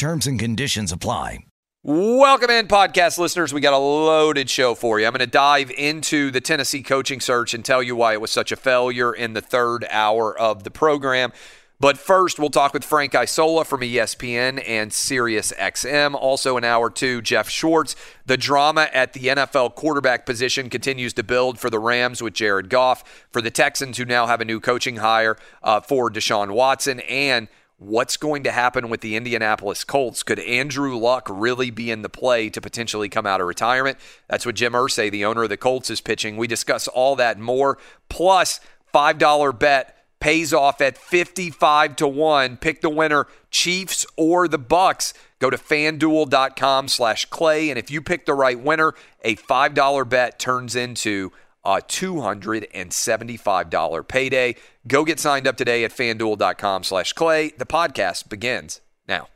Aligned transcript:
Terms 0.00 0.26
and 0.26 0.40
conditions 0.40 0.92
apply. 0.92 1.44
Welcome 1.82 2.48
in, 2.48 2.68
podcast 2.68 3.18
listeners. 3.18 3.52
We 3.52 3.60
got 3.60 3.74
a 3.74 3.76
loaded 3.76 4.48
show 4.48 4.74
for 4.74 4.98
you. 4.98 5.04
I'm 5.04 5.12
going 5.12 5.20
to 5.20 5.26
dive 5.26 5.70
into 5.70 6.30
the 6.30 6.40
Tennessee 6.40 6.82
coaching 6.82 7.20
search 7.20 7.52
and 7.52 7.62
tell 7.62 7.82
you 7.82 7.94
why 7.94 8.14
it 8.14 8.20
was 8.22 8.30
such 8.30 8.50
a 8.50 8.56
failure 8.56 9.12
in 9.12 9.34
the 9.34 9.42
third 9.42 9.84
hour 9.90 10.34
of 10.38 10.64
the 10.64 10.70
program. 10.70 11.34
But 11.80 11.98
first, 11.98 12.38
we'll 12.38 12.48
talk 12.48 12.72
with 12.72 12.82
Frank 12.82 13.14
Isola 13.14 13.66
from 13.66 13.82
ESPN 13.82 14.66
and 14.66 14.90
Sirius 14.90 15.52
XM. 15.58 16.14
Also, 16.14 16.56
in 16.56 16.64
hour 16.64 16.88
two, 16.88 17.20
Jeff 17.20 17.50
Schwartz. 17.50 17.94
The 18.24 18.38
drama 18.38 18.88
at 18.94 19.12
the 19.12 19.20
NFL 19.20 19.74
quarterback 19.74 20.24
position 20.24 20.70
continues 20.70 21.12
to 21.12 21.22
build 21.22 21.58
for 21.58 21.68
the 21.68 21.78
Rams 21.78 22.22
with 22.22 22.32
Jared 22.32 22.70
Goff, 22.70 23.26
for 23.30 23.42
the 23.42 23.50
Texans, 23.50 23.98
who 23.98 24.06
now 24.06 24.26
have 24.26 24.40
a 24.40 24.46
new 24.46 24.60
coaching 24.60 24.96
hire 24.96 25.36
uh, 25.62 25.80
for 25.80 26.10
Deshaun 26.10 26.52
Watson, 26.52 27.00
and 27.00 27.48
what's 27.80 28.18
going 28.18 28.44
to 28.44 28.52
happen 28.52 28.90
with 28.90 29.00
the 29.00 29.16
Indianapolis 29.16 29.84
Colts? 29.84 30.22
Could 30.22 30.38
Andrew 30.40 30.96
Luck 30.96 31.26
really 31.30 31.70
be 31.70 31.90
in 31.90 32.02
the 32.02 32.10
play 32.10 32.50
to 32.50 32.60
potentially 32.60 33.08
come 33.08 33.26
out 33.26 33.40
of 33.40 33.46
retirement? 33.46 33.96
That's 34.28 34.44
what 34.44 34.54
Jim 34.54 34.74
Irsay, 34.74 35.10
the 35.10 35.24
owner 35.24 35.44
of 35.44 35.48
the 35.48 35.56
Colts, 35.56 35.88
is 35.88 36.02
pitching. 36.02 36.36
We 36.36 36.46
discuss 36.46 36.86
all 36.88 37.16
that 37.16 37.38
more. 37.38 37.78
Plus, 38.10 38.60
$5 38.92 39.58
bet 39.58 39.96
pays 40.20 40.52
off 40.52 40.82
at 40.82 40.98
55 40.98 41.96
to 41.96 42.06
1. 42.06 42.58
Pick 42.58 42.82
the 42.82 42.90
winner, 42.90 43.26
Chiefs 43.50 44.04
or 44.16 44.46
the 44.46 44.58
Bucks. 44.58 45.14
Go 45.38 45.48
to 45.48 45.56
fanduel.com 45.56 46.88
slash 46.88 47.24
clay. 47.24 47.70
And 47.70 47.78
if 47.78 47.90
you 47.90 48.02
pick 48.02 48.26
the 48.26 48.34
right 48.34 48.60
winner, 48.60 48.92
a 49.24 49.36
$5 49.36 50.08
bet 50.08 50.38
turns 50.38 50.76
into 50.76 51.32
Uh, 51.64 51.78
a 51.78 51.82
$275 51.82 54.08
payday. 54.08 54.56
Go 54.86 55.04
get 55.04 55.20
signed 55.20 55.46
up 55.46 55.56
today 55.56 55.84
at 55.84 55.92
fanduel.com 55.92 56.84
slash 56.84 57.12
clay. 57.12 57.50
The 57.50 57.66
podcast 57.66 58.28
begins 58.28 58.80
now. 59.06 59.28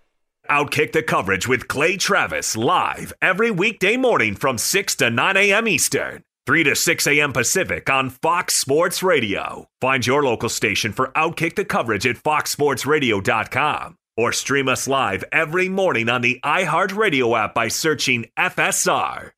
Outkick 0.50 0.92
the 0.92 1.02
coverage 1.02 1.48
with 1.48 1.68
Clay 1.68 1.96
Travis 1.96 2.56
live 2.56 3.12
every 3.22 3.50
weekday 3.50 3.96
morning 3.96 4.34
from 4.36 4.58
6 4.58 4.94
to 4.96 5.08
9 5.10 5.36
a.m. 5.38 5.66
Eastern, 5.68 6.22
3 6.46 6.64
to 6.64 6.76
6 6.76 7.06
a.m. 7.06 7.32
Pacific 7.32 7.88
on 7.88 8.10
Fox 8.10 8.52
Sports 8.54 9.02
Radio. 9.02 9.68
Find 9.80 10.06
your 10.06 10.22
local 10.22 10.50
station 10.50 10.92
for 10.92 11.08
Outkick 11.16 11.56
the 11.56 11.64
coverage 11.64 12.06
at 12.06 12.16
foxsportsradio.com 12.16 13.96
or 14.16 14.32
stream 14.32 14.68
us 14.68 14.86
live 14.86 15.24
every 15.32 15.68
morning 15.68 16.08
on 16.08 16.20
the 16.20 16.38
iHeartRadio 16.44 17.36
app 17.38 17.54
by 17.54 17.68
searching 17.68 18.26
FSR. 18.38 19.30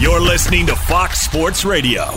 You're 0.00 0.20
listening 0.20 0.64
to 0.66 0.76
Fox 0.76 1.22
Sports 1.22 1.64
Radio. 1.64 2.16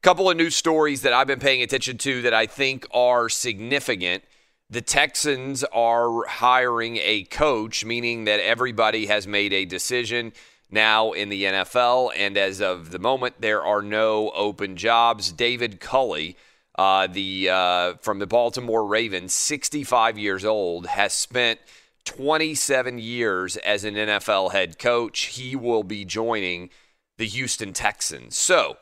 couple 0.00 0.30
of 0.30 0.38
news 0.38 0.56
stories 0.56 1.02
that 1.02 1.12
I've 1.12 1.26
been 1.26 1.38
paying 1.38 1.60
attention 1.60 1.98
to 1.98 2.22
that 2.22 2.32
I 2.32 2.46
think 2.46 2.86
are 2.94 3.28
significant. 3.28 4.24
The 4.70 4.80
Texans 4.80 5.64
are 5.64 6.24
hiring 6.24 6.96
a 6.96 7.24
coach, 7.24 7.84
meaning 7.84 8.24
that 8.24 8.40
everybody 8.40 9.04
has 9.04 9.26
made 9.26 9.52
a 9.52 9.66
decision 9.66 10.32
now 10.70 11.12
in 11.12 11.28
the 11.28 11.44
NFL. 11.44 12.12
And 12.16 12.38
as 12.38 12.62
of 12.62 12.90
the 12.90 12.98
moment, 12.98 13.34
there 13.40 13.62
are 13.62 13.82
no 13.82 14.30
open 14.30 14.76
jobs. 14.76 15.30
David 15.30 15.78
Culley, 15.78 16.38
uh, 16.78 17.06
the 17.06 17.50
uh, 17.50 17.94
from 18.00 18.18
the 18.18 18.26
Baltimore 18.26 18.86
Ravens, 18.86 19.34
65 19.34 20.16
years 20.16 20.46
old, 20.46 20.86
has 20.86 21.12
spent 21.12 21.60
27 22.06 22.98
years 22.98 23.56
as 23.58 23.84
an 23.84 23.94
NFL 23.94 24.52
head 24.52 24.78
coach. 24.78 25.20
He 25.24 25.54
will 25.54 25.82
be 25.82 26.04
joining 26.04 26.70
the 27.18 27.26
Houston 27.26 27.72
Texans. 27.72 28.36
So 28.38 28.78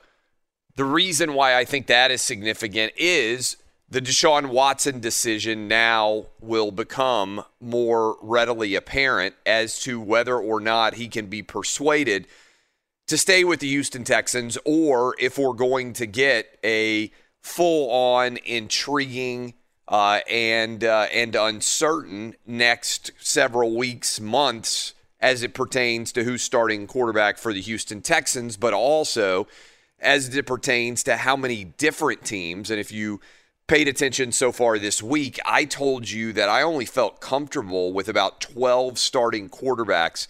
the 0.76 0.84
reason 0.84 1.34
why 1.34 1.56
I 1.56 1.64
think 1.64 1.86
that 1.88 2.10
is 2.10 2.22
significant 2.22 2.92
is 2.96 3.56
the 3.88 4.00
Deshaun 4.00 4.46
Watson 4.50 5.00
decision 5.00 5.68
now 5.68 6.26
will 6.40 6.70
become 6.70 7.44
more 7.60 8.16
readily 8.22 8.74
apparent 8.74 9.34
as 9.44 9.78
to 9.80 10.00
whether 10.00 10.36
or 10.36 10.60
not 10.60 10.94
he 10.94 11.08
can 11.08 11.26
be 11.26 11.42
persuaded 11.42 12.26
to 13.06 13.18
stay 13.18 13.44
with 13.44 13.60
the 13.60 13.68
Houston 13.68 14.04
Texans 14.04 14.56
or 14.64 15.14
if 15.18 15.38
we're 15.38 15.52
going 15.52 15.92
to 15.94 16.06
get 16.06 16.58
a 16.64 17.12
full 17.42 17.90
on 17.90 18.38
intriguing 18.44 19.54
uh, 19.88 20.20
and 20.30 20.82
uh, 20.84 21.06
and 21.12 21.34
uncertain 21.34 22.34
next 22.46 23.12
several 23.18 23.76
weeks, 23.76 24.20
months 24.20 24.94
as 25.20 25.42
it 25.42 25.54
pertains 25.54 26.12
to 26.12 26.24
who's 26.24 26.42
starting 26.42 26.86
quarterback 26.86 27.38
for 27.38 27.52
the 27.52 27.60
Houston 27.60 28.02
Texans, 28.02 28.56
but 28.56 28.74
also 28.74 29.46
as 30.00 30.34
it 30.36 30.46
pertains 30.46 31.02
to 31.02 31.16
how 31.16 31.36
many 31.36 31.64
different 31.64 32.24
teams. 32.24 32.70
And 32.70 32.78
if 32.78 32.92
you 32.92 33.20
paid 33.66 33.88
attention 33.88 34.32
so 34.32 34.52
far 34.52 34.78
this 34.78 35.02
week, 35.02 35.40
I 35.46 35.64
told 35.64 36.10
you 36.10 36.32
that 36.34 36.50
I 36.50 36.62
only 36.62 36.84
felt 36.84 37.20
comfortable 37.20 37.92
with 37.92 38.08
about 38.08 38.40
12 38.40 38.98
starting 38.98 39.48
quarterbacks 39.48 40.26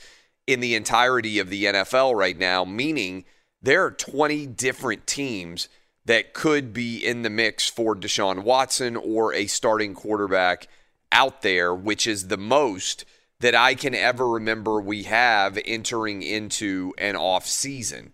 in 0.46 0.60
the 0.60 0.74
entirety 0.74 1.38
of 1.38 1.50
the 1.50 1.64
NFL 1.64 2.14
right 2.14 2.38
now, 2.38 2.64
meaning 2.64 3.24
there 3.60 3.84
are 3.84 3.90
20 3.90 4.46
different 4.46 5.06
teams 5.06 5.68
that 6.06 6.34
could 6.34 6.72
be 6.72 7.04
in 7.04 7.22
the 7.22 7.30
mix 7.30 7.68
for 7.68 7.94
Deshaun 7.94 8.42
Watson 8.42 8.96
or 8.96 9.32
a 9.32 9.46
starting 9.46 9.94
quarterback 9.94 10.68
out 11.10 11.42
there, 11.42 11.74
which 11.74 12.06
is 12.06 12.28
the 12.28 12.36
most 12.36 13.04
that 13.40 13.54
I 13.54 13.74
can 13.74 13.94
ever 13.94 14.28
remember 14.28 14.80
we 14.80 15.04
have 15.04 15.58
entering 15.64 16.22
into 16.22 16.92
an 16.98 17.16
off 17.16 17.46
season. 17.46 18.12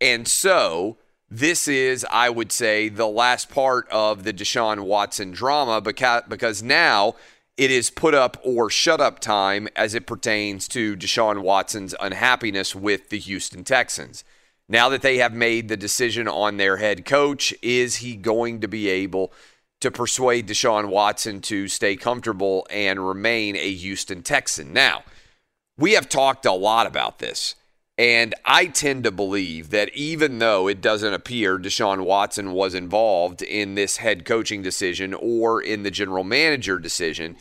And 0.00 0.26
so 0.26 0.98
this 1.30 1.66
is, 1.66 2.06
I 2.10 2.30
would 2.30 2.52
say, 2.52 2.88
the 2.88 3.06
last 3.06 3.48
part 3.48 3.88
of 3.90 4.24
the 4.24 4.32
Deshaun 4.32 4.80
Watson 4.80 5.30
drama 5.30 5.80
because, 5.80 6.24
because 6.28 6.62
now 6.62 7.14
it 7.56 7.70
is 7.70 7.90
put 7.90 8.14
up 8.14 8.38
or 8.42 8.70
shut 8.70 9.00
up 9.00 9.18
time 9.18 9.68
as 9.76 9.94
it 9.94 10.06
pertains 10.06 10.68
to 10.68 10.96
Deshaun 10.96 11.42
Watson's 11.42 11.94
unhappiness 12.00 12.74
with 12.74 13.08
the 13.10 13.18
Houston 13.18 13.64
Texans. 13.64 14.24
Now 14.72 14.88
that 14.88 15.02
they 15.02 15.18
have 15.18 15.34
made 15.34 15.68
the 15.68 15.76
decision 15.76 16.26
on 16.26 16.56
their 16.56 16.78
head 16.78 17.04
coach, 17.04 17.52
is 17.60 17.96
he 17.96 18.16
going 18.16 18.62
to 18.62 18.68
be 18.68 18.88
able 18.88 19.30
to 19.80 19.90
persuade 19.90 20.48
Deshaun 20.48 20.88
Watson 20.88 21.42
to 21.42 21.68
stay 21.68 21.94
comfortable 21.94 22.66
and 22.70 23.06
remain 23.06 23.54
a 23.54 23.74
Houston 23.74 24.22
Texan? 24.22 24.72
Now, 24.72 25.02
we 25.76 25.92
have 25.92 26.08
talked 26.08 26.46
a 26.46 26.52
lot 26.52 26.86
about 26.86 27.18
this. 27.18 27.54
And 27.98 28.34
I 28.46 28.64
tend 28.64 29.04
to 29.04 29.10
believe 29.10 29.68
that 29.68 29.94
even 29.94 30.38
though 30.38 30.68
it 30.68 30.80
doesn't 30.80 31.12
appear 31.12 31.58
Deshaun 31.58 32.06
Watson 32.06 32.52
was 32.52 32.74
involved 32.74 33.42
in 33.42 33.74
this 33.74 33.98
head 33.98 34.24
coaching 34.24 34.62
decision 34.62 35.12
or 35.12 35.60
in 35.60 35.82
the 35.82 35.90
general 35.90 36.24
manager 36.24 36.78
decision, 36.78 37.36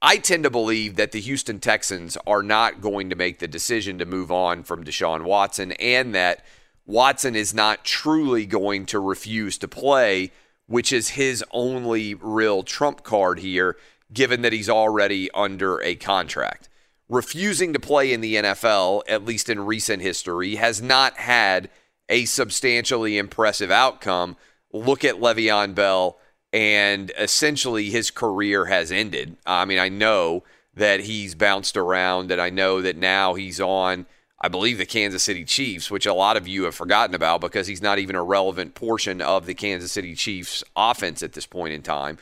I 0.00 0.18
tend 0.18 0.44
to 0.44 0.50
believe 0.50 0.94
that 0.94 1.10
the 1.10 1.20
Houston 1.20 1.58
Texans 1.58 2.16
are 2.24 2.44
not 2.44 2.80
going 2.80 3.10
to 3.10 3.16
make 3.16 3.40
the 3.40 3.48
decision 3.48 3.98
to 3.98 4.06
move 4.06 4.30
on 4.30 4.62
from 4.62 4.84
Deshaun 4.84 5.24
Watson 5.24 5.72
and 5.72 6.14
that 6.14 6.44
Watson 6.88 7.36
is 7.36 7.54
not 7.54 7.84
truly 7.84 8.46
going 8.46 8.84
to 8.86 8.98
refuse 8.98 9.56
to 9.58 9.68
play, 9.68 10.32
which 10.66 10.92
is 10.92 11.10
his 11.10 11.44
only 11.52 12.14
real 12.14 12.64
trump 12.64 13.04
card 13.04 13.38
here, 13.38 13.76
given 14.12 14.42
that 14.42 14.52
he's 14.52 14.68
already 14.68 15.30
under 15.32 15.80
a 15.82 15.94
contract 15.94 16.68
refusing 17.08 17.72
to 17.72 17.80
play 17.80 18.12
in 18.12 18.20
the 18.20 18.36
NFL, 18.36 19.02
at 19.08 19.24
least 19.24 19.48
in 19.48 19.64
recent 19.64 20.02
history, 20.02 20.56
has 20.56 20.82
not 20.82 21.16
had 21.16 21.70
a 22.08 22.24
substantially 22.26 23.18
impressive 23.18 23.70
outcome. 23.70 24.36
Look 24.72 25.04
at 25.04 25.16
Le'Veon 25.16 25.74
Bell, 25.74 26.18
and 26.52 27.10
essentially 27.18 27.90
his 27.90 28.10
career 28.10 28.66
has 28.66 28.92
ended. 28.92 29.36
I 29.46 29.64
mean, 29.64 29.78
I 29.78 29.88
know 29.88 30.44
that 30.74 31.00
he's 31.00 31.34
bounced 31.34 31.76
around, 31.76 32.30
and 32.30 32.40
I 32.40 32.50
know 32.50 32.82
that 32.82 32.96
now 32.96 33.34
he's 33.34 33.60
on, 33.60 34.06
I 34.40 34.48
believe, 34.48 34.78
the 34.78 34.86
Kansas 34.86 35.24
City 35.24 35.44
Chiefs, 35.44 35.90
which 35.90 36.06
a 36.06 36.14
lot 36.14 36.36
of 36.36 36.46
you 36.46 36.64
have 36.64 36.74
forgotten 36.74 37.14
about 37.14 37.40
because 37.40 37.66
he's 37.66 37.82
not 37.82 37.98
even 37.98 38.14
a 38.14 38.22
relevant 38.22 38.74
portion 38.74 39.20
of 39.20 39.46
the 39.46 39.54
Kansas 39.54 39.90
City 39.90 40.14
Chiefs 40.14 40.62
offense 40.76 41.22
at 41.22 41.32
this 41.32 41.46
point 41.46 41.72
in 41.72 41.82
time, 41.82 42.18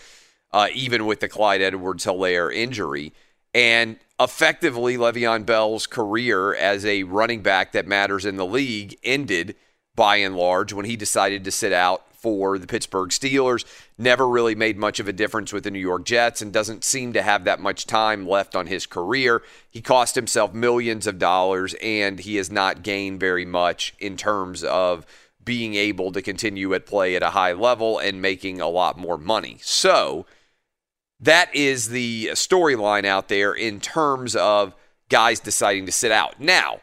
uh, 0.52 0.68
even 0.72 1.04
with 1.04 1.20
the 1.20 1.28
Clyde 1.28 1.60
Edwards 1.60 2.06
Helaire 2.06 2.54
injury. 2.54 3.12
And 3.54 3.98
effectively, 4.18 4.96
Le'Veon 4.96 5.44
Bell's 5.44 5.86
career 5.86 6.54
as 6.54 6.86
a 6.86 7.02
running 7.02 7.42
back 7.42 7.72
that 7.72 7.86
matters 7.86 8.24
in 8.24 8.36
the 8.36 8.46
league 8.46 8.96
ended 9.02 9.54
by 9.94 10.16
and 10.16 10.36
large 10.36 10.72
when 10.72 10.86
he 10.86 10.96
decided 10.96 11.44
to 11.44 11.50
sit 11.50 11.72
out 11.72 12.04
for 12.18 12.58
the 12.58 12.66
Pittsburgh 12.66 13.10
Steelers. 13.10 13.64
Never 13.98 14.28
really 14.28 14.54
made 14.54 14.76
much 14.76 15.00
of 15.00 15.08
a 15.08 15.12
difference 15.12 15.52
with 15.52 15.64
the 15.64 15.70
New 15.70 15.78
York 15.78 16.04
Jets 16.04 16.42
and 16.42 16.52
doesn't 16.52 16.84
seem 16.84 17.12
to 17.12 17.22
have 17.22 17.44
that 17.44 17.60
much 17.60 17.86
time 17.86 18.28
left 18.28 18.54
on 18.56 18.66
his 18.66 18.86
career. 18.86 19.42
He 19.70 19.80
cost 19.80 20.14
himself 20.14 20.54
millions 20.54 21.06
of 21.06 21.18
dollars 21.18 21.74
and 21.82 22.18
he 22.18 22.36
has 22.36 22.50
not 22.50 22.82
gained 22.82 23.20
very 23.20 23.44
much 23.44 23.94
in 23.98 24.16
terms 24.16 24.64
of 24.64 25.06
being 25.44 25.74
able 25.74 26.12
to 26.12 26.20
continue 26.20 26.74
at 26.74 26.86
play 26.86 27.14
at 27.14 27.22
a 27.22 27.30
high 27.30 27.52
level 27.52 27.98
and 27.98 28.20
making 28.20 28.60
a 28.60 28.68
lot 28.68 28.98
more 28.98 29.16
money. 29.16 29.58
So, 29.62 30.26
that 31.20 31.54
is 31.54 31.88
the 31.88 32.30
storyline 32.32 33.06
out 33.06 33.28
there 33.28 33.52
in 33.54 33.80
terms 33.80 34.36
of 34.36 34.74
guys 35.08 35.40
deciding 35.40 35.86
to 35.86 35.92
sit 35.92 36.12
out. 36.12 36.40
Now, 36.40 36.80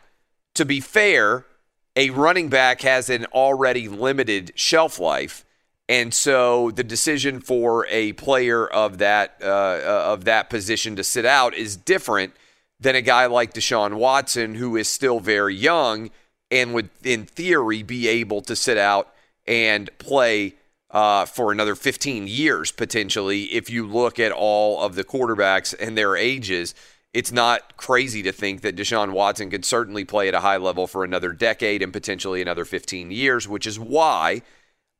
to 0.56 0.66
be 0.66 0.80
fair, 0.80 1.46
a 1.96 2.10
running 2.10 2.50
back 2.50 2.82
has 2.82 3.10
an 3.10 3.26
already 3.28 3.88
limited 3.88 4.52
shelf 4.56 5.00
life. 5.00 5.46
And 5.90 6.14
so 6.14 6.72
the 6.72 6.84
decision 6.84 7.40
for 7.40 7.86
a 7.88 8.14
player 8.14 8.66
of 8.66 9.00
that 9.00 9.36
uh, 9.42 9.82
of 9.84 10.26
that 10.26 10.50
position 10.50 10.96
to 10.96 11.04
sit 11.04 11.26
out 11.26 11.54
is 11.54 11.76
different 11.76 12.34
than 12.80 12.96
a 12.96 13.02
guy 13.02 13.26
like 13.26 13.54
Deshaun 13.54 13.96
Watson, 13.96 14.56
who 14.56 14.76
is 14.76 14.88
still 14.88 15.20
very 15.20 15.56
young 15.56 16.10
and 16.50 16.74
would, 16.74 16.90
in 17.04 17.26
theory, 17.26 17.84
be 17.84 18.08
able 18.08 18.42
to 18.42 18.56
sit 18.56 18.78
out 18.78 19.14
and 19.46 19.90
play 19.98 20.56
uh, 20.92 21.26
for 21.26 21.52
another 21.52 21.76
15 21.76 22.28
years 22.28 22.72
potentially. 22.72 23.46
If 23.46 23.70
you 23.70 23.86
look 23.88 24.20
at 24.20 24.32
all 24.32 24.82
of 24.82 24.96
the 24.96 25.04
quarterbacks 25.04 25.74
and 25.78 25.98
their 25.98 26.16
ages, 26.16 26.76
it's 27.14 27.32
not 27.32 27.78
crazy 27.78 28.24
to 28.24 28.32
think 28.32 28.62
that 28.62 28.76
Deshaun 28.76 29.12
Watson 29.12 29.50
could 29.50 29.66
certainly 29.66 30.04
play 30.04 30.28
at 30.28 30.34
a 30.34 30.40
high 30.40 30.58
level 30.58 30.88
for 30.88 31.04
another 31.04 31.32
decade 31.32 31.82
and 31.82 31.94
potentially 31.94 32.42
another 32.42 32.66
15 32.66 33.12
years, 33.12 33.48
which 33.48 33.68
is 33.68 33.80
why 33.80 34.42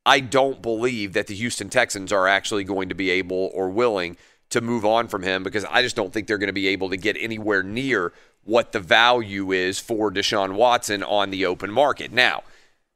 I 0.06 0.20
don't 0.20 0.62
believe 0.62 1.14
that 1.14 1.28
the 1.28 1.36
Houston 1.36 1.70
Texans 1.70 2.12
are 2.12 2.28
actually 2.28 2.64
going 2.66 2.90
to 2.90 2.96
be 2.96 3.10
able 3.10 3.50
or 3.54 3.70
willing 3.70 4.18
to 4.50 4.62
move 4.62 4.86
on 4.86 5.08
from 5.08 5.24
him 5.24 5.42
because 5.42 5.66
I 5.66 5.82
just 5.82 5.96
don't 5.96 6.14
think 6.14 6.28
they're 6.28 6.38
going 6.38 6.48
to 6.48 6.54
be 6.54 6.68
able 6.68 6.92
to 6.92 6.98
get 6.98 7.18
anywhere 7.20 7.64
near 7.64 8.14
what 8.44 8.74
the 8.74 8.80
value 8.80 9.52
is 9.52 9.80
for 9.80 10.12
Deshaun 10.12 10.54
Watson 10.54 11.02
on 11.02 11.32
the 11.32 11.46
open 11.46 11.72
market. 11.72 12.12
Now, 12.12 12.44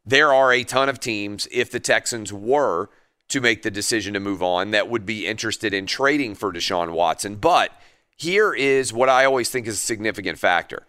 there 0.06 0.32
are 0.32 0.54
a 0.54 0.64
ton 0.64 0.90
of 0.90 1.00
teams, 1.00 1.48
if 1.52 1.72
the 1.72 1.80
Texans 1.80 2.32
were 2.32 2.90
to 3.30 3.42
make 3.42 3.64
the 3.64 3.72
decision 3.72 4.14
to 4.14 4.20
move 4.20 4.44
on, 4.44 4.72
that 4.72 4.90
would 4.90 5.06
be 5.06 5.26
interested 5.26 5.74
in 5.74 5.86
trading 5.86 6.36
for 6.36 6.54
Deshaun 6.54 6.92
Watson. 6.92 7.36
But 7.36 7.72
here 8.18 8.54
is 8.54 8.92
what 8.92 9.10
I 9.10 9.26
always 9.26 9.50
think 9.50 9.68
is 9.68 9.76
a 9.76 9.78
significant 9.78 10.40
factor. 10.40 10.86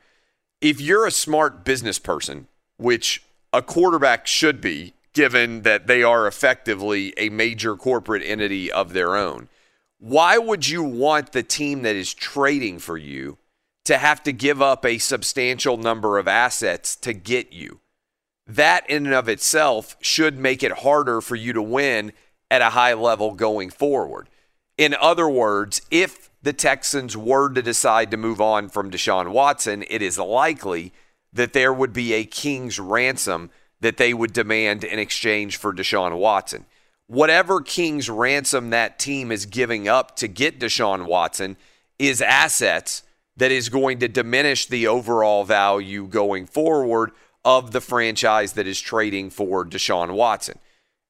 If 0.61 0.81
you're 0.81 1.07
a 1.07 1.13
smart 1.13 1.65
business 1.65 1.99
person, 1.99 2.49
which 2.77 3.23
a 3.53 3.63
quarterback 3.63 4.27
should 4.27 4.61
be, 4.61 4.95
given 5.13 5.63
that 5.63 5.87
they 5.87 6.03
are 6.03 6.27
effectively 6.27 7.15
a 7.17 7.29
major 7.29 7.77
corporate 7.77 8.23
entity 8.25 8.71
of 8.71 8.93
their 8.93 9.17
own, 9.17 9.49
why 9.99 10.39
would 10.39 10.69
you 10.69 10.83
want 10.83 11.33
the 11.33 11.43
team 11.43 11.83
that 11.83 11.97
is 11.97 12.15
trading 12.15 12.79
for 12.79 12.97
you 12.97 13.39
to 13.85 13.99
have 13.99 14.23
to 14.23 14.33
give 14.33 14.61
up 14.61 14.85
a 14.85 14.99
substantial 14.99 15.77
number 15.77 16.19
of 16.19 16.29
assets 16.29 16.95
to 16.97 17.13
get 17.13 17.53
you? 17.53 17.81
that 18.49 18.89
in 18.89 19.05
and 19.05 19.15
of 19.15 19.29
itself 19.29 19.97
should 20.01 20.39
make 20.39 20.63
it 20.63 20.73
harder 20.79 21.21
for 21.21 21.37
you 21.37 21.53
to 21.53 21.63
win 21.63 22.13
at 22.51 22.63
a 22.63 22.71
high 22.71 22.95
level 22.95 23.35
going 23.35 23.69
forward. 23.69 24.29
In 24.79 24.97
other 24.99 25.29
words, 25.29 25.83
if 25.91 26.28
the 26.43 26.53
Texans 26.53 27.17
were 27.17 27.53
to 27.53 27.63
decide 27.63 28.11
to 28.11 28.17
move 28.17 28.41
on 28.41 28.69
from 28.69 28.91
Deshaun 28.91 29.33
Watson, 29.33 29.85
it 29.91 30.03
is 30.03 30.19
likely 30.19 30.93
that 31.33 31.53
there 31.53 31.73
would 31.73 31.93
be 31.93 32.13
a 32.15 32.25
king's 32.25 32.79
ransom 32.79 33.51
that 33.81 33.97
they 33.97 34.15
would 34.15 34.33
demand 34.33 34.85
in 34.85 34.99
exchange 34.99 35.57
for 35.57 35.73
Deshaun 35.73 36.19
Watson. 36.19 36.67
Whatever 37.07 37.61
king's 37.61 38.11
ransom 38.11 38.71
that 38.71 38.99
team 38.99 39.33
is 39.33 39.47
giving 39.47 39.89
up 39.89 40.17
to 40.17 40.29
get 40.29 40.61
Deshaun 40.61 41.07
Watson 41.07 41.57
is 41.99 42.21
assets 42.21 43.03
that 43.37 43.51
is 43.51 43.69
going 43.69 43.99
to 44.01 44.09
diminish 44.09 44.67
the 44.67 44.87
overall 44.87 45.45
value 45.45 46.07
going 46.07 46.47
forward 46.47 47.13
of 47.45 47.71
the 47.71 47.81
franchise 47.81 48.53
that 48.55 48.67
is 48.67 48.81
trading 48.81 49.31
for 49.31 49.65
Deshaun 49.65 50.15
Watson. 50.15 50.59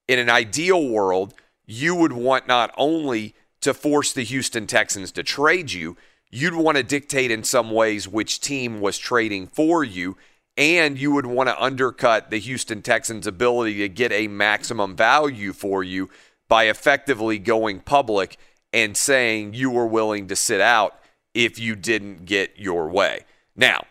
In 0.06 0.19
an 0.19 0.30
ideal 0.30 0.88
world, 0.88 1.34
you 1.66 1.94
would 1.94 2.12
want 2.12 2.46
not 2.46 2.72
only 2.76 3.34
to 3.60 3.75
force 3.75 4.12
the 4.12 4.22
Houston 4.25 4.66
Texans 4.66 5.12
to 5.12 5.22
trade 5.22 5.72
you, 5.72 5.97
you'd 6.30 6.54
want 6.54 6.76
to 6.76 6.82
dictate 6.82 7.30
in 7.30 7.42
some 7.44 7.71
ways 7.71 8.09
which 8.09 8.40
team 8.40 8.80
was 8.80 8.99
trading 8.99 9.47
for 9.47 9.82
you, 9.82 10.16
and 10.56 10.99
you 10.99 11.12
would 11.12 11.26
want 11.26 11.49
to 11.49 11.62
undercut 11.62 12.30
the 12.30 12.38
Houston 12.38 12.82
Texans' 12.82 13.26
ability 13.26 13.78
to 13.78 13.88
get 13.88 14.12
a 14.12 14.28
maximum 14.28 14.97
value 14.97 15.52
for 15.52 15.82
you 15.82 16.11
by 16.49 16.64
effectively 16.64 17.38
going 17.38 17.80
public 17.80 18.37
and 18.73 18.97
saying 18.97 19.54
you 19.54 19.71
were 19.71 19.87
willing 19.87 20.28
to 20.28 20.37
sit 20.37 20.61
out 20.61 20.99
if 21.35 21.59
you 21.59 21.76
didn't 21.76 22.25
get 22.25 22.59
your 22.59 22.88
way. 22.88 23.21
Now, 23.54 23.85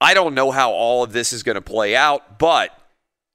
I 0.00 0.14
don't 0.14 0.34
know 0.34 0.50
how 0.50 0.72
all 0.72 1.02
of 1.02 1.12
this 1.12 1.32
is 1.32 1.42
going 1.42 1.54
to 1.54 1.60
play 1.60 1.94
out, 1.94 2.38
but 2.38 2.76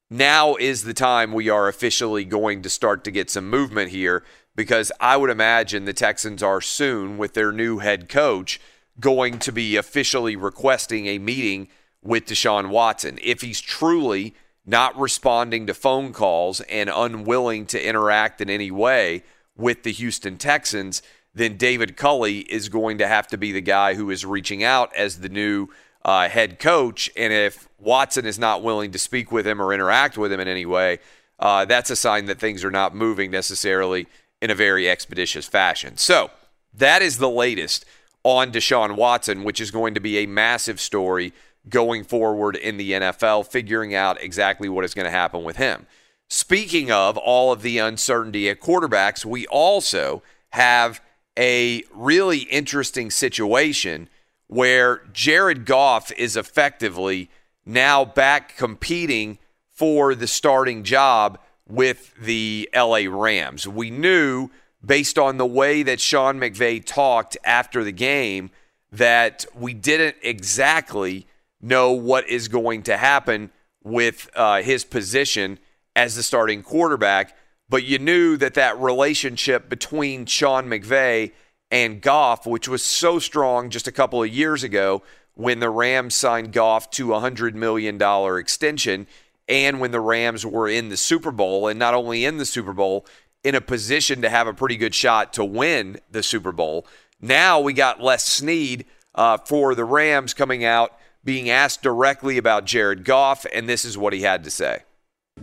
now 0.09 0.55
is 0.55 0.83
the 0.83 0.93
time 0.93 1.33
we 1.33 1.49
are 1.49 1.67
officially 1.67 2.25
going 2.25 2.61
to 2.61 2.69
start 2.69 3.03
to 3.05 3.11
get 3.11 3.29
some 3.29 3.49
movement 3.49 3.89
here 3.91 4.23
because 4.57 4.91
I 4.99 5.15
would 5.15 5.29
imagine 5.29 5.85
the 5.85 5.93
Texans 5.93 6.41
are 6.41 6.59
soon, 6.61 7.17
with 7.19 7.35
their 7.35 7.51
new 7.51 7.77
head 7.77 8.09
coach, 8.09 8.59
going 8.99 9.37
to 9.37 9.51
be 9.51 9.77
officially 9.77 10.35
requesting 10.35 11.05
a 11.05 11.19
meeting 11.19 11.69
with 12.03 12.25
Deshaun 12.25 12.69
Watson. 12.69 13.19
If 13.21 13.41
he's 13.41 13.61
truly 13.61 14.33
not 14.65 14.97
responding 14.99 15.67
to 15.67 15.75
phone 15.75 16.11
calls 16.11 16.59
and 16.61 16.89
unwilling 16.93 17.67
to 17.67 17.87
interact 17.87 18.41
in 18.41 18.49
any 18.49 18.71
way 18.71 19.23
with 19.55 19.83
the 19.83 19.91
Houston 19.91 20.37
Texans, 20.37 21.03
then 21.35 21.55
David 21.55 21.95
Culley 21.95 22.39
is 22.39 22.67
going 22.67 22.97
to 22.97 23.07
have 23.07 23.27
to 23.27 23.37
be 23.37 23.51
the 23.51 23.61
guy 23.61 23.93
who 23.93 24.09
is 24.09 24.25
reaching 24.25 24.63
out 24.63 24.93
as 24.95 25.19
the 25.19 25.29
new 25.29 25.67
uh, 26.03 26.27
head 26.29 26.57
coach. 26.57 27.11
And 27.15 27.31
if 27.31 27.69
Watson 27.77 28.25
is 28.25 28.39
not 28.39 28.63
willing 28.63 28.89
to 28.91 28.99
speak 28.99 29.31
with 29.31 29.45
him 29.45 29.61
or 29.61 29.71
interact 29.71 30.17
with 30.17 30.31
him 30.31 30.39
in 30.39 30.47
any 30.47 30.65
way, 30.65 30.97
uh, 31.37 31.65
that's 31.65 31.91
a 31.91 31.95
sign 31.95 32.25
that 32.25 32.39
things 32.39 32.65
are 32.65 32.71
not 32.71 32.95
moving 32.95 33.29
necessarily 33.29 34.07
in 34.41 34.49
a 34.49 34.55
very 34.55 34.89
expeditious 34.89 35.47
fashion. 35.47 35.97
So 35.97 36.31
that 36.73 37.01
is 37.01 37.17
the 37.17 37.29
latest 37.29 37.85
on 38.23 38.51
Deshaun 38.51 38.95
Watson, 38.95 39.43
which 39.43 39.61
is 39.61 39.71
going 39.71 39.93
to 39.93 39.99
be 39.99 40.17
a 40.17 40.25
massive 40.25 40.79
story 40.79 41.33
going 41.69 42.03
forward 42.03 42.55
in 42.55 42.77
the 42.77 42.91
NFL, 42.91 43.47
figuring 43.47 43.93
out 43.93 44.21
exactly 44.21 44.69
what 44.69 44.85
is 44.85 44.93
going 44.93 45.05
to 45.05 45.11
happen 45.11 45.43
with 45.43 45.57
him. 45.57 45.85
Speaking 46.29 46.91
of 46.91 47.17
all 47.17 47.51
of 47.51 47.61
the 47.61 47.77
uncertainty 47.77 48.49
at 48.49 48.59
quarterbacks, 48.59 49.23
we 49.23 49.47
also 49.47 50.21
have 50.51 51.01
a 51.37 51.83
really 51.93 52.39
interesting 52.39 53.11
situation 53.11 54.09
where 54.47 55.03
Jared 55.13 55.65
Goff 55.65 56.11
is 56.13 56.35
effectively 56.35 57.29
now 57.65 58.03
back 58.03 58.55
competing 58.57 59.37
for 59.71 60.15
the 60.15 60.27
starting 60.27 60.83
job 60.83 61.37
with 61.67 62.13
the 62.15 62.69
LA 62.75 63.03
Rams. 63.09 63.67
We 63.67 63.89
knew 63.89 64.49
based 64.85 65.17
on 65.17 65.37
the 65.37 65.45
way 65.45 65.83
that 65.83 65.99
Sean 65.99 66.39
McVay 66.39 66.83
talked 66.83 67.37
after 67.43 67.83
the 67.83 67.91
game 67.91 68.51
that 68.91 69.45
we 69.53 69.73
didn't 69.73 70.15
exactly 70.21 71.27
know 71.61 71.91
what 71.91 72.29
is 72.29 72.47
going 72.47 72.83
to 72.83 72.95
happen 72.95 73.51
with 73.83 74.29
uh, 74.35 74.61
his 74.61 74.83
position 74.83 75.59
as 75.95 76.15
the 76.15 76.23
starting 76.23 76.61
quarterback, 76.61 77.35
but 77.67 77.83
you 77.83 77.97
knew 77.97 78.37
that 78.37 78.53
that 78.53 78.79
relationship 78.79 79.67
between 79.67 80.25
Sean 80.25 80.67
McVay 80.67 81.31
and 81.71 82.01
Goff, 82.01 82.45
which 82.45 82.67
was 82.67 82.83
so 82.83 83.19
strong 83.19 83.69
just 83.69 83.87
a 83.87 83.91
couple 83.91 84.21
of 84.21 84.29
years 84.29 84.63
ago 84.63 85.01
when 85.33 85.59
the 85.59 85.69
Rams 85.69 86.15
signed 86.15 86.53
Goff 86.53 86.89
to 86.91 87.13
a 87.13 87.19
$100 87.19 87.53
million 87.53 88.01
extension 88.39 89.07
and 89.47 89.79
when 89.79 89.91
the 89.91 89.99
Rams 89.99 90.45
were 90.45 90.67
in 90.67 90.89
the 90.89 90.97
Super 90.97 91.31
Bowl, 91.31 91.67
and 91.67 91.79
not 91.79 91.93
only 91.93 92.25
in 92.25 92.37
the 92.37 92.45
Super 92.45 92.73
Bowl, 92.73 93.05
in 93.43 93.55
a 93.55 93.61
position 93.61 94.21
to 94.21 94.29
have 94.29 94.47
a 94.47 94.53
pretty 94.53 94.77
good 94.77 94.93
shot 94.93 95.33
to 95.33 95.45
win 95.45 95.99
the 96.11 96.23
Super 96.23 96.51
Bowl. 96.51 96.85
Now 97.21 97.59
we 97.59 97.73
got 97.73 98.01
Les 98.01 98.25
Snead 98.25 98.85
uh, 99.15 99.37
for 99.37 99.73
the 99.73 99.85
Rams 99.85 100.33
coming 100.33 100.63
out 100.63 100.97
being 101.23 101.49
asked 101.49 101.81
directly 101.81 102.37
about 102.37 102.65
Jared 102.65 103.03
Goff, 103.03 103.45
and 103.53 103.67
this 103.67 103.83
is 103.83 103.97
what 103.97 104.13
he 104.13 104.21
had 104.21 104.43
to 104.43 104.49
say. 104.49 104.83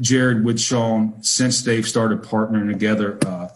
Jared 0.00 0.44
with 0.44 0.58
Sean, 0.58 1.22
since 1.22 1.62
they've 1.62 1.86
started 1.86 2.22
partnering 2.22 2.70
together, 2.70 3.18
uh, 3.26 3.48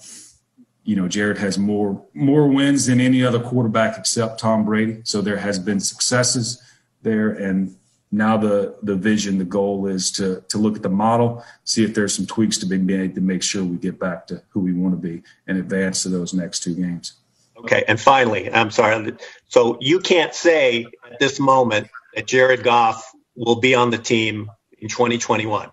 you 0.84 0.94
know, 0.94 1.08
Jared 1.08 1.38
has 1.38 1.58
more 1.58 2.04
more 2.14 2.48
wins 2.48 2.86
than 2.86 3.00
any 3.00 3.24
other 3.24 3.40
quarterback 3.40 3.98
except 3.98 4.40
Tom 4.40 4.64
Brady. 4.64 5.00
So 5.04 5.20
there 5.20 5.36
has 5.36 5.58
been 5.58 5.80
successes 5.80 6.62
there, 7.02 7.30
and 7.30 7.76
now 8.10 8.36
the 8.36 8.76
the 8.82 8.96
vision, 8.96 9.38
the 9.38 9.44
goal 9.44 9.86
is 9.86 10.10
to 10.12 10.42
to 10.48 10.58
look 10.58 10.76
at 10.76 10.82
the 10.82 10.88
model, 10.88 11.44
see 11.64 11.84
if 11.84 11.94
there's 11.94 12.14
some 12.14 12.26
tweaks 12.26 12.58
to 12.58 12.66
be 12.66 12.78
made 12.78 13.14
to 13.14 13.20
make 13.20 13.42
sure 13.42 13.62
we 13.64 13.76
get 13.76 13.98
back 13.98 14.26
to 14.28 14.42
who 14.50 14.60
we 14.60 14.72
want 14.72 14.94
to 14.94 15.00
be 15.00 15.22
and 15.46 15.58
advance 15.58 16.02
to 16.02 16.08
those 16.08 16.32
next 16.32 16.60
two 16.60 16.74
games. 16.74 17.14
Okay, 17.58 17.84
and 17.88 18.00
finally, 18.00 18.50
I'm 18.52 18.70
sorry. 18.70 19.14
So 19.48 19.78
you 19.80 20.00
can't 20.00 20.34
say 20.34 20.86
at 21.10 21.18
this 21.18 21.40
moment 21.40 21.88
that 22.14 22.26
Jared 22.26 22.62
Goff 22.62 23.12
will 23.34 23.56
be 23.56 23.74
on 23.74 23.90
the 23.90 23.98
team 23.98 24.50
in 24.78 24.88
2021. 24.88 25.70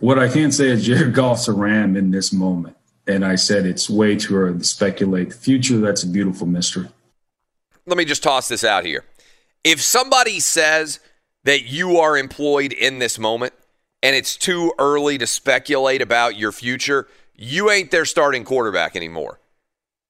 What 0.00 0.18
I 0.18 0.28
can 0.28 0.52
say 0.52 0.68
is 0.68 0.84
Jared 0.84 1.14
Goff's 1.14 1.48
a 1.48 1.52
Ram 1.52 1.96
in 1.96 2.10
this 2.10 2.32
moment. 2.32 2.76
And 3.08 3.24
I 3.24 3.36
said 3.36 3.66
it's 3.66 3.88
way 3.88 4.16
too 4.16 4.36
early 4.36 4.58
to 4.58 4.64
speculate 4.64 5.30
the 5.30 5.36
future. 5.36 5.78
That's 5.78 6.02
a 6.02 6.08
beautiful 6.08 6.46
mystery. 6.46 6.88
Let 7.86 7.96
me 7.96 8.04
just 8.04 8.22
toss 8.22 8.48
this 8.48 8.64
out 8.64 8.84
here. 8.84 9.04
If 9.62 9.80
somebody 9.80 10.40
says 10.40 10.98
that 11.46 11.62
you 11.62 11.98
are 11.98 12.18
employed 12.18 12.72
in 12.72 12.98
this 12.98 13.20
moment 13.20 13.54
and 14.02 14.16
it's 14.16 14.36
too 14.36 14.72
early 14.78 15.16
to 15.16 15.26
speculate 15.26 16.02
about 16.02 16.36
your 16.36 16.50
future, 16.50 17.06
you 17.36 17.70
ain't 17.70 17.92
their 17.92 18.04
starting 18.04 18.44
quarterback 18.44 18.96
anymore. 18.96 19.38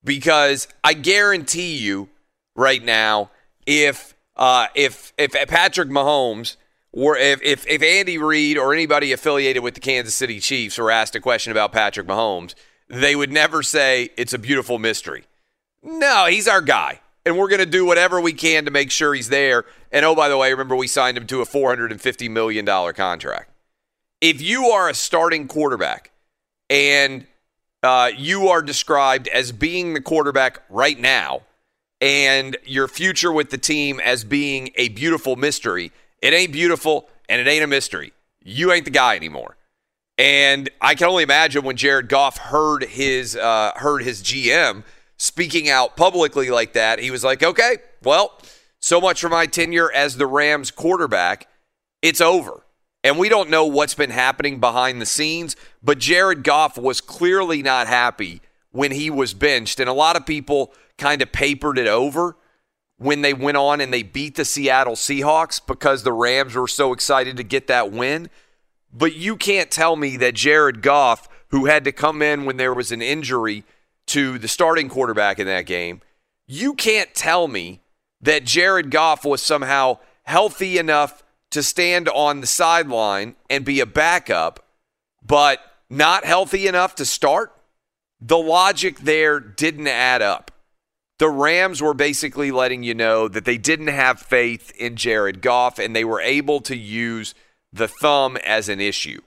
Because 0.02 0.66
I 0.82 0.94
guarantee 0.94 1.76
you 1.76 2.08
right 2.54 2.82
now, 2.82 3.30
if 3.66 4.14
uh, 4.36 4.68
if 4.74 5.12
if 5.18 5.32
Patrick 5.48 5.88
Mahomes 5.88 6.56
or 6.92 7.18
if, 7.18 7.42
if 7.42 7.66
if 7.66 7.82
Andy 7.82 8.16
Reid 8.16 8.56
or 8.56 8.72
anybody 8.72 9.12
affiliated 9.12 9.62
with 9.62 9.74
the 9.74 9.80
Kansas 9.80 10.14
City 10.14 10.40
Chiefs 10.40 10.78
were 10.78 10.90
asked 10.90 11.14
a 11.16 11.20
question 11.20 11.52
about 11.52 11.70
Patrick 11.70 12.06
Mahomes, 12.06 12.54
they 12.88 13.14
would 13.14 13.30
never 13.30 13.62
say 13.62 14.08
it's 14.16 14.32
a 14.32 14.38
beautiful 14.38 14.78
mystery. 14.78 15.24
No, 15.82 16.26
he's 16.26 16.48
our 16.48 16.62
guy. 16.62 17.00
And 17.26 17.36
we're 17.36 17.48
going 17.48 17.60
to 17.60 17.66
do 17.66 17.84
whatever 17.84 18.20
we 18.20 18.32
can 18.32 18.64
to 18.64 18.70
make 18.70 18.90
sure 18.90 19.12
he's 19.12 19.28
there. 19.28 19.66
And 19.92 20.06
oh, 20.06 20.14
by 20.14 20.30
the 20.30 20.38
way, 20.38 20.50
remember 20.50 20.76
we 20.76 20.86
signed 20.86 21.18
him 21.18 21.26
to 21.26 21.42
a 21.42 21.44
$450 21.44 22.30
million 22.30 22.64
contract. 22.64 23.50
If 24.22 24.40
you 24.40 24.66
are 24.66 24.88
a 24.88 24.94
starting 24.94 25.48
quarterback 25.48 26.12
and 26.70 27.26
uh, 27.82 28.10
you 28.16 28.48
are 28.48 28.62
described 28.62 29.28
as 29.28 29.52
being 29.52 29.92
the 29.92 30.00
quarterback 30.00 30.62
right 30.70 30.98
now, 30.98 31.42
and 32.00 32.56
your 32.64 32.88
future 32.88 33.32
with 33.32 33.50
the 33.50 33.58
team 33.58 34.00
as 34.00 34.24
being 34.24 34.70
a 34.76 34.88
beautiful 34.88 35.36
mystery, 35.36 35.92
it 36.22 36.32
ain't 36.32 36.52
beautiful 36.52 37.08
and 37.28 37.40
it 37.40 37.46
ain't 37.46 37.64
a 37.64 37.66
mystery. 37.66 38.12
You 38.42 38.72
ain't 38.72 38.84
the 38.84 38.90
guy 38.90 39.16
anymore. 39.16 39.56
And 40.18 40.70
I 40.80 40.94
can 40.94 41.08
only 41.08 41.22
imagine 41.22 41.64
when 41.64 41.76
Jared 41.76 42.08
Goff 42.08 42.38
heard 42.38 42.84
his 42.84 43.36
uh, 43.36 43.72
heard 43.76 44.02
his 44.02 44.22
GM 44.22 44.82
speaking 45.16 45.68
out 45.68 45.96
publicly 45.96 46.50
like 46.50 46.72
that, 46.74 46.98
he 46.98 47.10
was 47.10 47.24
like, 47.24 47.42
"Okay, 47.42 47.78
well, 48.02 48.38
so 48.78 49.00
much 49.00 49.20
for 49.20 49.28
my 49.28 49.46
tenure 49.46 49.90
as 49.92 50.16
the 50.16 50.26
Rams 50.26 50.70
quarterback. 50.70 51.48
It's 52.02 52.20
over." 52.20 52.62
And 53.02 53.18
we 53.18 53.28
don't 53.28 53.50
know 53.50 53.66
what's 53.66 53.94
been 53.94 54.10
happening 54.10 54.58
behind 54.58 55.00
the 55.00 55.06
scenes, 55.06 55.54
but 55.82 55.98
Jared 55.98 56.42
Goff 56.42 56.76
was 56.76 57.00
clearly 57.00 57.62
not 57.62 57.86
happy 57.86 58.40
when 58.72 58.90
he 58.90 59.10
was 59.10 59.32
benched, 59.32 59.78
and 59.78 59.88
a 59.88 59.94
lot 59.94 60.16
of 60.16 60.26
people 60.26 60.74
kind 60.98 61.22
of 61.22 61.32
papered 61.32 61.78
it 61.78 61.86
over 61.86 62.36
when 62.98 63.22
they 63.22 63.34
went 63.34 63.56
on 63.56 63.80
and 63.80 63.92
they 63.92 64.02
beat 64.02 64.36
the 64.36 64.44
Seattle 64.44 64.94
Seahawks 64.94 65.60
because 65.64 66.02
the 66.02 66.12
Rams 66.12 66.54
were 66.54 66.68
so 66.68 66.92
excited 66.92 67.36
to 67.36 67.44
get 67.44 67.66
that 67.66 67.92
win. 67.92 68.30
But 68.92 69.14
you 69.14 69.36
can't 69.36 69.70
tell 69.70 69.96
me 69.96 70.16
that 70.16 70.34
Jared 70.34 70.82
Goff, 70.82 71.28
who 71.48 71.66
had 71.66 71.84
to 71.84 71.92
come 71.92 72.22
in 72.22 72.44
when 72.44 72.56
there 72.56 72.74
was 72.74 72.92
an 72.92 73.02
injury 73.02 73.64
to 74.06 74.38
the 74.38 74.48
starting 74.48 74.88
quarterback 74.88 75.38
in 75.38 75.46
that 75.46 75.66
game, 75.66 76.00
you 76.46 76.74
can't 76.74 77.14
tell 77.14 77.48
me 77.48 77.80
that 78.20 78.44
Jared 78.44 78.90
Goff 78.90 79.24
was 79.24 79.42
somehow 79.42 79.98
healthy 80.24 80.78
enough 80.78 81.22
to 81.50 81.62
stand 81.62 82.08
on 82.08 82.40
the 82.40 82.46
sideline 82.46 83.36
and 83.48 83.64
be 83.64 83.80
a 83.80 83.86
backup, 83.86 84.64
but 85.24 85.60
not 85.88 86.24
healthy 86.24 86.66
enough 86.66 86.94
to 86.96 87.04
start. 87.04 87.52
The 88.20 88.38
logic 88.38 89.00
there 89.00 89.40
didn't 89.40 89.86
add 89.86 90.22
up. 90.22 90.50
The 91.18 91.28
Rams 91.30 91.80
were 91.80 91.94
basically 91.94 92.50
letting 92.50 92.82
you 92.82 92.94
know 92.94 93.28
that 93.28 93.44
they 93.44 93.58
didn't 93.58 93.86
have 93.88 94.20
faith 94.20 94.70
in 94.78 94.96
Jared 94.96 95.40
Goff 95.40 95.78
and 95.78 95.94
they 95.96 96.04
were 96.04 96.20
able 96.20 96.60
to 96.60 96.76
use– 96.76 97.34
the 97.76 97.88
thumb 97.88 98.36
as 98.44 98.68
an 98.68 98.80
issue. 98.80 99.20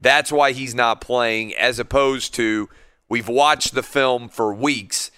That's 0.00 0.32
why 0.32 0.52
he's 0.52 0.74
not 0.74 1.00
playing, 1.00 1.54
as 1.54 1.78
opposed 1.78 2.34
to 2.34 2.68
we've 3.10 3.28
watched 3.28 3.74
the 3.74 3.82
film 3.82 4.30
for 4.30 4.54
weeks 4.54 5.10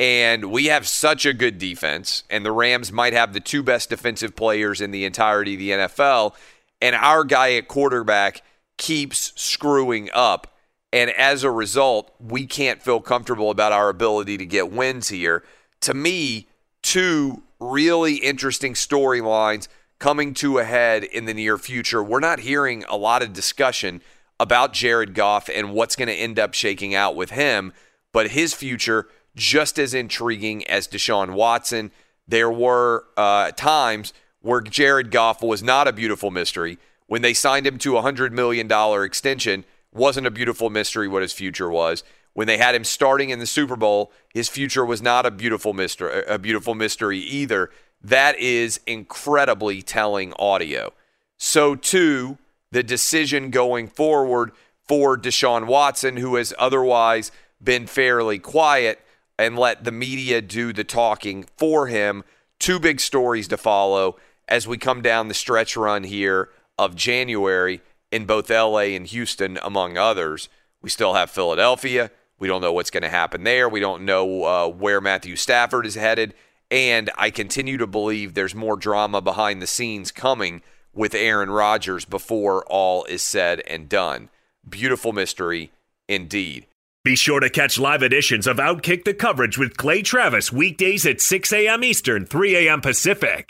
and 0.00 0.50
we 0.50 0.66
have 0.66 0.88
such 0.88 1.26
a 1.26 1.34
good 1.34 1.58
defense, 1.58 2.24
and 2.30 2.42
the 2.42 2.52
Rams 2.52 2.90
might 2.90 3.12
have 3.12 3.34
the 3.34 3.40
two 3.40 3.62
best 3.62 3.90
defensive 3.90 4.34
players 4.34 4.80
in 4.80 4.92
the 4.92 5.04
entirety 5.04 5.52
of 5.52 5.58
the 5.58 5.70
NFL, 5.72 6.34
and 6.80 6.96
our 6.96 7.22
guy 7.22 7.52
at 7.52 7.68
quarterback 7.68 8.40
keeps 8.78 9.38
screwing 9.38 10.08
up. 10.14 10.56
And 10.90 11.10
as 11.10 11.44
a 11.44 11.50
result, 11.50 12.14
we 12.18 12.46
can't 12.46 12.80
feel 12.80 13.00
comfortable 13.00 13.50
about 13.50 13.72
our 13.72 13.90
ability 13.90 14.38
to 14.38 14.46
get 14.46 14.72
wins 14.72 15.10
here. 15.10 15.44
To 15.82 15.92
me, 15.92 16.48
two 16.80 17.42
really 17.60 18.14
interesting 18.16 18.72
storylines 18.72 19.68
coming 19.98 20.32
to 20.32 20.60
a 20.60 20.64
head 20.64 21.04
in 21.04 21.26
the 21.26 21.34
near 21.34 21.58
future. 21.58 22.02
We're 22.02 22.20
not 22.20 22.40
hearing 22.40 22.84
a 22.88 22.96
lot 22.96 23.22
of 23.22 23.34
discussion 23.34 24.00
about 24.40 24.72
Jared 24.72 25.14
Goff 25.14 25.50
and 25.54 25.72
what's 25.72 25.94
going 25.94 26.08
to 26.08 26.14
end 26.14 26.38
up 26.38 26.54
shaking 26.54 26.94
out 26.94 27.14
with 27.14 27.30
him, 27.30 27.74
but 28.10 28.30
his 28.30 28.54
future 28.54 29.06
just 29.36 29.78
as 29.78 29.94
intriguing 29.94 30.66
as 30.66 30.88
Deshaun 30.88 31.34
Watson. 31.34 31.92
There 32.26 32.50
were 32.50 33.04
uh, 33.16 33.52
times 33.52 34.12
where 34.40 34.62
Jared 34.62 35.10
Goff 35.10 35.42
was 35.42 35.62
not 35.62 35.86
a 35.86 35.92
beautiful 35.92 36.30
mystery. 36.30 36.78
When 37.06 37.22
they 37.22 37.34
signed 37.34 37.66
him 37.66 37.76
to 37.78 37.98
a 37.98 38.02
$100 38.02 38.32
million 38.32 38.70
extension, 39.04 39.64
wasn't 39.92 40.26
a 40.26 40.30
beautiful 40.30 40.70
mystery 40.70 41.06
what 41.06 41.22
his 41.22 41.34
future 41.34 41.68
was. 41.68 42.02
When 42.32 42.46
they 42.46 42.56
had 42.56 42.74
him 42.74 42.84
starting 42.84 43.30
in 43.30 43.40
the 43.40 43.46
Super 43.46 43.76
Bowl, 43.76 44.10
his 44.32 44.48
future 44.48 44.86
was 44.86 45.02
not 45.02 45.26
a 45.26 45.30
beautiful 45.30 45.74
mystery, 45.74 46.22
a 46.26 46.38
beautiful 46.38 46.74
mystery 46.74 47.18
either. 47.18 47.70
That 48.00 48.38
is 48.38 48.80
incredibly 48.86 49.82
telling 49.82 50.32
audio. 50.38 50.94
So, 51.36 51.74
too, 51.74 52.38
the 52.72 52.82
decision 52.82 53.50
going 53.50 53.88
forward 53.88 54.52
for 54.86 55.16
Deshaun 55.16 55.66
Watson, 55.66 56.16
who 56.16 56.36
has 56.36 56.54
otherwise 56.58 57.30
been 57.62 57.86
fairly 57.86 58.38
quiet 58.38 59.00
and 59.38 59.58
let 59.58 59.84
the 59.84 59.92
media 59.92 60.42
do 60.42 60.72
the 60.72 60.84
talking 60.84 61.46
for 61.56 61.86
him. 61.86 62.24
Two 62.58 62.78
big 62.78 63.00
stories 63.00 63.48
to 63.48 63.56
follow 63.56 64.16
as 64.48 64.66
we 64.66 64.76
come 64.76 65.00
down 65.00 65.28
the 65.28 65.34
stretch 65.34 65.76
run 65.76 66.04
here 66.04 66.50
of 66.78 66.94
January 66.94 67.80
in 68.10 68.26
both 68.26 68.50
LA 68.50 68.94
and 68.96 69.06
Houston, 69.06 69.58
among 69.62 69.96
others. 69.96 70.48
We 70.82 70.90
still 70.90 71.14
have 71.14 71.30
Philadelphia. 71.30 72.10
We 72.38 72.48
don't 72.48 72.60
know 72.60 72.72
what's 72.72 72.90
going 72.90 73.02
to 73.02 73.08
happen 73.08 73.44
there. 73.44 73.68
We 73.68 73.80
don't 73.80 74.04
know 74.04 74.44
uh, 74.44 74.68
where 74.68 75.00
Matthew 75.00 75.36
Stafford 75.36 75.86
is 75.86 75.94
headed. 75.94 76.34
And 76.70 77.10
I 77.16 77.30
continue 77.30 77.76
to 77.78 77.86
believe 77.86 78.34
there's 78.34 78.54
more 78.54 78.76
drama 78.76 79.20
behind 79.20 79.60
the 79.60 79.66
scenes 79.66 80.10
coming 80.10 80.62
with 80.94 81.14
Aaron 81.14 81.50
Rodgers 81.50 82.04
before 82.04 82.64
all 82.66 83.04
is 83.04 83.22
said 83.22 83.62
and 83.66 83.88
done. 83.88 84.28
Beautiful 84.68 85.12
mystery 85.12 85.70
indeed. 86.08 86.66
Be 87.02 87.16
sure 87.16 87.40
to 87.40 87.48
catch 87.48 87.78
live 87.78 88.02
editions 88.02 88.46
of 88.46 88.58
Outkick 88.58 89.04
the 89.04 89.14
coverage 89.14 89.56
with 89.56 89.76
Clay 89.76 90.02
Travis 90.02 90.52
weekdays 90.52 91.06
at 91.06 91.20
6 91.20 91.52
a.m. 91.52 91.82
Eastern, 91.82 92.26
3 92.26 92.56
a.m. 92.56 92.80
Pacific. 92.80 93.49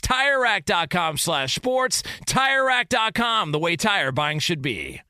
TireRack.com 0.00 1.18
slash 1.18 1.54
sports. 1.54 2.02
TireRack.com, 2.26 3.52
the 3.52 3.58
way 3.58 3.76
tire 3.76 4.12
buying 4.12 4.38
should 4.38 4.62
be. 4.62 5.02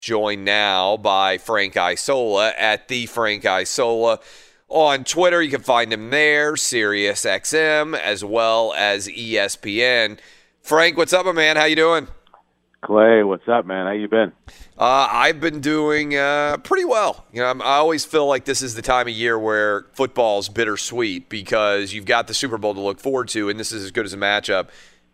Joined 0.00 0.44
now 0.44 0.96
by 0.96 1.38
Frank 1.38 1.76
Isola 1.76 2.52
at 2.56 2.88
the 2.88 3.06
Frank 3.06 3.44
Isola 3.44 4.20
on 4.68 5.04
Twitter. 5.04 5.42
You 5.42 5.50
can 5.50 5.62
find 5.62 5.92
him 5.92 6.10
there, 6.10 6.52
SiriusXM, 6.54 7.98
as 7.98 8.24
well 8.24 8.72
as 8.76 9.08
ESPN. 9.08 10.18
Frank, 10.62 10.96
what's 10.96 11.12
up, 11.12 11.26
my 11.26 11.32
man? 11.32 11.56
How 11.56 11.64
you 11.64 11.76
doing? 11.76 12.08
Clay, 12.86 13.24
what's 13.24 13.48
up, 13.48 13.66
man? 13.66 13.86
How 13.86 13.92
you 13.92 14.06
been? 14.06 14.30
Uh, 14.78 15.08
I've 15.10 15.40
been 15.40 15.60
doing 15.60 16.16
uh, 16.16 16.58
pretty 16.58 16.84
well. 16.84 17.26
You 17.32 17.40
know, 17.40 17.48
I'm, 17.48 17.60
I 17.60 17.78
always 17.78 18.04
feel 18.04 18.28
like 18.28 18.44
this 18.44 18.62
is 18.62 18.76
the 18.76 18.82
time 18.82 19.08
of 19.08 19.12
year 19.12 19.36
where 19.36 19.86
football's 19.94 20.48
bittersweet 20.48 21.28
because 21.28 21.92
you've 21.92 22.04
got 22.04 22.28
the 22.28 22.34
Super 22.34 22.58
Bowl 22.58 22.74
to 22.74 22.80
look 22.80 23.00
forward 23.00 23.26
to, 23.30 23.48
and 23.48 23.58
this 23.58 23.72
is 23.72 23.82
as 23.82 23.90
good 23.90 24.06
as 24.06 24.12
a 24.12 24.16
matchup 24.16 24.68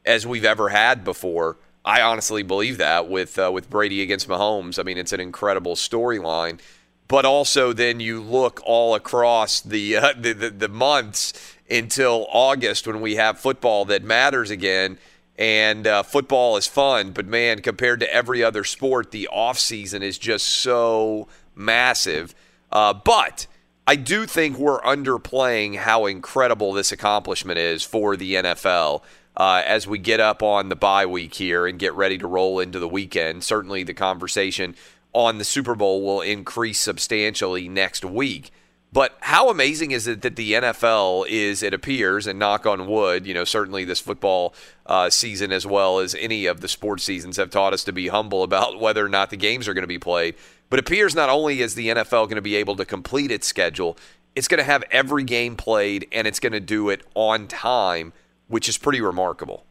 as 0.04 0.26
we've 0.26 0.44
ever 0.44 0.68
had 0.68 1.02
before. 1.02 1.56
I 1.82 2.02
honestly 2.02 2.42
believe 2.42 2.76
that 2.76 3.08
with 3.08 3.38
uh, 3.38 3.50
with 3.50 3.70
Brady 3.70 4.02
against 4.02 4.28
Mahomes. 4.28 4.78
I 4.78 4.82
mean, 4.82 4.98
it's 4.98 5.14
an 5.14 5.20
incredible 5.20 5.74
storyline. 5.74 6.60
But 7.08 7.24
also, 7.24 7.72
then 7.72 8.00
you 8.00 8.20
look 8.20 8.60
all 8.64 8.94
across 8.94 9.62
the, 9.62 9.96
uh, 9.96 10.12
the, 10.18 10.34
the 10.34 10.50
the 10.50 10.68
months, 10.68 11.56
until 11.70 12.26
August 12.30 12.86
when 12.86 13.00
we 13.00 13.16
have 13.16 13.40
football 13.40 13.86
that 13.86 14.04
matters 14.04 14.50
again. 14.50 14.98
And 15.38 15.86
uh, 15.86 16.02
football 16.02 16.56
is 16.56 16.66
fun, 16.66 17.12
but 17.12 17.26
man, 17.26 17.62
compared 17.62 18.00
to 18.00 18.14
every 18.14 18.44
other 18.44 18.64
sport, 18.64 19.10
the 19.10 19.28
off 19.28 19.58
season 19.58 20.02
is 20.02 20.18
just 20.18 20.46
so 20.46 21.26
massive. 21.54 22.34
Uh, 22.70 22.92
but 22.92 23.46
I 23.86 23.96
do 23.96 24.26
think 24.26 24.58
we're 24.58 24.80
underplaying 24.82 25.76
how 25.76 26.06
incredible 26.06 26.72
this 26.72 26.92
accomplishment 26.92 27.58
is 27.58 27.82
for 27.82 28.16
the 28.16 28.34
NFL. 28.34 29.02
Uh, 29.34 29.62
as 29.64 29.86
we 29.86 29.98
get 29.98 30.20
up 30.20 30.42
on 30.42 30.68
the 30.68 30.76
bye 30.76 31.06
week 31.06 31.34
here 31.34 31.66
and 31.66 31.78
get 31.78 31.94
ready 31.94 32.18
to 32.18 32.26
roll 32.26 32.60
into 32.60 32.78
the 32.78 32.88
weekend, 32.88 33.42
certainly 33.42 33.82
the 33.82 33.94
conversation 33.94 34.76
on 35.14 35.38
the 35.38 35.44
Super 35.44 35.74
Bowl 35.74 36.02
will 36.02 36.20
increase 36.20 36.78
substantially 36.78 37.68
next 37.68 38.04
week. 38.04 38.50
But 38.92 39.16
how 39.20 39.48
amazing 39.48 39.92
is 39.92 40.06
it 40.06 40.20
that 40.20 40.36
the 40.36 40.52
NFL 40.52 41.26
is, 41.26 41.62
it 41.62 41.72
appears, 41.72 42.26
and 42.26 42.38
knock 42.38 42.66
on 42.66 42.86
wood, 42.86 43.26
you 43.26 43.32
know, 43.32 43.44
certainly 43.44 43.84
this 43.86 44.00
football 44.00 44.54
uh, 44.84 45.08
season 45.08 45.50
as 45.50 45.66
well 45.66 45.98
as 45.98 46.14
any 46.14 46.44
of 46.44 46.60
the 46.60 46.68
sports 46.68 47.02
seasons 47.02 47.38
have 47.38 47.48
taught 47.48 47.72
us 47.72 47.84
to 47.84 47.92
be 47.92 48.08
humble 48.08 48.42
about 48.42 48.78
whether 48.80 49.04
or 49.04 49.08
not 49.08 49.30
the 49.30 49.36
games 49.36 49.66
are 49.66 49.72
going 49.72 49.82
to 49.82 49.88
be 49.88 49.98
played. 49.98 50.34
But 50.68 50.78
it 50.78 50.86
appears 50.86 51.14
not 51.14 51.30
only 51.30 51.62
is 51.62 51.74
the 51.74 51.88
NFL 51.88 52.26
going 52.26 52.36
to 52.36 52.42
be 52.42 52.56
able 52.56 52.76
to 52.76 52.84
complete 52.84 53.30
its 53.30 53.46
schedule, 53.46 53.96
it's 54.34 54.48
going 54.48 54.58
to 54.58 54.64
have 54.64 54.84
every 54.90 55.24
game 55.24 55.56
played 55.56 56.06
and 56.12 56.26
it's 56.26 56.40
going 56.40 56.52
to 56.52 56.60
do 56.60 56.90
it 56.90 57.02
on 57.14 57.48
time, 57.48 58.12
which 58.48 58.68
is 58.68 58.76
pretty 58.76 59.00
remarkable. 59.00 59.64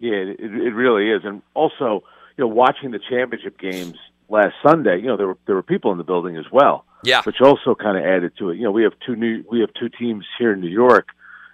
Yeah, 0.00 0.14
it, 0.14 0.40
it 0.40 0.74
really 0.74 1.10
is. 1.10 1.22
And 1.24 1.42
also, 1.54 2.02
you 2.36 2.44
know, 2.44 2.48
watching 2.48 2.90
the 2.90 2.98
championship 2.98 3.58
games 3.58 3.96
last 4.28 4.54
Sunday, 4.66 4.98
you 4.98 5.06
know, 5.06 5.16
there 5.16 5.26
were 5.28 5.38
there 5.46 5.54
were 5.54 5.62
people 5.62 5.92
in 5.92 5.98
the 5.98 6.04
building 6.04 6.36
as 6.36 6.46
well. 6.50 6.84
Yeah. 7.02 7.22
Which 7.24 7.40
also 7.40 7.74
kind 7.74 7.96
of 7.96 8.04
added 8.04 8.32
to 8.38 8.50
it. 8.50 8.56
You 8.56 8.64
know, 8.64 8.70
we 8.70 8.82
have 8.82 8.92
two 9.06 9.16
new 9.16 9.44
we 9.50 9.60
have 9.60 9.70
two 9.74 9.88
teams 9.88 10.26
here 10.38 10.52
in 10.52 10.60
New 10.60 10.68
York 10.68 11.08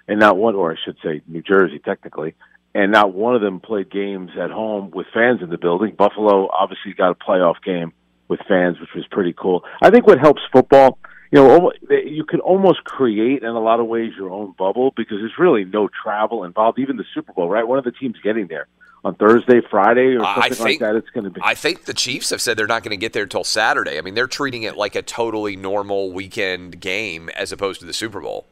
and 0.08 0.20
not 0.20 0.36
one 0.36 0.54
or 0.54 0.72
I 0.72 0.76
should 0.84 0.96
say 1.02 1.22
New 1.26 1.42
Jersey 1.42 1.78
technically, 1.78 2.34
and 2.74 2.92
not 2.92 3.12
one 3.12 3.34
of 3.34 3.40
them 3.40 3.60
played 3.60 3.90
games 3.90 4.30
at 4.40 4.50
home 4.50 4.90
with 4.90 5.06
fans 5.12 5.42
in 5.42 5.50
the 5.50 5.58
building. 5.58 5.94
Buffalo 5.94 6.48
obviously 6.52 6.92
got 6.94 7.10
a 7.10 7.14
playoff 7.14 7.62
game 7.64 7.92
with 8.28 8.40
fans, 8.48 8.80
which 8.80 8.90
was 8.94 9.06
pretty 9.10 9.32
cool. 9.32 9.64
I 9.80 9.90
think 9.90 10.06
what 10.06 10.18
helps 10.18 10.42
football, 10.52 10.98
you 11.30 11.40
know, 11.40 11.72
you 11.88 12.24
can 12.24 12.40
almost 12.40 12.84
create 12.84 13.42
in 13.42 13.48
a 13.48 13.60
lot 13.60 13.80
of 13.80 13.86
ways 13.86 14.12
your 14.16 14.30
own 14.30 14.54
bubble 14.58 14.92
because 14.96 15.18
there's 15.20 15.38
really 15.38 15.64
no 15.64 15.88
travel 15.88 16.44
involved. 16.44 16.78
Even 16.78 16.96
the 16.96 17.04
Super 17.14 17.32
Bowl, 17.32 17.48
right? 17.48 17.66
One 17.66 17.78
of 17.78 17.84
the 17.84 17.92
teams 17.92 18.16
getting 18.22 18.46
there 18.46 18.66
on 19.06 19.14
Thursday, 19.14 19.60
Friday, 19.70 20.16
or 20.16 20.24
something 20.24 20.42
I 20.42 20.48
think, 20.48 20.60
like 20.60 20.78
that. 20.80 20.96
It's 20.96 21.08
going 21.10 21.24
to 21.24 21.30
be. 21.30 21.40
I 21.42 21.54
think 21.54 21.84
the 21.84 21.94
Chiefs 21.94 22.30
have 22.30 22.42
said 22.42 22.56
they're 22.56 22.66
not 22.66 22.82
going 22.82 22.90
to 22.90 22.96
get 22.96 23.12
there 23.12 23.26
till 23.26 23.44
Saturday. 23.44 23.98
I 23.98 24.00
mean, 24.00 24.14
they're 24.14 24.26
treating 24.26 24.64
it 24.64 24.76
like 24.76 24.96
a 24.96 25.02
totally 25.02 25.54
normal 25.54 26.12
weekend 26.12 26.80
game 26.80 27.28
as 27.30 27.52
opposed 27.52 27.80
to 27.80 27.86
the 27.86 27.94
Super 27.94 28.20
Bowl. 28.20 28.46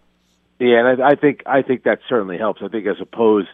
Yeah, 0.61 0.87
and 0.87 1.03
I, 1.03 1.09
I 1.11 1.15
think 1.17 1.43
I 1.45 1.63
think 1.63 1.83
that 1.83 1.99
certainly 2.09 2.39
helps. 2.39 2.63
I 2.63 2.69
think 2.69 2.87
as 2.87 3.01
opposed 3.01 3.49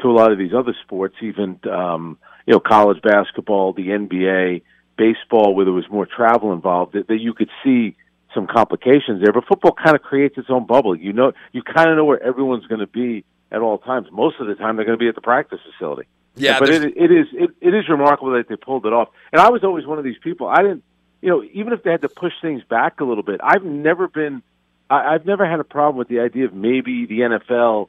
to 0.00 0.08
a 0.08 0.12
lot 0.12 0.30
of 0.30 0.38
these 0.38 0.52
other 0.52 0.74
sports, 0.84 1.16
even 1.22 1.58
um, 1.70 2.18
you 2.46 2.52
know, 2.52 2.60
college 2.60 3.00
basketball, 3.00 3.72
the 3.72 3.88
NBA, 3.88 4.62
baseball, 4.98 5.54
where 5.54 5.64
there 5.64 5.72
was 5.72 5.88
more 5.90 6.06
travel 6.06 6.52
involved, 6.52 6.92
that, 6.92 7.08
that 7.08 7.18
you 7.18 7.32
could 7.32 7.50
see 7.64 7.96
some 8.34 8.46
complications 8.46 9.22
there. 9.22 9.32
But 9.32 9.46
football 9.46 9.72
kind 9.72 9.96
of 9.96 10.02
creates 10.02 10.36
its 10.36 10.50
own 10.50 10.66
bubble. 10.66 10.94
You 10.94 11.14
know, 11.14 11.32
you 11.52 11.62
kind 11.62 11.88
of 11.88 11.96
know 11.96 12.04
where 12.04 12.22
everyone's 12.22 12.66
going 12.66 12.80
to 12.80 12.86
be 12.86 13.24
at 13.50 13.62
all 13.62 13.78
times. 13.78 14.08
Most 14.12 14.36
of 14.38 14.46
the 14.46 14.54
time, 14.54 14.76
they're 14.76 14.84
going 14.84 14.98
to 14.98 15.02
be 15.02 15.08
at 15.08 15.14
the 15.14 15.22
practice 15.22 15.60
facility. 15.72 16.08
Yeah, 16.34 16.58
but 16.58 16.70
it, 16.70 16.82
it 16.96 17.10
is 17.12 17.26
it, 17.32 17.50
it 17.60 17.74
is 17.74 17.88
remarkable 17.88 18.32
that 18.32 18.48
they 18.48 18.56
pulled 18.56 18.86
it 18.86 18.92
off. 18.92 19.08
And 19.32 19.40
I 19.40 19.50
was 19.50 19.62
always 19.64 19.86
one 19.86 19.98
of 19.98 20.04
these 20.04 20.16
people. 20.22 20.48
I 20.48 20.62
didn't, 20.62 20.82
you 21.20 21.28
know, 21.28 21.44
even 21.52 21.72
if 21.72 21.82
they 21.82 21.90
had 21.90 22.02
to 22.02 22.08
push 22.08 22.32
things 22.40 22.62
back 22.64 23.00
a 23.00 23.04
little 23.04 23.22
bit, 23.22 23.40
I've 23.44 23.64
never 23.64 24.08
been, 24.08 24.42
I, 24.88 25.14
I've 25.14 25.26
never 25.26 25.48
had 25.48 25.60
a 25.60 25.64
problem 25.64 25.96
with 25.98 26.08
the 26.08 26.20
idea 26.20 26.46
of 26.46 26.54
maybe 26.54 27.06
the 27.06 27.20
NFL 27.20 27.88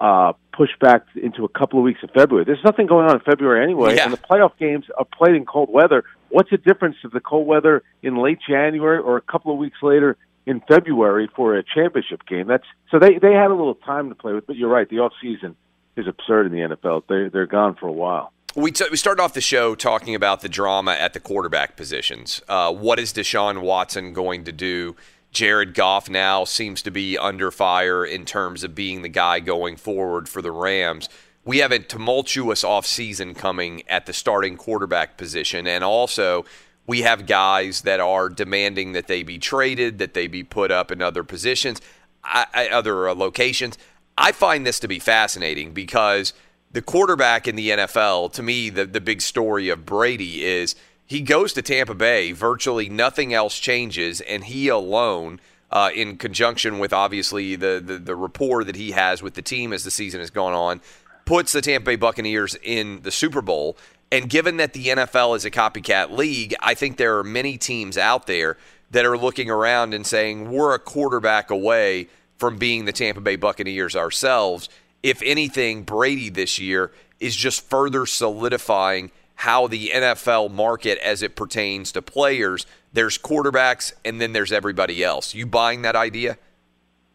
uh, 0.00 0.32
push 0.52 0.70
back 0.80 1.04
into 1.14 1.44
a 1.44 1.48
couple 1.48 1.78
of 1.78 1.84
weeks 1.84 2.02
of 2.02 2.10
February. 2.12 2.44
There's 2.44 2.64
nothing 2.64 2.86
going 2.86 3.06
on 3.08 3.16
in 3.16 3.20
February 3.20 3.62
anyway, 3.62 3.96
Yeah. 3.96 4.04
and 4.04 4.12
the 4.12 4.18
playoff 4.18 4.56
games 4.56 4.86
are 4.96 5.04
played 5.04 5.34
in 5.34 5.44
cold 5.44 5.68
weather. 5.70 6.04
What's 6.30 6.50
the 6.50 6.56
difference 6.58 6.96
of 7.04 7.10
the 7.10 7.20
cold 7.20 7.46
weather 7.46 7.82
in 8.02 8.16
late 8.16 8.38
January 8.48 8.98
or 8.98 9.16
a 9.16 9.20
couple 9.20 9.52
of 9.52 9.58
weeks 9.58 9.78
later 9.82 10.16
in 10.46 10.60
February 10.68 11.28
for 11.34 11.56
a 11.56 11.62
championship 11.64 12.24
game? 12.26 12.46
That's 12.46 12.64
so 12.90 12.98
they 13.00 13.18
they 13.18 13.32
had 13.32 13.50
a 13.50 13.54
little 13.54 13.74
time 13.74 14.08
to 14.10 14.14
play 14.14 14.32
with. 14.32 14.46
But 14.46 14.56
you're 14.56 14.70
right, 14.70 14.88
the 14.88 15.00
off 15.00 15.12
season 15.20 15.56
is 15.96 16.06
absurd 16.06 16.46
in 16.46 16.52
the 16.52 16.76
NFL. 16.76 17.04
They 17.08 17.28
they're 17.28 17.46
gone 17.46 17.76
for 17.76 17.86
a 17.86 17.92
while. 17.92 18.32
We, 18.56 18.72
t- 18.72 18.86
we 18.90 18.96
started 18.96 19.22
off 19.22 19.32
the 19.32 19.40
show 19.40 19.76
talking 19.76 20.16
about 20.16 20.40
the 20.40 20.48
drama 20.48 20.92
at 20.92 21.12
the 21.12 21.20
quarterback 21.20 21.76
positions. 21.76 22.42
Uh, 22.48 22.72
what 22.72 22.98
is 22.98 23.12
Deshaun 23.12 23.60
Watson 23.60 24.12
going 24.12 24.42
to 24.44 24.52
do? 24.52 24.96
Jared 25.30 25.74
Goff 25.74 26.10
now 26.10 26.42
seems 26.44 26.82
to 26.82 26.90
be 26.90 27.16
under 27.16 27.52
fire 27.52 28.04
in 28.04 28.24
terms 28.24 28.64
of 28.64 28.74
being 28.74 29.02
the 29.02 29.08
guy 29.08 29.38
going 29.38 29.76
forward 29.76 30.28
for 30.28 30.42
the 30.42 30.50
Rams. 30.50 31.08
We 31.44 31.58
have 31.58 31.70
a 31.70 31.78
tumultuous 31.78 32.64
offseason 32.64 33.36
coming 33.36 33.88
at 33.88 34.06
the 34.06 34.12
starting 34.12 34.56
quarterback 34.56 35.16
position, 35.16 35.68
and 35.68 35.84
also 35.84 36.44
we 36.86 37.02
have 37.02 37.26
guys 37.26 37.82
that 37.82 38.00
are 38.00 38.28
demanding 38.28 38.92
that 38.92 39.06
they 39.06 39.22
be 39.22 39.38
traded, 39.38 39.98
that 39.98 40.14
they 40.14 40.26
be 40.26 40.42
put 40.42 40.72
up 40.72 40.90
in 40.90 41.00
other 41.00 41.22
positions, 41.22 41.80
I, 42.24 42.46
I, 42.52 42.68
other 42.68 43.08
uh, 43.08 43.14
locations. 43.14 43.78
I 44.20 44.32
find 44.32 44.66
this 44.66 44.78
to 44.80 44.88
be 44.88 44.98
fascinating 44.98 45.72
because 45.72 46.34
the 46.70 46.82
quarterback 46.82 47.48
in 47.48 47.56
the 47.56 47.70
NFL, 47.70 48.34
to 48.34 48.42
me, 48.42 48.68
the, 48.68 48.84
the 48.84 49.00
big 49.00 49.22
story 49.22 49.70
of 49.70 49.86
Brady 49.86 50.44
is 50.44 50.76
he 51.06 51.22
goes 51.22 51.54
to 51.54 51.62
Tampa 51.62 51.94
Bay, 51.94 52.32
virtually 52.32 52.90
nothing 52.90 53.32
else 53.32 53.58
changes, 53.58 54.20
and 54.20 54.44
he 54.44 54.68
alone, 54.68 55.40
uh, 55.70 55.88
in 55.94 56.18
conjunction 56.18 56.78
with 56.78 56.92
obviously 56.92 57.56
the, 57.56 57.82
the, 57.82 57.96
the 57.96 58.14
rapport 58.14 58.62
that 58.62 58.76
he 58.76 58.90
has 58.90 59.22
with 59.22 59.34
the 59.34 59.42
team 59.42 59.72
as 59.72 59.84
the 59.84 59.90
season 59.90 60.20
has 60.20 60.28
gone 60.28 60.52
on, 60.52 60.82
puts 61.24 61.52
the 61.52 61.62
Tampa 61.62 61.86
Bay 61.86 61.96
Buccaneers 61.96 62.56
in 62.62 63.00
the 63.00 63.10
Super 63.10 63.40
Bowl. 63.40 63.78
And 64.12 64.28
given 64.28 64.58
that 64.58 64.74
the 64.74 64.88
NFL 64.88 65.34
is 65.34 65.46
a 65.46 65.50
copycat 65.50 66.10
league, 66.10 66.54
I 66.60 66.74
think 66.74 66.98
there 66.98 67.16
are 67.16 67.24
many 67.24 67.56
teams 67.56 67.96
out 67.96 68.26
there 68.26 68.58
that 68.90 69.06
are 69.06 69.16
looking 69.16 69.48
around 69.48 69.94
and 69.94 70.06
saying, 70.06 70.50
we're 70.50 70.74
a 70.74 70.78
quarterback 70.78 71.50
away 71.50 72.08
from 72.40 72.56
being 72.56 72.86
the 72.86 72.92
Tampa 72.92 73.20
Bay 73.20 73.36
Buccaneers 73.36 73.94
ourselves. 73.94 74.70
If 75.02 75.22
anything, 75.22 75.82
Brady 75.82 76.30
this 76.30 76.58
year 76.58 76.90
is 77.20 77.36
just 77.36 77.68
further 77.68 78.06
solidifying 78.06 79.12
how 79.34 79.66
the 79.66 79.90
NFL 79.94 80.50
market 80.50 80.98
as 80.98 81.22
it 81.22 81.36
pertains 81.36 81.92
to 81.92 82.02
players. 82.02 82.66
There's 82.94 83.18
quarterbacks 83.18 83.92
and 84.04 84.20
then 84.20 84.32
there's 84.32 84.52
everybody 84.52 85.04
else. 85.04 85.34
You 85.34 85.46
buying 85.46 85.82
that 85.82 85.96
idea? 85.96 86.38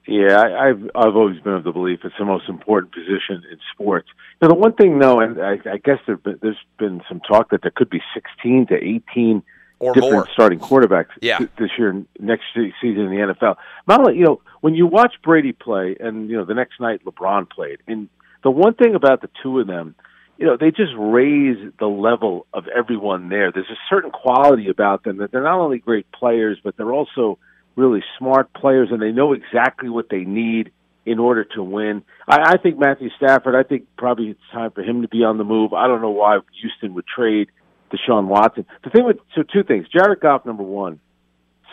Yeah, 0.07 0.39
I, 0.39 0.69
I've 0.69 0.89
I've 0.93 1.15
always 1.15 1.39
been 1.41 1.53
of 1.53 1.63
the 1.63 1.71
belief 1.71 2.01
it's 2.03 2.13
the 2.19 2.25
most 2.25 2.47
important 2.47 2.93
position 2.93 3.43
in 3.51 3.57
sports. 3.73 4.07
Now, 4.39 4.49
the 4.49 4.53
one 4.53 4.73
thing, 4.73 4.99
though, 4.99 5.19
and 5.19 5.41
I, 5.41 5.53
I 5.65 5.77
guess 5.77 5.97
there, 6.05 6.19
there's 6.23 6.57
been 6.77 7.01
some 7.09 7.21
talk 7.21 7.49
that 7.49 7.63
there 7.63 7.71
could 7.75 7.89
be 7.89 8.01
16 8.13 8.67
to 8.67 8.75
18 8.75 9.41
Or 9.79 9.93
different 9.93 10.13
more. 10.13 10.27
starting 10.33 10.59
quarterbacks 10.59 11.09
Yeah. 11.21 11.39
this 11.57 11.71
year, 11.77 12.03
next 12.19 12.43
season 12.53 13.01
in 13.01 13.09
the 13.09 13.33
NFL. 13.33 13.57
Mala, 13.87 14.13
you 14.13 14.23
know, 14.23 14.41
when 14.61 14.73
you 14.73 14.87
watch 14.87 15.15
Brady 15.23 15.51
play, 15.51 15.97
and 15.99 16.29
you 16.29 16.37
know 16.37 16.45
the 16.45 16.53
next 16.53 16.79
night 16.79 17.03
LeBron 17.05 17.49
played, 17.49 17.79
and 17.87 18.07
the 18.43 18.51
one 18.51 18.73
thing 18.73 18.95
about 18.95 19.21
the 19.21 19.29
two 19.43 19.59
of 19.59 19.67
them, 19.67 19.95
you 20.37 20.45
know, 20.45 20.55
they 20.57 20.71
just 20.71 20.93
raise 20.97 21.57
the 21.79 21.87
level 21.87 22.45
of 22.53 22.67
everyone 22.67 23.29
there. 23.29 23.51
There's 23.51 23.69
a 23.69 23.79
certain 23.89 24.11
quality 24.11 24.69
about 24.69 25.03
them 25.03 25.17
that 25.17 25.31
they're 25.31 25.43
not 25.43 25.59
only 25.59 25.79
great 25.79 26.09
players, 26.11 26.57
but 26.63 26.75
they're 26.77 26.93
also 26.93 27.37
really 27.75 28.03
smart 28.17 28.53
players, 28.53 28.89
and 28.91 29.01
they 29.01 29.11
know 29.11 29.33
exactly 29.33 29.89
what 29.89 30.09
they 30.09 30.23
need 30.23 30.71
in 31.05 31.19
order 31.19 31.43
to 31.43 31.61
win. 31.61 32.01
I, 32.27 32.53
I 32.53 32.57
think 32.57 32.79
Matthew 32.79 33.09
Stafford. 33.17 33.55
I 33.55 33.63
think 33.63 33.87
probably 33.97 34.29
it's 34.29 34.39
time 34.51 34.71
for 34.71 34.81
him 34.83 35.01
to 35.03 35.07
be 35.07 35.23
on 35.23 35.37
the 35.37 35.43
move. 35.43 35.73
I 35.73 35.87
don't 35.87 36.01
know 36.01 36.11
why 36.11 36.39
Houston 36.61 36.93
would 36.95 37.05
trade 37.07 37.49
Deshaun 37.91 38.27
Watson. 38.27 38.65
The 38.83 38.89
thing 38.89 39.05
with 39.05 39.17
so 39.35 39.43
two 39.43 39.63
things: 39.63 39.87
Jared 39.89 40.19
Goff, 40.19 40.45
number 40.45 40.63
one, 40.63 40.99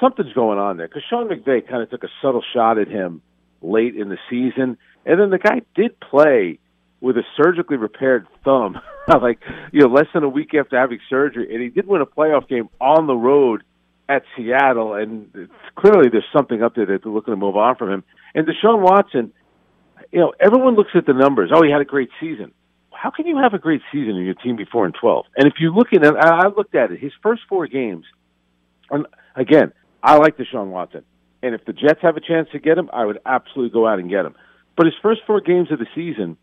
something's 0.01 0.33
going 0.33 0.59
on 0.59 0.77
there 0.77 0.89
because 0.89 1.03
Sean 1.09 1.29
McVay 1.29 1.67
kind 1.69 1.83
of 1.83 1.91
took 1.91 2.05
a 2.05 2.11
subtle 2.21 2.43
shot 2.55 2.79
at 2.79 2.89
him 2.89 3.23
late 3.61 3.97
in 3.97 4.09
the 4.09 4.19
season, 4.29 4.77
and 5.07 5.21
then 5.21 5.31
the 5.31 5.39
guy 5.39 5.63
did 5.75 5.99
play 6.01 6.59
with 7.01 7.17
a 7.17 7.23
surgically 7.37 7.77
repaired 7.77 8.27
thumb, 8.45 8.79
like 9.21 9.41
you 9.73 9.81
know, 9.81 9.89
less 9.89 10.07
than 10.15 10.23
a 10.23 10.29
week 10.29 10.55
after 10.55 10.79
having 10.79 10.99
surgery, 11.09 11.53
and 11.53 11.63
he 11.63 11.69
did 11.69 11.87
win 11.87 12.01
a 12.01 12.07
playoff 12.07 12.49
game 12.49 12.69
on 12.81 13.07
the 13.07 13.15
road 13.15 13.63
at 14.09 14.23
Seattle, 14.37 14.95
and 14.95 15.49
clearly 15.77 16.09
there's 16.11 16.25
something 16.37 16.63
up 16.63 16.75
there 16.75 16.87
that 16.87 17.03
they're 17.03 17.13
looking 17.13 17.33
to 17.33 17.37
move 17.37 17.57
on 17.57 17.77
from 17.77 17.91
him. 17.91 18.05
And 18.35 18.47
Deshaun 18.47 18.81
Watson, 18.81 19.33
you 20.11 20.21
know, 20.21 20.33
everyone 20.39 20.75
looks 20.75 20.91
at 20.95 21.07
the 21.07 21.13
numbers. 21.13 21.51
Oh, 21.55 21.63
he 21.63 21.71
had 21.71 21.81
a 21.81 21.87
great 21.87 22.11
season. 22.21 22.53
How 23.03 23.11
can 23.11 23.27
you 23.27 23.37
have 23.39 23.53
a 23.53 23.59
great 23.59 23.83
season 23.91 24.15
in 24.15 24.25
your 24.25 24.35
team 24.35 24.55
be 24.55 24.65
four 24.65 24.85
and 24.87 24.95
twelve? 24.95 25.27
And 25.37 25.49
if 25.49 25.55
you 25.59 25.75
look 25.75 25.89
at 25.93 26.05
it, 26.05 26.15
I 26.15 26.47
looked 26.47 26.77
at 26.77 26.93
it. 26.93 27.01
His 27.01 27.11
first 27.21 27.43
four 27.49 27.67
games, 27.67 28.05
and 28.93 29.09
again, 29.35 29.73
I 30.05 30.19
like 30.19 30.37
Deshaun 30.37 30.69
Watson. 30.69 31.03
And 31.43 31.53
if 31.53 31.65
the 31.65 31.73
Jets 31.73 31.99
have 32.03 32.17
a 32.17 32.21
chance 32.21 32.49
to 32.53 32.61
get 32.61 32.79
him, 32.79 32.89
I 32.93 33.05
would 33.05 33.19
absolutely 33.27 33.71
go 33.73 33.89
out 33.89 33.99
and 33.99 34.09
get 34.09 34.25
him. 34.25 34.37
But 34.77 34.87
his 34.87 34.95
first 35.03 35.23
four 35.27 35.41
games 35.41 35.73
of 35.73 35.81
the 35.81 35.89
season, 35.97 36.37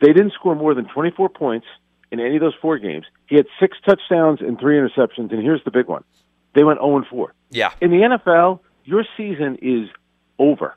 they 0.00 0.14
didn't 0.14 0.32
score 0.32 0.54
more 0.54 0.74
than 0.74 0.86
24 0.86 1.28
points 1.28 1.66
in 2.10 2.20
any 2.20 2.36
of 2.36 2.40
those 2.40 2.54
four 2.62 2.78
games. 2.78 3.04
He 3.26 3.36
had 3.36 3.44
six 3.60 3.76
touchdowns 3.84 4.40
and 4.40 4.58
three 4.58 4.78
interceptions. 4.78 5.30
And 5.30 5.42
here's 5.42 5.62
the 5.64 5.70
big 5.70 5.88
one 5.88 6.04
they 6.54 6.64
went 6.64 6.78
0 6.78 7.04
4. 7.10 7.34
Yeah. 7.50 7.72
In 7.82 7.90
the 7.90 7.98
NFL, 7.98 8.60
your 8.84 9.04
season 9.14 9.58
is 9.60 9.90
over. 10.38 10.74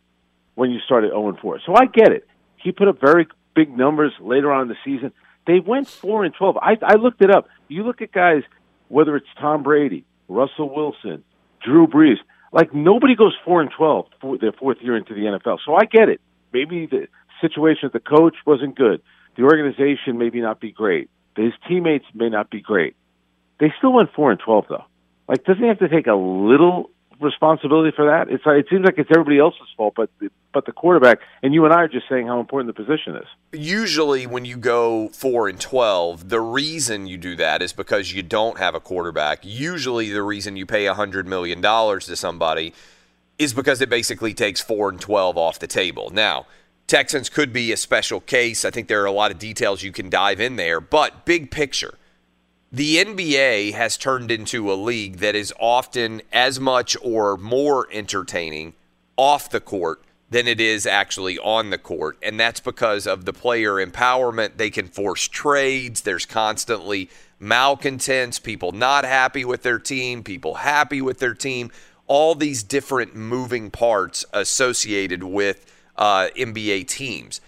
when 0.56 0.72
you 0.72 0.80
start 0.80 1.06
started 1.06 1.12
0 1.12 1.38
4. 1.42 1.62
So 1.66 1.74
I 1.74 1.86
get 1.86 2.12
it. 2.12 2.28
He 2.58 2.74
put 2.74 2.90
up 2.90 3.00
very 3.00 3.28
big 3.56 3.76
numbers 3.76 4.14
later 4.20 4.52
on 4.52 4.64
in 4.64 4.68
the 4.68 4.76
season. 4.84 5.12
They 5.48 5.60
went 5.60 5.88
4 5.88 6.26
and 6.26 6.34
12. 6.34 6.58
I, 6.58 6.78
I 6.84 6.96
looked 6.96 7.22
it 7.22 7.34
up. 7.34 7.48
You 7.68 7.84
look 7.84 8.02
at 8.02 8.12
guys, 8.12 8.44
whether 8.90 9.16
it's 9.16 9.28
Tom 9.40 9.64
Brady, 9.64 10.06
Russell 10.28 10.74
Wilson, 10.74 11.24
Drew 11.64 11.88
Brees, 11.88 12.18
like 12.52 12.74
nobody 12.74 13.16
goes 13.16 13.36
4 13.46 13.62
and 13.62 13.72
12 13.76 14.06
for 14.20 14.38
their 14.38 14.52
fourth 14.52 14.78
year 14.82 14.98
into 14.98 15.14
the 15.14 15.22
NFL. 15.22 15.60
So 15.66 15.76
I 15.76 15.86
get 15.86 16.10
it. 16.10 16.22
Maybe 16.54 16.86
the 16.86 17.08
situation 17.40 17.82
with 17.84 17.94
the 17.94 18.00
coach 18.00 18.36
wasn't 18.46 18.76
good. 18.76 19.02
The 19.38 19.44
organization 19.44 20.18
maybe 20.18 20.42
not 20.42 20.60
be 20.60 20.72
great. 20.72 21.10
His 21.36 21.54
teammates 21.68 22.06
may 22.14 22.30
not 22.30 22.50
be 22.50 22.62
great. 22.62 22.96
They 23.60 23.74
still 23.78 23.94
went 23.94 24.10
4 24.14 24.32
and 24.32 24.40
12 24.40 24.66
though. 24.70 24.84
Like, 25.28 25.46
doesn't 25.46 25.62
he 25.62 25.70
have 25.70 25.80
to 25.80 25.88
take 25.88 26.08
a 26.08 26.14
little 26.14 26.90
responsibility 27.22 27.92
for 27.96 28.06
that? 28.06 28.30
It's 28.30 28.44
it 28.46 28.68
seems 28.70 28.86
like 28.86 28.98
it's 28.98 29.10
everybody 29.12 29.40
else's 29.40 29.68
fault, 29.76 29.94
but 29.96 30.10
but 30.54 30.66
the 30.66 30.72
quarterback. 30.72 31.20
And 31.44 31.54
you 31.54 31.66
and 31.66 31.74
I 31.74 31.82
are 31.82 31.88
just 31.88 32.08
saying 32.10 32.28
how 32.28 32.40
important 32.40 32.76
the 32.76 32.84
position 32.84 33.16
is. 33.16 33.28
Usually, 33.54 34.28
when 34.28 34.46
you 34.46 34.58
go 34.58 35.10
four 35.10 35.48
and 35.48 35.60
twelve, 35.60 36.30
the 36.30 36.42
reason 36.42 37.08
you 37.08 37.18
do 37.18 37.36
that 37.36 37.62
is 37.62 37.74
because 37.74 38.14
you 38.14 38.24
don't 38.24 38.58
have 38.58 38.76
a 38.76 38.80
quarterback. 38.80 39.40
Usually, 39.44 40.10
the 40.10 40.24
reason 40.24 40.56
you 40.56 40.66
pay 40.66 40.86
a 40.86 40.94
hundred 40.94 41.28
million 41.28 41.62
dollars 41.62 42.06
to 42.08 42.16
somebody 42.16 42.74
is 43.38 43.54
because 43.54 43.82
it 43.82 43.90
basically 43.90 44.34
takes 44.34 44.62
four 44.62 44.90
and 44.90 45.00
twelve 45.00 45.38
off 45.38 45.60
the 45.60 45.68
table. 45.68 46.10
Now. 46.12 46.46
Texans 46.88 47.30
could 47.30 47.54
be 47.54 47.72
a 47.72 47.78
special 47.78 48.20
case. 48.20 48.66
I 48.66 48.70
think 48.70 48.90
there 48.90 49.02
are 49.02 49.06
a 49.06 49.14
lot 49.14 49.32
of 49.32 49.40
details 49.40 49.82
you 49.82 49.94
can 49.94 50.10
dive 50.10 50.42
in 50.42 50.58
there, 50.58 50.82
but 50.82 51.26
big 51.26 51.50
picture 51.50 51.98
the 52.72 52.98
NBA 52.98 53.74
has 53.74 53.98
turned 53.98 54.32
into 54.32 54.72
a 54.72 54.76
league 54.76 55.18
that 55.18 55.36
is 55.36 55.54
often 55.60 56.22
as 56.32 56.60
much 56.60 56.96
or 57.02 57.36
more 57.36 57.88
entertaining 57.92 58.74
off 59.18 59.50
the 59.50 59.60
court 59.60 60.04
than 60.30 60.48
it 60.48 60.62
is 60.62 60.86
actually 60.86 61.38
on 61.40 61.70
the 61.70 61.78
court. 61.78 62.18
And 62.24 62.40
that's 62.40 62.62
because 62.62 63.06
of 63.06 63.26
the 63.26 63.34
player 63.34 63.74
empowerment. 63.74 64.56
They 64.56 64.70
can 64.70 64.88
force 64.88 65.28
trades. 65.28 66.02
There's 66.02 66.26
constantly 66.26 67.10
malcontents, 67.38 68.40
people 68.40 68.72
not 68.72 69.04
happy 69.04 69.44
with 69.44 69.64
their 69.64 69.80
team, 69.80 70.24
people 70.24 70.56
happy 70.56 71.02
with 71.02 71.20
their 71.20 71.34
team, 71.34 71.72
all 72.08 72.36
these 72.36 72.64
different 72.64 73.16
moving 73.16 73.70
parts 73.70 74.24
associated 74.32 75.24
with 75.24 75.66
uh, 75.98 76.30
NBA 76.38 76.88
teams. 76.88 77.42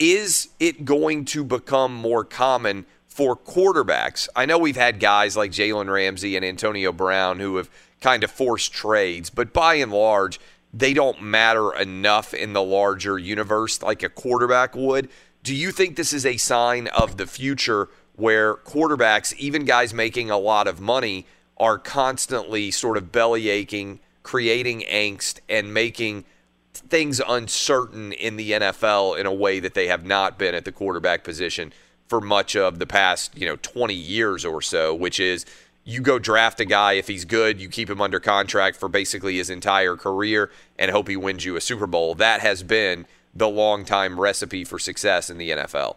Is 0.00 0.48
it 0.58 0.84
going 0.84 1.24
to 1.26 1.44
become 1.44 1.94
more 1.94 2.24
common? 2.24 2.86
For 3.18 3.36
quarterbacks. 3.36 4.28
I 4.36 4.46
know 4.46 4.58
we've 4.58 4.76
had 4.76 5.00
guys 5.00 5.36
like 5.36 5.50
Jalen 5.50 5.92
Ramsey 5.92 6.36
and 6.36 6.44
Antonio 6.44 6.92
Brown 6.92 7.40
who 7.40 7.56
have 7.56 7.68
kind 8.00 8.22
of 8.22 8.30
forced 8.30 8.72
trades, 8.72 9.28
but 9.28 9.52
by 9.52 9.74
and 9.74 9.90
large, 9.90 10.38
they 10.72 10.94
don't 10.94 11.20
matter 11.20 11.74
enough 11.74 12.32
in 12.32 12.52
the 12.52 12.62
larger 12.62 13.18
universe 13.18 13.82
like 13.82 14.04
a 14.04 14.08
quarterback 14.08 14.76
would. 14.76 15.08
Do 15.42 15.52
you 15.52 15.72
think 15.72 15.96
this 15.96 16.12
is 16.12 16.24
a 16.24 16.36
sign 16.36 16.86
of 16.86 17.16
the 17.16 17.26
future 17.26 17.88
where 18.14 18.54
quarterbacks, 18.54 19.34
even 19.34 19.64
guys 19.64 19.92
making 19.92 20.30
a 20.30 20.38
lot 20.38 20.68
of 20.68 20.80
money, 20.80 21.26
are 21.56 21.76
constantly 21.76 22.70
sort 22.70 22.96
of 22.96 23.10
belly 23.10 23.48
aching, 23.48 23.98
creating 24.22 24.82
angst, 24.82 25.40
and 25.48 25.74
making 25.74 26.24
things 26.72 27.20
uncertain 27.26 28.12
in 28.12 28.36
the 28.36 28.52
NFL 28.52 29.18
in 29.18 29.26
a 29.26 29.34
way 29.34 29.58
that 29.58 29.74
they 29.74 29.88
have 29.88 30.06
not 30.06 30.38
been 30.38 30.54
at 30.54 30.64
the 30.64 30.70
quarterback 30.70 31.24
position 31.24 31.72
for 32.08 32.20
much 32.20 32.56
of 32.56 32.78
the 32.78 32.86
past, 32.86 33.36
you 33.36 33.46
know, 33.46 33.56
20 33.56 33.94
years 33.94 34.44
or 34.44 34.60
so, 34.62 34.94
which 34.94 35.20
is 35.20 35.44
you 35.84 36.00
go 36.00 36.18
draft 36.18 36.60
a 36.60 36.64
guy 36.64 36.94
if 36.94 37.06
he's 37.06 37.24
good, 37.24 37.60
you 37.60 37.68
keep 37.68 37.88
him 37.88 38.00
under 38.00 38.20
contract 38.20 38.76
for 38.76 38.88
basically 38.88 39.36
his 39.36 39.50
entire 39.50 39.96
career 39.96 40.50
and 40.78 40.90
hope 40.90 41.08
he 41.08 41.16
wins 41.16 41.44
you 41.44 41.56
a 41.56 41.60
Super 41.60 41.86
Bowl. 41.86 42.14
That 42.14 42.40
has 42.40 42.62
been 42.62 43.06
the 43.34 43.48
long 43.48 43.84
time 43.84 44.18
recipe 44.18 44.64
for 44.64 44.78
success 44.78 45.30
in 45.30 45.38
the 45.38 45.50
NFL. 45.50 45.96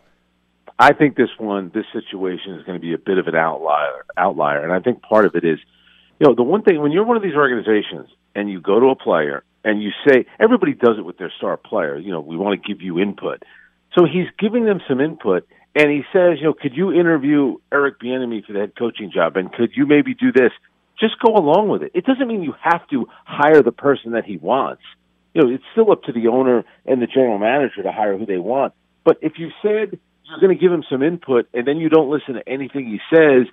I 0.77 0.93
think 0.93 1.15
this 1.15 1.29
one, 1.37 1.71
this 1.73 1.85
situation 1.93 2.53
is 2.53 2.65
going 2.65 2.79
to 2.79 2.81
be 2.81 2.93
a 2.93 2.97
bit 2.97 3.17
of 3.17 3.27
an 3.27 3.35
outlier. 3.35 4.05
Outlier, 4.17 4.63
and 4.63 4.71
I 4.71 4.79
think 4.79 5.01
part 5.01 5.25
of 5.25 5.35
it 5.35 5.43
is, 5.43 5.59
you 6.19 6.27
know, 6.27 6.35
the 6.35 6.43
one 6.43 6.63
thing 6.63 6.81
when 6.81 6.91
you're 6.91 7.05
one 7.05 7.17
of 7.17 7.23
these 7.23 7.35
organizations 7.35 8.09
and 8.35 8.49
you 8.49 8.61
go 8.61 8.79
to 8.79 8.87
a 8.87 8.95
player 8.95 9.43
and 9.63 9.81
you 9.81 9.91
say 10.07 10.25
everybody 10.39 10.73
does 10.73 10.97
it 10.97 11.05
with 11.05 11.17
their 11.17 11.31
star 11.37 11.57
player. 11.57 11.97
You 11.97 12.11
know, 12.11 12.21
we 12.21 12.37
want 12.37 12.61
to 12.61 12.67
give 12.67 12.81
you 12.81 12.99
input. 12.99 13.43
So 13.97 14.05
he's 14.05 14.27
giving 14.39 14.65
them 14.65 14.81
some 14.87 15.01
input, 15.01 15.47
and 15.75 15.89
he 15.89 16.01
says, 16.11 16.37
you 16.39 16.45
know, 16.45 16.53
could 16.53 16.75
you 16.75 16.91
interview 16.91 17.57
Eric 17.71 17.99
Bieniemy 17.99 18.45
for 18.45 18.53
the 18.53 18.59
head 18.59 18.73
coaching 18.77 19.11
job, 19.13 19.37
and 19.37 19.51
could 19.51 19.71
you 19.75 19.85
maybe 19.85 20.13
do 20.13 20.31
this? 20.31 20.51
Just 20.99 21.15
go 21.19 21.33
along 21.33 21.69
with 21.69 21.83
it. 21.83 21.91
It 21.93 22.05
doesn't 22.05 22.27
mean 22.27 22.43
you 22.43 22.53
have 22.61 22.87
to 22.89 23.07
hire 23.25 23.63
the 23.63 23.71
person 23.71 24.11
that 24.11 24.25
he 24.25 24.37
wants. 24.37 24.83
You 25.33 25.41
know, 25.41 25.49
it's 25.49 25.63
still 25.71 25.91
up 25.91 26.03
to 26.03 26.11
the 26.11 26.27
owner 26.27 26.65
and 26.85 27.01
the 27.01 27.07
general 27.07 27.39
manager 27.39 27.83
to 27.83 27.91
hire 27.91 28.17
who 28.17 28.25
they 28.25 28.37
want. 28.37 28.73
But 29.03 29.17
if 29.21 29.33
you 29.37 29.49
said 29.61 29.97
you're 30.25 30.39
going 30.39 30.57
to 30.57 30.61
give 30.61 30.71
him 30.71 30.83
some 30.89 31.03
input 31.03 31.47
and 31.53 31.67
then 31.67 31.77
you 31.77 31.89
don't 31.89 32.09
listen 32.09 32.35
to 32.35 32.47
anything 32.47 32.85
he 32.85 32.99
says, 33.13 33.47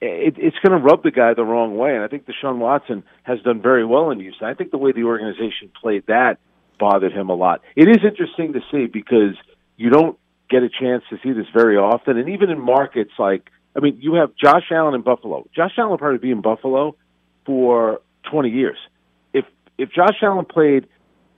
it, 0.00 0.36
it's 0.38 0.56
going 0.62 0.78
to 0.78 0.84
rub 0.84 1.02
the 1.02 1.10
guy 1.10 1.34
the 1.34 1.44
wrong 1.44 1.76
way. 1.76 1.94
And 1.94 2.04
I 2.04 2.08
think 2.08 2.26
Deshaun 2.26 2.58
Watson 2.58 3.04
has 3.22 3.40
done 3.42 3.62
very 3.62 3.84
well 3.84 4.10
in 4.10 4.20
Houston. 4.20 4.46
I 4.46 4.54
think 4.54 4.70
the 4.70 4.78
way 4.78 4.92
the 4.92 5.04
organization 5.04 5.70
played 5.80 6.06
that 6.06 6.38
bothered 6.78 7.12
him 7.12 7.28
a 7.28 7.34
lot. 7.34 7.62
It 7.76 7.88
is 7.88 7.98
interesting 8.04 8.52
to 8.54 8.60
see 8.70 8.86
because 8.86 9.36
you 9.76 9.90
don't 9.90 10.18
get 10.50 10.62
a 10.62 10.68
chance 10.68 11.02
to 11.10 11.18
see 11.22 11.32
this 11.32 11.46
very 11.54 11.76
often. 11.76 12.18
And 12.18 12.28
even 12.28 12.50
in 12.50 12.60
markets 12.60 13.12
like, 13.18 13.50
I 13.76 13.80
mean, 13.80 13.98
you 14.00 14.14
have 14.14 14.30
Josh 14.36 14.64
Allen 14.70 14.94
in 14.94 15.02
Buffalo. 15.02 15.46
Josh 15.54 15.72
Allen 15.78 15.90
will 15.90 15.98
probably 15.98 16.18
be 16.18 16.30
in 16.30 16.42
Buffalo 16.42 16.96
for 17.46 18.00
20 18.30 18.50
years. 18.50 18.78
If 19.32 19.44
if 19.78 19.90
Josh 19.90 20.16
Allen 20.22 20.44
played 20.44 20.86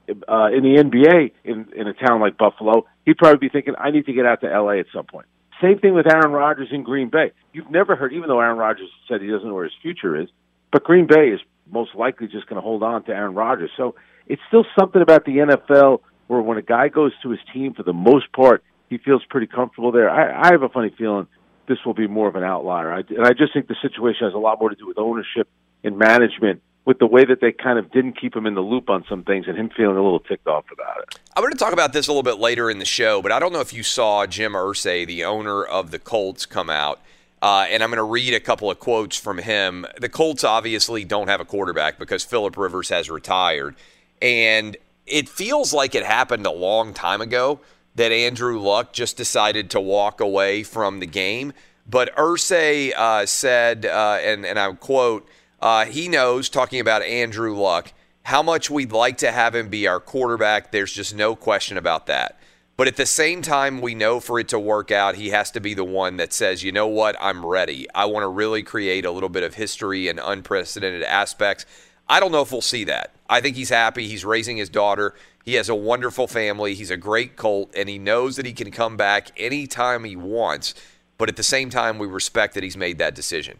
uh, 0.07 0.49
in 0.53 0.63
the 0.63 0.81
NBA 0.83 1.31
in 1.43 1.67
in 1.75 1.87
a 1.87 1.93
town 1.93 2.21
like 2.21 2.37
Buffalo, 2.37 2.85
he'd 3.05 3.17
probably 3.17 3.39
be 3.39 3.49
thinking, 3.49 3.73
I 3.77 3.91
need 3.91 4.05
to 4.05 4.13
get 4.13 4.25
out 4.25 4.41
to 4.41 4.47
LA 4.47 4.79
at 4.79 4.85
some 4.93 5.05
point. 5.05 5.25
Same 5.61 5.79
thing 5.79 5.95
with 5.95 6.05
Aaron 6.05 6.31
Rodgers 6.31 6.69
in 6.71 6.83
Green 6.83 7.09
Bay. 7.09 7.31
You've 7.51 7.71
never 7.71 7.95
heard, 7.95 8.13
even 8.13 8.27
though 8.27 8.39
Aaron 8.39 8.57
Rodgers 8.57 8.89
said 9.07 9.21
he 9.21 9.27
doesn't 9.27 9.47
know 9.47 9.55
where 9.55 9.63
his 9.63 9.73
future 9.81 10.19
is, 10.19 10.29
but 10.71 10.83
Green 10.83 11.07
Bay 11.07 11.29
is 11.29 11.39
most 11.71 11.95
likely 11.95 12.27
just 12.27 12.45
going 12.47 12.57
to 12.57 12.61
hold 12.61 12.83
on 12.83 13.03
to 13.05 13.11
Aaron 13.11 13.33
Rodgers. 13.33 13.71
So 13.75 13.95
it's 14.27 14.41
still 14.47 14.65
something 14.79 15.01
about 15.01 15.25
the 15.25 15.37
NFL 15.37 16.01
where 16.27 16.41
when 16.41 16.57
a 16.57 16.61
guy 16.61 16.89
goes 16.89 17.11
to 17.23 17.29
his 17.29 17.39
team, 17.53 17.73
for 17.73 17.83
the 17.83 17.93
most 17.93 18.31
part, 18.33 18.63
he 18.89 18.97
feels 18.97 19.23
pretty 19.29 19.47
comfortable 19.47 19.91
there. 19.91 20.09
I, 20.09 20.47
I 20.47 20.51
have 20.51 20.63
a 20.63 20.69
funny 20.69 20.93
feeling 20.97 21.27
this 21.67 21.79
will 21.85 21.93
be 21.93 22.07
more 22.07 22.27
of 22.27 22.35
an 22.35 22.43
outlier. 22.43 22.91
I, 22.91 22.99
and 22.99 23.25
I 23.25 23.33
just 23.33 23.53
think 23.53 23.67
the 23.67 23.75
situation 23.81 24.25
has 24.25 24.33
a 24.33 24.37
lot 24.37 24.59
more 24.59 24.69
to 24.69 24.75
do 24.75 24.87
with 24.87 24.97
ownership 24.97 25.47
and 25.83 25.97
management 25.97 26.61
with 26.85 26.99
the 26.99 27.05
way 27.05 27.25
that 27.25 27.41
they 27.41 27.51
kind 27.51 27.77
of 27.77 27.91
didn't 27.91 28.13
keep 28.13 28.33
him 28.33 28.45
in 28.45 28.55
the 28.55 28.61
loop 28.61 28.89
on 28.89 29.03
some 29.09 29.23
things 29.23 29.45
and 29.47 29.57
him 29.57 29.69
feeling 29.75 29.97
a 29.97 30.01
little 30.01 30.21
ticked 30.21 30.47
off 30.47 30.63
about 30.71 30.99
it. 30.99 31.19
I'm 31.35 31.43
going 31.43 31.51
to 31.51 31.59
talk 31.59 31.73
about 31.73 31.91
this 31.91 32.07
a 32.07 32.11
little 32.11 32.23
bit 32.23 32.39
later 32.39 32.69
in 32.69 32.79
the 32.79 32.85
show, 32.85 33.21
but 33.21 33.33
I 33.33 33.39
don't 33.39 33.51
know 33.51 33.59
if 33.59 33.73
you 33.73 33.83
saw 33.83 34.25
Jim 34.25 34.53
Irsay, 34.53 35.05
the 35.05 35.25
owner 35.25 35.65
of 35.65 35.91
the 35.91 35.99
Colts, 35.99 36.45
come 36.45 36.69
out. 36.69 37.01
Uh, 37.41 37.65
and 37.69 37.83
I'm 37.83 37.89
going 37.89 37.97
to 37.97 38.03
read 38.03 38.33
a 38.33 38.39
couple 38.39 38.71
of 38.71 38.79
quotes 38.79 39.17
from 39.17 39.37
him. 39.37 39.85
The 39.99 40.09
Colts 40.09 40.45
obviously 40.45 41.03
don't 41.03 41.27
have 41.27 41.41
a 41.41 41.45
quarterback 41.45 41.99
because 41.99 42.23
Philip 42.23 42.55
Rivers 42.57 42.87
has 42.89 43.09
retired. 43.09 43.75
And 44.21 44.77
it 45.05 45.27
feels 45.27 45.73
like 45.73 45.93
it 45.93 46.05
happened 46.05 46.45
a 46.45 46.51
long 46.51 46.93
time 46.93 47.21
ago 47.21 47.59
that 47.97 48.11
Andrew 48.11 48.59
Luck 48.59 48.93
just 48.93 49.17
decided 49.17 49.71
to 49.71 49.81
walk 49.81 50.21
away 50.21 50.63
from 50.63 50.99
the 50.99 51.05
game. 51.05 51.51
But 51.89 52.15
Irsay 52.15 52.93
uh, 52.95 53.25
said, 53.25 53.85
uh, 53.85 54.19
and, 54.21 54.45
and 54.45 54.59
I 54.59 54.71
quote, 54.73 55.27
uh, 55.59 55.85
he 55.85 56.07
knows, 56.07 56.47
talking 56.47 56.79
about 56.79 57.01
Andrew 57.01 57.55
Luck, 57.55 57.91
how 58.21 58.43
much 58.43 58.69
we'd 58.69 58.91
like 58.91 59.17
to 59.19 59.31
have 59.31 59.55
him 59.55 59.69
be 59.69 59.87
our 59.87 59.99
quarterback. 59.99 60.71
There's 60.71 60.93
just 60.93 61.15
no 61.15 61.35
question 61.35 61.75
about 61.77 62.05
that. 62.05 62.39
But 62.75 62.87
at 62.87 62.97
the 62.97 63.07
same 63.07 63.41
time, 63.41 63.81
we 63.81 63.95
know 63.95 64.19
for 64.19 64.39
it 64.39 64.49
to 64.49 64.59
work 64.59 64.91
out, 64.91 65.15
he 65.15 65.29
has 65.29 65.49
to 65.51 65.59
be 65.59 65.73
the 65.73 65.83
one 65.83 66.17
that 66.17 66.33
says, 66.33 66.63
you 66.63 66.71
know 66.71 66.85
what, 66.85 67.15
I'm 67.19 67.43
ready. 67.43 67.87
I 67.95 68.05
want 68.05 68.23
to 68.25 68.27
really 68.27 68.61
create 68.61 69.05
a 69.05 69.11
little 69.11 69.29
bit 69.29 69.41
of 69.41 69.55
history 69.55 70.07
and 70.07 70.19
unprecedented 70.23 71.01
aspects. 71.01 71.65
I 72.09 72.19
don't 72.19 72.31
know 72.31 72.41
if 72.41 72.51
we'll 72.51 72.61
see 72.61 72.85
that. 72.85 73.11
I 73.29 73.41
think 73.41 73.55
he's 73.55 73.69
happy. 73.69 74.07
He's 74.07 74.23
raising 74.23 74.57
his 74.57 74.69
daughter. 74.69 75.13
He 75.43 75.55
has 75.55 75.69
a 75.69 75.75
wonderful 75.75 76.27
family. 76.27 76.73
He's 76.73 76.91
a 76.91 76.97
great 76.97 77.35
Colt, 77.35 77.71
and 77.75 77.89
he 77.89 77.97
knows 77.97 78.35
that 78.35 78.45
he 78.45 78.53
can 78.53 78.71
come 78.71 78.97
back 78.97 79.31
anytime 79.37 80.03
he 80.03 80.15
wants. 80.15 80.73
But 81.17 81.29
at 81.29 81.35
the 81.35 81.43
same 81.43 81.69
time, 81.69 81.97
we 81.97 82.07
respect 82.07 82.53
that 82.53 82.63
he's 82.63 82.77
made 82.77 82.97
that 82.99 83.15
decision. 83.15 83.59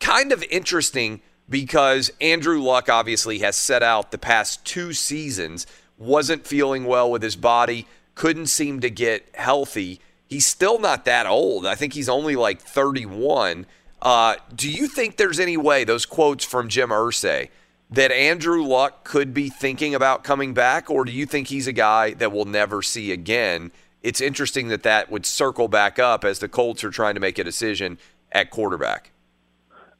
Kind 0.00 0.32
of 0.32 0.42
interesting 0.44 1.20
because 1.48 2.10
Andrew 2.20 2.60
Luck 2.60 2.88
obviously 2.88 3.38
has 3.40 3.56
set 3.56 3.82
out 3.82 4.10
the 4.10 4.18
past 4.18 4.64
two 4.64 4.92
seasons, 4.92 5.66
wasn't 5.96 6.46
feeling 6.46 6.84
well 6.84 7.10
with 7.10 7.22
his 7.22 7.36
body, 7.36 7.86
couldn't 8.14 8.46
seem 8.46 8.80
to 8.80 8.90
get 8.90 9.28
healthy. 9.34 10.00
He's 10.26 10.46
still 10.46 10.78
not 10.78 11.04
that 11.04 11.26
old. 11.26 11.66
I 11.66 11.74
think 11.74 11.94
he's 11.94 12.08
only 12.08 12.36
like 12.36 12.60
31. 12.60 13.66
Uh, 14.00 14.36
do 14.54 14.70
you 14.70 14.86
think 14.86 15.16
there's 15.16 15.40
any 15.40 15.56
way, 15.56 15.84
those 15.84 16.06
quotes 16.06 16.44
from 16.44 16.68
Jim 16.68 16.90
Irsay, 16.90 17.48
that 17.90 18.12
Andrew 18.12 18.62
Luck 18.62 19.04
could 19.04 19.32
be 19.32 19.48
thinking 19.48 19.94
about 19.94 20.24
coming 20.24 20.54
back, 20.54 20.90
or 20.90 21.04
do 21.04 21.12
you 21.12 21.26
think 21.26 21.48
he's 21.48 21.66
a 21.66 21.72
guy 21.72 22.12
that 22.14 22.32
we'll 22.32 22.44
never 22.44 22.82
see 22.82 23.12
again? 23.12 23.72
It's 24.02 24.20
interesting 24.20 24.68
that 24.68 24.82
that 24.82 25.10
would 25.10 25.26
circle 25.26 25.68
back 25.68 25.98
up 25.98 26.24
as 26.24 26.38
the 26.38 26.48
Colts 26.48 26.84
are 26.84 26.90
trying 26.90 27.14
to 27.14 27.20
make 27.20 27.38
a 27.38 27.44
decision 27.44 27.98
at 28.30 28.50
quarterback. 28.50 29.12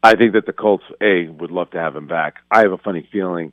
I 0.03 0.14
think 0.14 0.35
that 0.35 0.46
the 0.46 0.53
Colts, 0.53 0.85
A, 1.01 1.29
would 1.29 1.51
love 1.51 1.70
to 1.70 1.79
have 1.79 1.96
him 1.96 2.07
back. 2.07 2.37
I 2.51 2.61
have 2.61 2.72
a 2.72 2.79
funny 2.79 3.09
feeling 3.11 3.53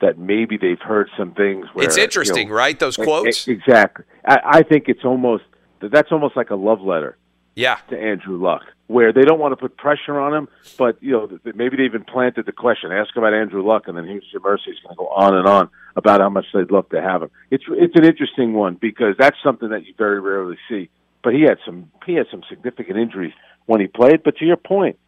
that 0.00 0.18
maybe 0.18 0.56
they've 0.56 0.80
heard 0.80 1.10
some 1.16 1.32
things. 1.34 1.66
Where, 1.72 1.84
it's 1.84 1.98
interesting, 1.98 2.44
you 2.44 2.48
know, 2.48 2.54
right? 2.54 2.78
Those 2.78 2.96
quotes. 2.96 3.46
Exactly. 3.48 4.04
I, 4.24 4.38
I 4.44 4.62
think 4.62 4.88
it's 4.88 5.04
almost 5.04 5.44
that's 5.80 6.10
almost 6.12 6.36
like 6.36 6.50
a 6.50 6.56
love 6.56 6.80
letter. 6.80 7.16
Yeah. 7.54 7.78
To 7.90 7.98
Andrew 7.98 8.38
Luck, 8.38 8.62
where 8.86 9.12
they 9.12 9.22
don't 9.22 9.38
want 9.38 9.52
to 9.52 9.56
put 9.56 9.76
pressure 9.76 10.20
on 10.20 10.34
him, 10.34 10.48
but 10.78 11.02
you 11.02 11.12
know 11.12 11.28
maybe 11.54 11.76
they 11.76 11.84
even 11.84 12.04
planted 12.04 12.46
the 12.46 12.52
question. 12.52 12.92
Ask 12.92 13.16
about 13.16 13.32
Andrew 13.32 13.66
Luck, 13.66 13.84
and 13.86 13.96
then 13.96 14.04
here's 14.04 14.24
Jim 14.30 14.42
is 14.44 14.78
going 14.82 14.94
to 14.94 14.94
go 14.96 15.08
on 15.08 15.34
and 15.34 15.46
on 15.46 15.70
about 15.96 16.20
how 16.20 16.28
much 16.28 16.46
they'd 16.52 16.70
love 16.70 16.88
to 16.90 17.00
have 17.00 17.22
him. 17.22 17.30
It's 17.50 17.64
it's 17.68 17.96
an 17.96 18.04
interesting 18.04 18.52
one 18.52 18.74
because 18.74 19.14
that's 19.18 19.36
something 19.42 19.70
that 19.70 19.86
you 19.86 19.94
very 19.96 20.20
rarely 20.20 20.58
see. 20.68 20.90
But 21.22 21.34
he 21.34 21.42
had 21.42 21.58
some 21.64 21.90
he 22.06 22.14
had 22.14 22.26
some 22.30 22.42
significant 22.48 22.98
injuries 22.98 23.32
when 23.66 23.80
he 23.80 23.86
played. 23.86 24.22
But 24.22 24.36
to 24.38 24.44
your 24.44 24.58
point, 24.58 24.98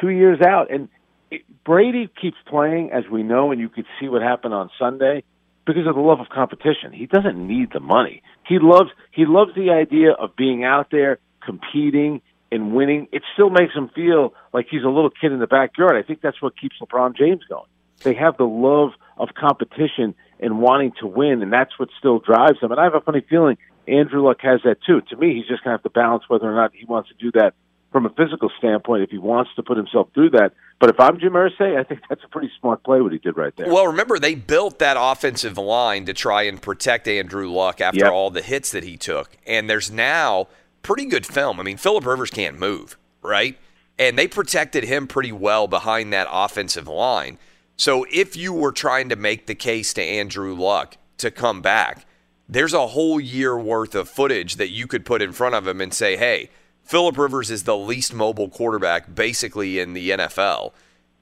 two 0.00 0.10
years 0.10 0.40
out, 0.42 0.70
and 0.70 0.88
it, 1.30 1.42
Brady 1.64 2.10
keeps 2.20 2.36
playing 2.46 2.90
as 2.92 3.04
we 3.10 3.22
know, 3.22 3.50
and 3.50 3.60
you 3.60 3.70
could 3.70 3.86
see 3.98 4.08
what 4.08 4.20
happened 4.20 4.52
on 4.52 4.68
Sunday 4.78 5.24
because 5.66 5.86
of 5.86 5.94
the 5.94 6.00
love 6.00 6.20
of 6.20 6.28
competition. 6.28 6.92
He 6.92 7.06
doesn't 7.06 7.36
need 7.36 7.70
the 7.72 7.80
money. 7.80 8.22
He 8.46 8.58
loves 8.60 8.90
he 9.10 9.24
loves 9.26 9.54
the 9.54 9.70
idea 9.70 10.12
of 10.12 10.36
being 10.36 10.64
out 10.64 10.88
there 10.90 11.18
competing 11.44 12.20
and 12.52 12.72
winning. 12.72 13.08
It 13.10 13.22
still 13.32 13.50
makes 13.50 13.74
him 13.74 13.88
feel 13.94 14.34
like 14.52 14.66
he's 14.70 14.84
a 14.84 14.88
little 14.88 15.10
kid 15.10 15.32
in 15.32 15.40
the 15.40 15.46
backyard. 15.48 15.96
I 15.96 16.06
think 16.06 16.20
that's 16.20 16.40
what 16.40 16.56
keeps 16.56 16.76
LeBron 16.80 17.16
James 17.16 17.42
going. 17.48 17.66
They 18.04 18.14
have 18.14 18.36
the 18.36 18.44
love 18.44 18.90
of 19.16 19.30
competition 19.34 20.14
and 20.38 20.60
wanting 20.60 20.92
to 21.00 21.06
win, 21.06 21.42
and 21.42 21.52
that's 21.52 21.78
what 21.78 21.88
still 21.98 22.18
drives 22.18 22.60
them. 22.60 22.70
And 22.70 22.80
I 22.80 22.84
have 22.84 22.94
a 22.94 23.00
funny 23.00 23.22
feeling 23.28 23.56
Andrew 23.88 24.22
Luck 24.24 24.38
has 24.42 24.60
that 24.64 24.78
too. 24.86 25.00
To 25.10 25.16
me, 25.16 25.34
he's 25.34 25.46
just 25.46 25.64
going 25.64 25.76
to 25.76 25.78
have 25.78 25.82
to 25.82 25.90
balance 25.90 26.24
whether 26.28 26.50
or 26.50 26.54
not 26.54 26.72
he 26.74 26.84
wants 26.84 27.08
to 27.08 27.14
do 27.14 27.32
that 27.32 27.54
from 27.90 28.06
a 28.06 28.10
physical 28.10 28.50
standpoint 28.58 29.02
if 29.02 29.10
he 29.10 29.18
wants 29.18 29.50
to 29.54 29.62
put 29.62 29.76
himself 29.76 30.08
through 30.14 30.30
that. 30.30 30.52
But 30.80 30.90
if 30.90 30.98
I'm 30.98 31.20
Jim 31.20 31.32
Irsay, 31.34 31.78
I 31.78 31.84
think 31.84 32.00
that's 32.08 32.24
a 32.24 32.28
pretty 32.28 32.50
smart 32.58 32.82
play 32.82 33.00
what 33.00 33.12
he 33.12 33.18
did 33.18 33.36
right 33.36 33.54
there. 33.56 33.68
Well, 33.68 33.86
remember 33.86 34.18
they 34.18 34.34
built 34.34 34.78
that 34.78 34.96
offensive 34.98 35.58
line 35.58 36.06
to 36.06 36.14
try 36.14 36.42
and 36.44 36.60
protect 36.60 37.06
Andrew 37.06 37.50
Luck 37.50 37.80
after 37.80 38.00
Yep. 38.04 38.10
all 38.12 38.30
the 38.30 38.42
hits 38.42 38.72
that 38.72 38.82
he 38.82 38.96
took, 38.96 39.36
and 39.46 39.68
there's 39.70 39.90
now 39.90 40.48
pretty 40.82 41.06
good 41.06 41.26
film. 41.26 41.60
I 41.60 41.62
mean, 41.62 41.76
Philip 41.76 42.06
Rivers 42.06 42.30
can't 42.30 42.58
move, 42.58 42.96
right? 43.22 43.58
And 43.98 44.18
they 44.18 44.26
protected 44.26 44.84
him 44.84 45.06
pretty 45.06 45.32
well 45.32 45.68
behind 45.68 46.12
that 46.12 46.28
offensive 46.30 46.88
line. 46.88 47.38
So 47.76 48.06
if 48.10 48.36
you 48.36 48.52
were 48.52 48.72
trying 48.72 49.08
to 49.08 49.16
make 49.16 49.46
the 49.46 49.54
case 49.54 49.92
to 49.94 50.02
Andrew 50.02 50.54
Luck 50.54 50.96
to 51.18 51.30
come 51.30 51.62
back, 51.62 52.06
there's 52.48 52.74
a 52.74 52.88
whole 52.88 53.20
year 53.20 53.58
worth 53.58 53.94
of 53.94 54.08
footage 54.08 54.56
that 54.56 54.70
you 54.70 54.86
could 54.86 55.06
put 55.06 55.22
in 55.22 55.32
front 55.32 55.54
of 55.54 55.66
him 55.66 55.80
and 55.80 55.94
say, 55.94 56.16
hey, 56.16 56.50
Philip 56.82 57.16
Rivers 57.16 57.50
is 57.50 57.62
the 57.62 57.76
least 57.76 58.12
mobile 58.12 58.48
quarterback 58.48 59.14
basically 59.14 59.78
in 59.78 59.94
the 59.94 60.10
NFL. 60.10 60.72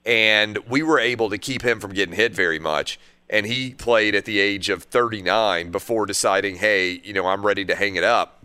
And 0.05 0.57
we 0.67 0.81
were 0.83 0.99
able 0.99 1.29
to 1.29 1.37
keep 1.37 1.61
him 1.61 1.79
from 1.79 1.93
getting 1.93 2.15
hit 2.15 2.33
very 2.33 2.59
much. 2.59 2.99
And 3.29 3.45
he 3.45 3.73
played 3.73 4.15
at 4.15 4.25
the 4.25 4.39
age 4.39 4.69
of 4.69 4.83
39 4.83 5.71
before 5.71 6.05
deciding, 6.05 6.57
hey, 6.57 6.99
you 7.03 7.13
know, 7.13 7.27
I'm 7.27 7.45
ready 7.45 7.63
to 7.65 7.75
hang 7.75 7.95
it 7.95 8.03
up. 8.03 8.40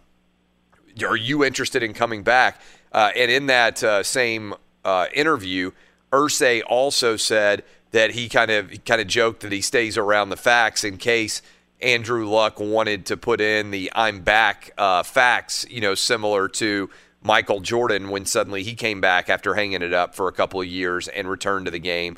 Are 1.05 1.17
you 1.17 1.45
interested 1.45 1.83
in 1.83 1.93
coming 1.93 2.23
back? 2.23 2.61
Uh, 2.93 3.11
and 3.15 3.31
in 3.31 3.47
that 3.47 3.83
uh, 3.83 4.03
same 4.03 4.55
uh, 4.85 5.07
interview, 5.13 5.73
Irsay 6.13 6.63
also 6.67 7.17
said 7.17 7.65
that 7.91 8.13
he 8.13 8.29
kind 8.29 8.51
of 8.51 8.71
he 8.71 8.79
kind 8.79 9.01
of 9.01 9.07
joked 9.07 9.41
that 9.41 9.53
he 9.53 9.61
stays 9.61 9.99
around 9.99 10.31
the 10.31 10.37
fax 10.37 10.85
in 10.85 10.97
case 10.97 11.43
Andrew 11.83 12.27
Luck 12.29 12.59
wanted 12.59 13.07
to 13.07 13.17
put 13.17 13.41
in 13.41 13.71
the 13.71 13.91
"I'm 13.95 14.21
back" 14.21 14.73
uh, 14.79 15.03
fax, 15.03 15.67
you 15.69 15.81
know, 15.81 15.95
similar 15.95 16.49
to 16.49 16.89
Michael 17.23 17.61
Jordan 17.61 18.09
when 18.11 18.25
suddenly 18.25 18.63
he 18.63 18.75
came 18.75 19.01
back 19.01 19.29
after 19.29 19.55
hanging 19.55 19.83
it 19.83 19.93
up 19.93 20.15
for 20.15 20.29
a 20.29 20.33
couple 20.33 20.61
of 20.61 20.67
years 20.67 21.09
and 21.09 21.29
returned 21.29 21.67
to 21.67 21.71
the 21.71 21.79
game. 21.79 22.17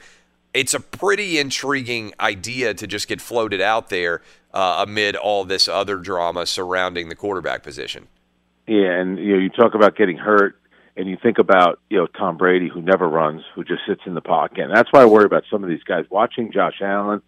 It's 0.54 0.74
a 0.74 0.80
pretty 0.80 1.38
intriguing 1.38 2.12
idea 2.20 2.74
to 2.74 2.86
just 2.86 3.08
get 3.08 3.20
floated 3.20 3.60
out 3.60 3.90
there 3.90 4.22
uh, 4.52 4.84
amid 4.86 5.16
all 5.16 5.44
this 5.44 5.68
other 5.68 5.96
drama 5.96 6.46
surrounding 6.46 7.08
the 7.08 7.14
quarterback 7.14 7.62
position. 7.62 8.08
Yeah, 8.68 9.00
and 9.00 9.18
you 9.18 9.32
know, 9.32 9.38
you 9.38 9.48
talk 9.48 9.74
about 9.74 9.96
getting 9.96 10.18
hurt, 10.18 10.60
and 10.94 11.08
you 11.08 11.16
think 11.22 11.38
about 11.38 11.80
you 11.88 11.96
know 11.96 12.06
Tom 12.06 12.36
Brady, 12.36 12.68
who 12.68 12.82
never 12.82 13.08
runs, 13.08 13.42
who 13.54 13.64
just 13.64 13.80
sits 13.88 14.02
in 14.04 14.14
the 14.14 14.20
pocket, 14.20 14.60
and 14.60 14.76
that's 14.76 14.90
why 14.92 15.00
I 15.00 15.06
worry 15.06 15.24
about 15.24 15.44
some 15.50 15.64
of 15.64 15.70
these 15.70 15.82
guys. 15.84 16.04
Watching 16.10 16.52
Josh 16.52 16.82
Allen, 16.82 17.22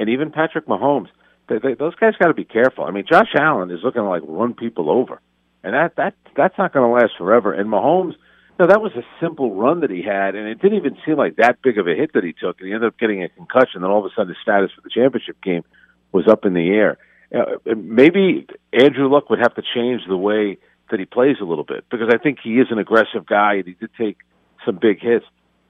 and 0.00 0.08
even 0.08 0.32
Patrick 0.32 0.66
Mahomes, 0.66 1.06
they, 1.48 1.58
they, 1.58 1.74
those 1.74 1.94
guys 1.94 2.14
got 2.18 2.26
to 2.26 2.34
be 2.34 2.44
careful. 2.44 2.84
I 2.84 2.90
mean, 2.90 3.04
Josh 3.08 3.32
Allen 3.38 3.70
is 3.70 3.78
looking 3.84 4.02
to 4.02 4.08
like 4.08 4.22
run 4.26 4.52
people 4.54 4.90
over, 4.90 5.20
and 5.62 5.74
that 5.74 5.94
that 5.94 6.14
that's 6.36 6.58
not 6.58 6.72
going 6.72 6.84
to 6.84 6.92
last 6.92 7.12
forever. 7.16 7.52
And 7.52 7.70
Mahomes, 7.70 8.14
no, 8.58 8.66
that 8.66 8.82
was 8.82 8.90
a 8.96 9.04
simple 9.20 9.54
run 9.54 9.82
that 9.82 9.90
he 9.90 10.02
had, 10.02 10.34
and 10.34 10.48
it 10.48 10.60
didn't 10.60 10.78
even 10.78 10.96
seem 11.06 11.16
like 11.16 11.36
that 11.36 11.62
big 11.62 11.78
of 11.78 11.86
a 11.86 11.94
hit 11.94 12.14
that 12.14 12.24
he 12.24 12.32
took, 12.32 12.58
and 12.58 12.66
he 12.66 12.74
ended 12.74 12.88
up 12.88 12.98
getting 12.98 13.22
a 13.22 13.28
concussion. 13.28 13.82
Then 13.82 13.92
all 13.92 14.04
of 14.04 14.06
a 14.06 14.14
sudden, 14.16 14.30
his 14.30 14.38
status 14.42 14.72
for 14.74 14.80
the 14.80 14.90
championship 14.90 15.40
game 15.40 15.62
was 16.10 16.26
up 16.26 16.44
in 16.44 16.52
the 16.54 16.68
air. 16.70 16.98
Uh, 17.32 17.74
maybe 17.76 18.48
Andrew 18.72 19.08
Luck 19.08 19.30
would 19.30 19.38
have 19.38 19.54
to 19.54 19.62
change 19.62 20.02
the 20.08 20.16
way 20.16 20.58
that 20.90 21.00
he 21.00 21.06
plays 21.06 21.36
a 21.40 21.44
little 21.44 21.64
bit 21.64 21.84
because 21.90 22.08
I 22.12 22.18
think 22.18 22.38
he 22.42 22.54
is 22.54 22.68
an 22.70 22.78
aggressive 22.78 23.26
guy 23.26 23.54
and 23.54 23.66
he 23.66 23.74
did 23.74 23.90
take 23.98 24.18
some 24.64 24.78
big 24.80 25.00
hits. 25.00 25.24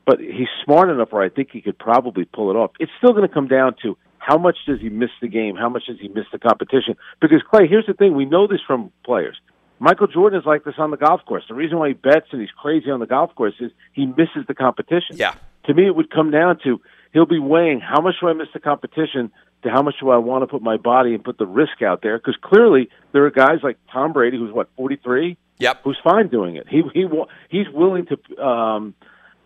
But 0.06 0.18
he's 0.20 0.48
smart 0.64 0.88
enough 0.88 1.12
where 1.12 1.22
I 1.22 1.28
think 1.28 1.50
he 1.52 1.60
could 1.60 1.78
probably 1.78 2.24
pull 2.24 2.50
it 2.50 2.54
off. 2.54 2.72
It's 2.80 2.92
still 2.98 3.12
going 3.12 3.28
to 3.28 3.32
come 3.32 3.48
down 3.48 3.76
to 3.82 3.96
how 4.18 4.38
much 4.38 4.56
does 4.66 4.80
he 4.80 4.88
miss 4.88 5.10
the 5.20 5.28
game? 5.28 5.56
How 5.56 5.68
much 5.68 5.86
does 5.86 5.98
he 6.00 6.08
miss 6.08 6.24
the 6.32 6.38
competition? 6.38 6.96
Because 7.20 7.42
Clay, 7.48 7.66
here's 7.68 7.86
the 7.86 7.94
thing: 7.94 8.14
we 8.14 8.24
know 8.24 8.46
this 8.46 8.60
from 8.66 8.92
players. 9.04 9.36
Michael 9.78 10.06
Jordan 10.06 10.38
is 10.38 10.46
like 10.46 10.64
this 10.64 10.74
on 10.78 10.90
the 10.90 10.98
golf 10.98 11.22
course. 11.24 11.44
The 11.48 11.54
reason 11.54 11.78
why 11.78 11.88
he 11.88 11.94
bets 11.94 12.26
and 12.32 12.40
he's 12.40 12.50
crazy 12.50 12.90
on 12.90 13.00
the 13.00 13.06
golf 13.06 13.34
course 13.34 13.54
is 13.60 13.72
he 13.94 14.04
misses 14.06 14.46
the 14.46 14.54
competition. 14.54 15.16
Yeah. 15.16 15.34
To 15.64 15.74
me, 15.74 15.86
it 15.86 15.96
would 15.96 16.10
come 16.10 16.30
down 16.30 16.58
to 16.64 16.80
he'll 17.12 17.26
be 17.26 17.38
weighing 17.38 17.80
how 17.80 18.00
much 18.00 18.14
do 18.20 18.28
I 18.28 18.32
miss 18.32 18.48
the 18.52 18.60
competition 18.60 19.30
to 19.62 19.70
how 19.70 19.82
much 19.82 19.94
do 20.00 20.10
I 20.10 20.16
want 20.16 20.42
to 20.42 20.46
put 20.46 20.62
my 20.62 20.76
body 20.76 21.14
and 21.14 21.22
put 21.22 21.38
the 21.38 21.46
risk 21.46 21.82
out 21.82 22.02
there? 22.02 22.18
Because 22.18 22.36
clearly 22.42 22.88
there 23.12 23.24
are 23.26 23.30
guys 23.30 23.58
like 23.62 23.78
Tom 23.92 24.12
Brady, 24.12 24.38
who's 24.38 24.52
what 24.52 24.68
forty 24.76 24.96
three, 24.96 25.36
yep, 25.58 25.80
who's 25.84 25.98
fine 26.02 26.28
doing 26.28 26.56
it. 26.56 26.66
He 26.68 26.82
he 26.94 27.06
he's 27.50 27.68
willing 27.72 28.06
to 28.06 28.42
um 28.42 28.94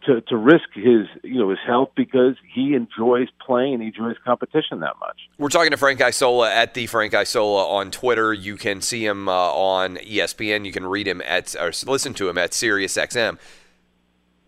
to 0.06 0.20
to 0.22 0.36
risk 0.36 0.68
his 0.74 1.06
you 1.22 1.38
know 1.38 1.50
his 1.50 1.58
health 1.66 1.90
because 1.96 2.36
he 2.52 2.74
enjoys 2.74 3.28
playing 3.44 3.74
and 3.74 3.82
he 3.82 3.88
enjoys 3.88 4.16
competition 4.24 4.80
that 4.80 4.94
much. 5.00 5.28
We're 5.38 5.48
talking 5.48 5.70
to 5.70 5.76
Frank 5.76 6.00
Isola 6.00 6.52
at 6.52 6.74
the 6.74 6.86
Frank 6.86 7.14
Isola 7.14 7.68
on 7.68 7.90
Twitter. 7.90 8.32
You 8.32 8.56
can 8.56 8.80
see 8.80 9.04
him 9.04 9.28
uh, 9.28 9.32
on 9.32 9.96
ESPN. 9.96 10.64
You 10.64 10.72
can 10.72 10.86
read 10.86 11.08
him 11.08 11.22
at 11.22 11.54
or 11.56 11.72
listen 11.86 12.14
to 12.14 12.28
him 12.28 12.38
at 12.38 12.52
SiriusXM. 12.52 13.38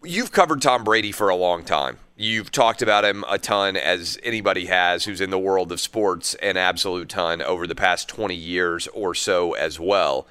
You've 0.05 0.31
covered 0.31 0.63
Tom 0.63 0.85
Brady 0.85 1.11
for 1.11 1.29
a 1.29 1.37
long 1.37 1.65
time. 1.65 1.99
You've 2.19 2.51
talked 2.51 2.81
about 2.81 3.05
him 3.05 3.27
a 3.29 3.39
ton, 3.39 3.77
as 3.77 4.19
anybody 4.23 4.65
has 4.67 5.05
who's 5.05 5.21
in 5.21 5.29
the 5.29 5.39
world 5.39 5.71
of 5.71 5.83
sports, 5.83 6.33
an 6.37 6.57
absolute 6.57 7.11
ton 7.11 7.43
over 7.43 7.67
the 7.67 7.75
past 7.75 8.09
20 8.09 8.35
years 8.35 8.89
or 8.89 9.15
so 9.15 9.53
as 9.53 9.79
well. 9.79 10.27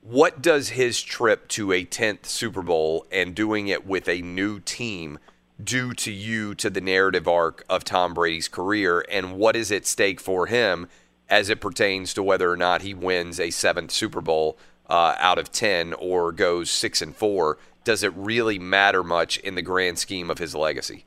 What 0.00 0.42
does 0.42 0.70
his 0.70 1.00
trip 1.00 1.46
to 1.50 1.70
a 1.70 1.84
10th 1.84 2.26
Super 2.26 2.60
Bowl 2.60 3.06
and 3.12 3.36
doing 3.36 3.68
it 3.68 3.86
with 3.86 4.08
a 4.08 4.20
new 4.20 4.58
team 4.58 5.20
do 5.62 5.92
to 5.92 6.10
you, 6.10 6.56
to 6.56 6.70
the 6.70 6.80
narrative 6.80 7.28
arc 7.28 7.64
of 7.68 7.84
Tom 7.84 8.14
Brady's 8.14 8.48
career, 8.48 9.04
and 9.08 9.36
what 9.36 9.54
is 9.54 9.70
at 9.70 9.86
stake 9.86 10.18
for 10.18 10.46
him 10.46 10.88
as 11.28 11.50
it 11.50 11.60
pertains 11.60 12.12
to 12.14 12.22
whether 12.24 12.50
or 12.50 12.56
not 12.56 12.82
he 12.82 12.94
wins 12.94 13.38
a 13.38 13.50
seventh 13.50 13.92
Super 13.92 14.20
Bowl 14.20 14.58
uh, 14.90 15.14
out 15.20 15.38
of 15.38 15.52
10 15.52 15.92
or 15.92 16.32
goes 16.32 16.68
six 16.68 17.00
and 17.00 17.14
four? 17.14 17.58
Does 17.84 18.02
it 18.02 18.12
really 18.16 18.58
matter 18.58 19.04
much 19.04 19.38
in 19.38 19.54
the 19.54 19.62
grand 19.62 20.00
scheme 20.00 20.30
of 20.30 20.38
his 20.38 20.56
legacy? 20.56 21.04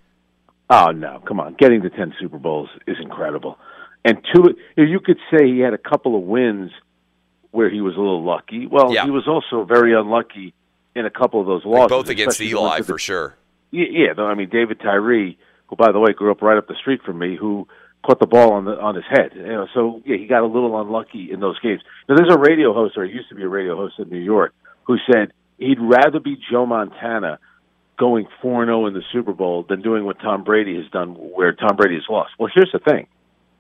Oh 0.74 0.92
no, 0.92 1.22
come 1.28 1.40
on! 1.42 1.56
Getting 1.60 1.82
to 1.82 1.90
ten 1.90 2.14
Super 2.20 2.38
Bowls 2.40 2.70
is 2.88 2.96
incredible, 3.02 3.60
and 4.06 4.18
two, 4.34 4.56
you 4.78 5.00
could 5.02 5.18
say 5.30 5.46
he 5.48 5.60
had 5.60 5.74
a 5.74 5.78
couple 5.78 6.16
of 6.16 6.24
wins 6.24 6.72
where 7.52 7.70
he 7.70 7.82
was 7.82 7.96
a 7.96 8.00
little 8.00 8.24
lucky. 8.24 8.66
Well, 8.68 8.94
Yeah. 8.94 9.04
he 9.04 9.12
was 9.12 9.28
also 9.28 9.66
very 9.66 9.94
unlucky 9.94 10.54
in 10.96 11.06
a 11.06 11.10
couple 11.10 11.42
of 11.42 11.48
those 11.48 11.66
Like 11.66 11.80
losses, 11.90 11.90
both 11.90 12.10
against 12.10 12.40
especially 12.40 12.54
the 12.54 12.60
ones 12.62 12.70
Eli, 12.72 12.78
the- 12.80 12.84
for 12.86 12.98
sure. 12.98 13.36
Yeah, 13.72 13.86
yeah. 13.90 14.14
though, 14.14 14.26
I 14.28 14.34
mean, 14.36 14.48
David 14.50 14.80
Tyree, 14.80 15.38
who 15.68 15.76
by 15.76 15.92
the 15.92 16.00
way 16.00 16.14
grew 16.14 16.32
up 16.32 16.42
right 16.42 16.58
up 16.58 16.68
the 16.68 16.76
street 16.76 17.02
from 17.04 17.20
me, 17.20 17.36
who 17.36 17.68
caught 18.06 18.20
the 18.20 18.28
ball 18.28 18.54
on 18.54 18.64
the 18.66 18.80
on 18.80 18.96
his 18.96 19.04
head. 19.10 19.32
You 19.36 19.44
know, 19.44 19.68
so 19.74 20.02
yeah, 20.06 20.16
he 20.16 20.26
got 20.28 20.44
a 20.44 20.48
little 20.48 20.80
unlucky 20.80 21.30
in 21.32 21.42
those 21.42 21.60
games. 21.60 21.82
Now, 22.08 22.16
there's 22.16 22.34
a 22.34 22.38
radio 22.40 22.74
host, 22.74 22.98
or 22.98 23.04
he 23.06 23.12
used 23.14 23.28
to 23.30 23.36
be 23.36 23.44
a 23.44 23.50
radio 23.50 23.76
host 23.76 23.96
in 24.00 24.08
New 24.10 24.20
York, 24.20 24.54
who 24.86 24.98
said 25.12 25.34
he'd 25.58 25.80
rather 25.82 26.20
be 26.22 26.38
Joe 26.50 26.66
Montana 26.66 27.40
going 27.98 28.28
four 28.42 28.64
and 28.64 28.70
zero 28.70 28.88
in 28.88 28.94
the 28.94 29.04
Super 29.12 29.34
Bowl 29.34 29.66
than 29.68 29.82
doing 29.82 30.06
what 30.06 30.20
Tom 30.20 30.44
Brady 30.44 30.76
has 30.76 30.90
done, 30.92 31.10
where 31.14 31.54
Tom 31.54 31.76
Brady 31.76 31.96
has 31.96 32.04
lost. 32.10 32.32
Well, 32.40 32.50
here's 32.54 32.72
the 32.72 32.80
thing: 32.80 33.08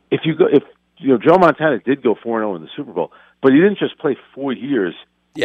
if 0.09 0.21
you 0.23 0.35
go, 0.35 0.47
if 0.51 0.63
you 0.97 1.09
know, 1.09 1.17
Joe 1.17 1.37
Montana 1.37 1.79
did 1.79 2.03
go 2.03 2.15
four 2.21 2.41
and 2.41 2.47
zero 2.47 2.55
in 2.55 2.61
the 2.61 2.69
Super 2.75 2.93
Bowl, 2.93 3.11
but 3.41 3.51
he 3.53 3.59
didn't 3.59 3.79
just 3.79 3.97
play 3.97 4.17
four 4.35 4.53
years 4.53 4.93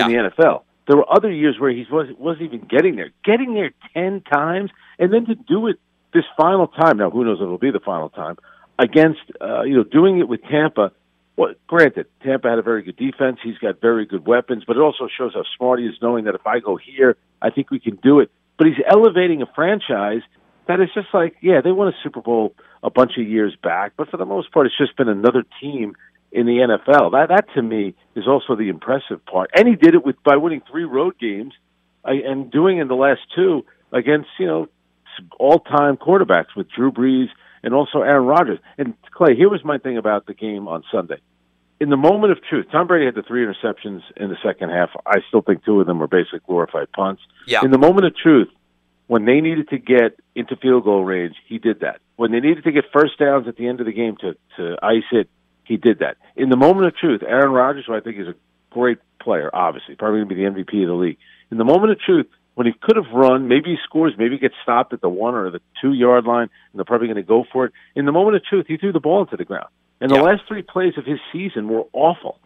in 0.09 0.13
the 0.13 0.31
NFL. 0.31 0.63
There 0.87 0.97
were 0.97 1.07
other 1.11 1.31
years 1.31 1.59
where 1.59 1.71
he 1.71 1.85
was, 1.91 2.09
wasn't 2.19 2.53
even 2.53 2.67
getting 2.69 2.97
there. 2.97 3.11
Getting 3.25 3.55
there 3.55 3.73
10 3.95 4.21
times 4.21 4.71
and 4.99 5.13
then 5.13 5.27
to 5.27 5.35
do 5.35 5.67
it 5.67 5.79
this 6.15 6.25
final 6.37 6.69
time. 6.69 6.99
Now, 6.99 7.11
who 7.11 7.25
knows 7.25 7.39
if 7.39 7.43
it'll 7.43 7.59
be 7.59 7.71
the 7.71 7.81
final 7.81 8.09
time 8.09 8.37
against, 8.79 9.21
uh, 9.41 9.63
you 9.63 9.77
know, 9.77 9.83
doing 9.83 10.19
it 10.21 10.29
with 10.29 10.43
Tampa. 10.43 10.93
Well, 11.37 11.55
granted, 11.67 12.07
Tampa 12.23 12.49
had 12.49 12.59
a 12.59 12.63
very 12.63 12.83
good 12.83 12.97
defense. 12.97 13.39
He's 13.43 13.59
got 13.59 13.81
very 13.81 14.07
good 14.07 14.27
weapons, 14.27 14.65
but 14.67 14.77
it 14.77 14.81
also 14.81 15.09
shows 15.09 15.35
how 15.35 15.43
smart 15.57 15.81
he 15.81 15.87
is 15.87 15.97
knowing 16.01 16.25
that 16.25 16.35
if 16.35 16.47
I 16.47 16.61
go 16.61 16.77
here, 16.77 17.17
I 17.43 17.51
think 17.51 17.71
we 17.71 17.81
can 17.81 17.97
do 17.97 18.21
it. 18.21 18.31
But 18.59 18.69
he's 18.69 18.83
elevating 18.89 19.43
a 19.43 19.47
franchise 19.55 20.23
that 20.67 20.81
is 20.81 20.89
just 20.95 21.09
like, 21.15 21.37
yeah, 21.41 21.61
they 21.63 21.73
won 21.73 21.89
a 21.89 21.93
Super 22.03 22.21
Bowl 22.21 22.55
a 22.83 22.91
bunch 22.91 23.13
of 23.19 23.27
years 23.27 23.57
back, 23.63 23.93
but 23.97 24.09
for 24.11 24.17
the 24.17 24.27
most 24.27 24.53
part, 24.53 24.67
it's 24.67 24.77
just 24.77 24.97
been 24.97 25.09
another 25.09 25.45
team 25.61 25.95
in 26.33 26.47
the 26.47 26.59
NFL. 26.59 27.13
That 27.13 27.29
that 27.29 27.47
to 27.55 27.63
me 27.63 27.95
is 28.15 28.27
also 28.27 28.57
the 28.57 28.69
impressive 28.69 29.25
part. 29.27 29.51
And 29.55 29.69
he 29.69 29.77
did 29.77 29.95
it 29.95 30.05
with 30.05 30.23
by 30.25 30.37
winning 30.37 30.63
three 30.71 30.85
road 30.85 31.19
games 31.19 31.55
uh, 32.05 32.11
and 32.13 32.51
doing 32.51 32.79
in 32.79 32.89
the 32.89 32.95
last 32.95 33.21
two 33.35 33.65
against 33.93 34.29
you 34.39 34.47
know 34.47 34.69
all-time 35.39 35.97
quarterbacks 35.97 36.55
with 36.55 36.69
Drew 36.71 36.93
Brees 36.93 37.29
and 37.63 37.73
also 37.73 38.03
Aaron 38.03 38.27
Rodgers. 38.27 38.59
And 38.77 38.95
Clay, 39.13 39.35
here 39.35 39.49
was 39.49 39.65
my 39.65 39.79
thing 39.79 39.97
about 39.97 40.27
the 40.27 40.35
game 40.35 40.69
on 40.69 40.83
Sunday. 40.93 41.21
In 41.79 41.91
the 41.91 41.97
moment 41.97 42.33
of 42.33 42.43
truth, 42.43 42.67
Tom 42.73 42.87
Brady 42.87 43.05
had 43.05 43.15
the 43.15 43.23
three 43.23 43.45
interceptions 43.45 44.01
in 44.17 44.31
the 44.31 44.37
second 44.43 44.71
half. 44.71 44.91
I 45.05 45.19
still 45.29 45.43
think 45.43 45.65
two 45.65 45.81
of 45.81 45.87
them 45.87 45.99
were 45.99 46.07
basically 46.07 46.41
glorified 46.47 46.91
punts. 46.93 47.23
Yeah. 47.47 47.63
In 47.63 47.71
the 47.71 47.79
moment 47.79 48.07
of 48.07 48.17
truth, 48.17 48.49
when 49.09 49.25
they 49.25 49.41
needed 49.41 49.69
to 49.69 49.79
get 49.79 50.19
into 50.35 50.57
field 50.57 50.85
goal 50.85 51.05
range, 51.05 51.37
he 51.47 51.59
did 51.59 51.81
that. 51.81 52.01
When 52.17 52.33
they 52.33 52.41
needed 52.41 52.65
to 52.65 52.73
get 52.73 52.85
first 52.93 53.19
downs 53.19 53.47
at 53.47 53.57
the 53.57 53.69
end 53.69 53.81
of 53.81 53.87
the 53.87 53.93
game 53.93 54.17
to 54.23 54.37
to 54.57 54.77
ice 54.83 55.05
it, 55.13 55.29
he 55.65 55.77
did 55.77 55.99
that. 55.99 56.17
In 56.35 56.49
the 56.49 56.57
moment 56.57 56.87
of 56.87 56.97
truth, 56.97 57.23
Aaron 57.23 57.53
Rodgers, 57.53 57.85
who 57.87 57.95
I 57.95 58.01
think 58.01 58.19
is 58.19 58.29
a 58.29 58.35
great 58.71 58.99
player, 59.21 59.51
obviously, 59.53 59.97
probably 59.97 60.21
going 60.21 60.29
to 60.29 60.35
be 60.35 60.45
the 60.45 60.51
MVP 60.51 60.83
of 60.83 60.89
the 60.89 60.95
league. 60.95 61.19
In 61.51 61.59
the 61.59 61.65
moment 61.65 61.93
of 61.93 62.01
truth, 62.01 62.27
when 62.55 62.67
he 62.67 62.73
could 62.73 62.97
have 62.97 63.13
run, 63.13 63.49
maybe 63.49 63.71
he 63.71 63.77
scores, 63.85 64.15
maybe 64.17 64.37
he 64.37 64.41
gets 64.41 64.55
stopped 64.63 64.95
at 64.95 65.03
the 65.03 65.11
one 65.11 65.35
or 65.35 65.51
the 65.51 65.61
two 65.81 65.93
yard 65.93 66.25
line, 66.25 66.49
and 66.73 66.79
they're 66.79 66.85
probably 66.85 67.07
going 67.07 67.17
to 67.17 67.23
go 67.23 67.45
for 67.53 67.67
it. 67.67 67.73
In 67.95 68.07
the 68.07 68.13
moment 68.13 68.37
of 68.37 68.45
truth, 68.45 68.65
he 68.67 68.79
threw 68.79 68.93
the 68.93 69.01
ball 69.01 69.21
into 69.21 69.37
the 69.37 69.45
ground. 69.45 69.69
And 70.01 70.11
the 70.11 70.17
Yeah. 70.17 70.23
last 70.23 70.43
three 70.47 70.63
plays 70.63 70.97
of 70.99 71.05
his 71.07 71.19
season 71.33 71.69
were 71.69 71.85
awful. 71.93 72.39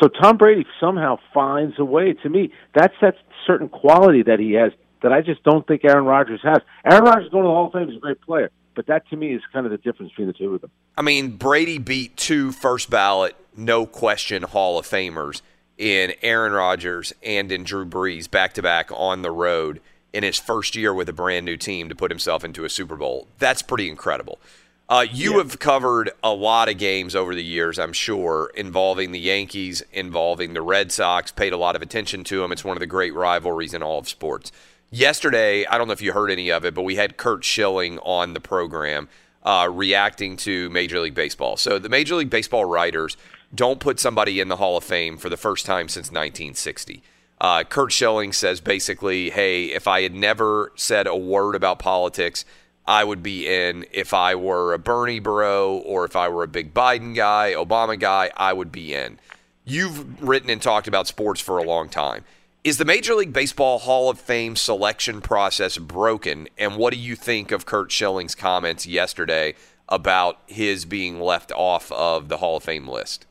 So 0.00 0.08
Tom 0.08 0.36
Brady 0.36 0.66
somehow 0.80 1.18
finds 1.32 1.78
a 1.78 1.84
way. 1.84 2.12
To 2.14 2.28
me, 2.28 2.50
that's 2.74 2.94
that 3.00 3.16
certain 3.46 3.68
quality 3.68 4.22
that 4.22 4.38
he 4.40 4.52
has 4.54 4.72
that 5.02 5.12
I 5.12 5.20
just 5.20 5.42
don't 5.44 5.66
think 5.66 5.84
Aaron 5.84 6.04
Rodgers 6.04 6.40
has. 6.42 6.58
Aaron 6.84 7.04
Rodgers 7.04 7.28
going 7.30 7.44
to 7.44 7.48
the 7.48 7.54
Hall 7.54 7.66
of 7.66 7.72
Fame 7.72 7.88
is 7.90 7.96
a 7.96 8.00
great 8.00 8.20
player, 8.20 8.50
but 8.74 8.86
that 8.86 9.08
to 9.10 9.16
me 9.16 9.34
is 9.34 9.42
kind 9.52 9.66
of 9.66 9.72
the 9.72 9.78
difference 9.78 10.10
between 10.12 10.26
the 10.26 10.32
two 10.32 10.54
of 10.54 10.60
them. 10.62 10.70
I 10.96 11.02
mean, 11.02 11.36
Brady 11.36 11.78
beat 11.78 12.16
two 12.16 12.52
first 12.52 12.90
ballot, 12.90 13.36
no 13.56 13.86
question 13.86 14.42
Hall 14.42 14.78
of 14.78 14.86
Famers 14.86 15.42
in 15.78 16.12
Aaron 16.22 16.52
Rodgers 16.52 17.12
and 17.22 17.50
in 17.52 17.64
Drew 17.64 17.84
Brees 17.84 18.30
back 18.30 18.54
to 18.54 18.62
back 18.62 18.90
on 18.92 19.22
the 19.22 19.30
road 19.30 19.80
in 20.12 20.22
his 20.22 20.38
first 20.38 20.76
year 20.76 20.94
with 20.94 21.08
a 21.08 21.12
brand 21.12 21.44
new 21.44 21.56
team 21.56 21.88
to 21.88 21.94
put 21.94 22.10
himself 22.10 22.44
into 22.44 22.64
a 22.64 22.68
Super 22.68 22.96
Bowl. 22.96 23.26
That's 23.38 23.62
pretty 23.62 23.88
incredible. 23.88 24.38
Uh, 24.86 25.06
you 25.10 25.38
have 25.38 25.58
covered 25.58 26.10
a 26.22 26.32
lot 26.32 26.68
of 26.68 26.76
games 26.76 27.16
over 27.16 27.34
the 27.34 27.42
years, 27.42 27.78
I'm 27.78 27.94
sure, 27.94 28.52
involving 28.54 29.12
the 29.12 29.18
Yankees, 29.18 29.82
involving 29.92 30.52
the 30.52 30.60
Red 30.60 30.92
Sox, 30.92 31.32
paid 31.32 31.54
a 31.54 31.56
lot 31.56 31.74
of 31.74 31.80
attention 31.80 32.22
to 32.24 32.40
them. 32.40 32.52
It's 32.52 32.64
one 32.64 32.76
of 32.76 32.80
the 32.80 32.86
great 32.86 33.14
rivalries 33.14 33.72
in 33.72 33.82
all 33.82 33.98
of 33.98 34.08
sports. 34.08 34.52
Yesterday, 34.90 35.64
I 35.64 35.78
don't 35.78 35.86
know 35.86 35.94
if 35.94 36.02
you 36.02 36.12
heard 36.12 36.30
any 36.30 36.50
of 36.50 36.66
it, 36.66 36.74
but 36.74 36.82
we 36.82 36.96
had 36.96 37.16
Curt 37.16 37.44
Schilling 37.44 37.98
on 38.00 38.34
the 38.34 38.40
program 38.40 39.08
uh, 39.42 39.70
reacting 39.72 40.36
to 40.38 40.68
Major 40.68 41.00
League 41.00 41.14
Baseball. 41.14 41.56
So 41.56 41.78
the 41.78 41.88
Major 41.88 42.16
League 42.16 42.30
Baseball 42.30 42.66
writers 42.66 43.16
don't 43.54 43.80
put 43.80 43.98
somebody 43.98 44.38
in 44.38 44.48
the 44.48 44.56
Hall 44.56 44.76
of 44.76 44.84
Fame 44.84 45.16
for 45.16 45.30
the 45.30 45.36
first 45.38 45.64
time 45.64 45.88
since 45.88 46.08
1960. 46.08 47.02
Uh, 47.40 47.64
Curt 47.64 47.90
Schilling 47.90 48.32
says 48.32 48.60
basically, 48.60 49.30
hey, 49.30 49.66
if 49.66 49.88
I 49.88 50.02
had 50.02 50.14
never 50.14 50.72
said 50.76 51.06
a 51.06 51.16
word 51.16 51.54
about 51.54 51.78
politics, 51.78 52.44
I 52.86 53.04
would 53.04 53.22
be 53.22 53.48
in. 53.48 53.86
If 53.92 54.12
I 54.12 54.34
were 54.34 54.74
a 54.74 54.78
Bernie 54.78 55.20
bro 55.20 55.78
or 55.78 56.04
if 56.04 56.16
I 56.16 56.28
were 56.28 56.42
a 56.42 56.48
big 56.48 56.74
Biden 56.74 57.14
guy, 57.14 57.54
Obama 57.56 57.98
guy, 57.98 58.30
I 58.36 58.52
would 58.52 58.70
be 58.70 58.94
in. 58.94 59.18
You've 59.64 60.22
written 60.22 60.50
and 60.50 60.60
talked 60.60 60.86
about 60.86 61.06
sports 61.06 61.40
for 61.40 61.56
a 61.58 61.62
long 61.62 61.88
time. 61.88 62.24
Is 62.62 62.78
the 62.78 62.84
Major 62.84 63.14
League 63.14 63.32
Baseball 63.32 63.78
Hall 63.78 64.10
of 64.10 64.18
Fame 64.18 64.56
selection 64.56 65.20
process 65.20 65.78
broken? 65.78 66.48
And 66.58 66.76
what 66.76 66.92
do 66.92 66.98
you 66.98 67.16
think 67.16 67.52
of 67.52 67.66
Curt 67.66 67.90
Schilling's 67.90 68.34
comments 68.34 68.86
yesterday 68.86 69.54
about 69.88 70.38
his 70.46 70.84
being 70.84 71.20
left 71.20 71.52
off 71.52 71.92
of 71.92 72.28
the 72.28 72.38
Hall 72.38 72.56
of 72.56 72.64
Fame 72.64 72.88
list? 72.88 73.26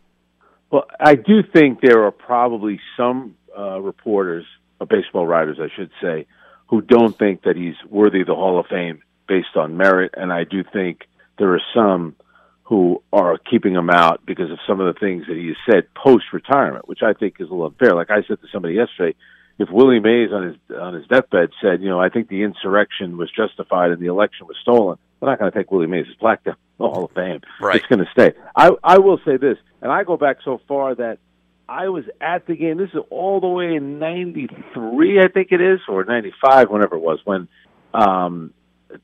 Well, 0.71 0.85
I 0.99 1.15
do 1.15 1.43
think 1.43 1.81
there 1.81 2.03
are 2.03 2.11
probably 2.11 2.79
some 2.97 3.35
uh, 3.57 3.79
reporters, 3.79 4.45
or 4.79 4.87
baseball 4.87 5.27
writers, 5.27 5.57
I 5.59 5.69
should 5.75 5.91
say, 6.01 6.25
who 6.67 6.81
don't 6.81 7.17
think 7.17 7.43
that 7.43 7.55
he's 7.55 7.75
worthy 7.89 8.21
of 8.21 8.27
the 8.27 8.35
Hall 8.35 8.59
of 8.59 8.65
Fame 8.67 9.01
based 9.27 9.55
on 9.55 9.77
merit, 9.77 10.13
and 10.15 10.31
I 10.31 10.43
do 10.43 10.63
think 10.63 11.07
there 11.37 11.53
are 11.53 11.61
some 11.73 12.15
who 12.63 13.03
are 13.11 13.37
keeping 13.37 13.73
him 13.73 13.89
out 13.89 14.25
because 14.25 14.49
of 14.49 14.57
some 14.65 14.79
of 14.79 14.93
the 14.93 14.99
things 14.99 15.25
that 15.27 15.35
he 15.35 15.47
has 15.47 15.57
said 15.69 15.93
post 15.93 16.25
retirement, 16.31 16.87
which 16.87 17.03
I 17.03 17.13
think 17.13 17.35
is 17.39 17.49
a 17.49 17.51
little 17.51 17.67
unfair. 17.67 17.93
Like 17.93 18.09
I 18.09 18.23
said 18.27 18.41
to 18.41 18.47
somebody 18.51 18.75
yesterday, 18.75 19.15
if 19.59 19.69
Willie 19.69 19.99
Mays 19.99 20.31
on 20.31 20.43
his 20.47 20.77
on 20.77 20.93
his 20.93 21.05
deathbed 21.07 21.49
said, 21.61 21.81
you 21.81 21.89
know, 21.89 21.99
I 21.99 22.09
think 22.09 22.29
the 22.29 22.43
insurrection 22.43 23.17
was 23.17 23.29
justified 23.31 23.91
and 23.91 24.01
the 24.01 24.07
election 24.07 24.47
was 24.47 24.55
stolen, 24.61 24.97
they're 25.19 25.29
not 25.29 25.39
going 25.39 25.51
to 25.51 25.57
take 25.57 25.71
Willie 25.71 25.87
Mays' 25.87 26.07
plaque 26.19 26.43
down 26.43 26.55
the 26.79 26.87
Hall 26.87 27.05
of 27.05 27.11
Fame. 27.11 27.41
Right. 27.61 27.75
It's 27.75 27.85
going 27.85 27.99
to 27.99 28.11
stay. 28.11 28.33
I 28.55 28.71
I 28.83 28.97
will 28.97 29.19
say 29.25 29.37
this, 29.37 29.57
and 29.81 29.91
I 29.91 30.03
go 30.03 30.17
back 30.17 30.37
so 30.43 30.59
far 30.67 30.95
that 30.95 31.19
I 31.67 31.89
was 31.89 32.05
at 32.19 32.47
the 32.47 32.55
game. 32.55 32.77
This 32.77 32.89
is 32.89 33.03
all 33.09 33.39
the 33.39 33.47
way 33.47 33.75
in 33.75 33.99
'93, 33.99 35.19
I 35.19 35.27
think 35.27 35.51
it 35.51 35.61
is, 35.61 35.79
or 35.87 36.03
'95, 36.03 36.69
whenever 36.69 36.95
it 36.95 37.01
was, 37.01 37.19
when 37.23 37.47
um, 37.93 38.53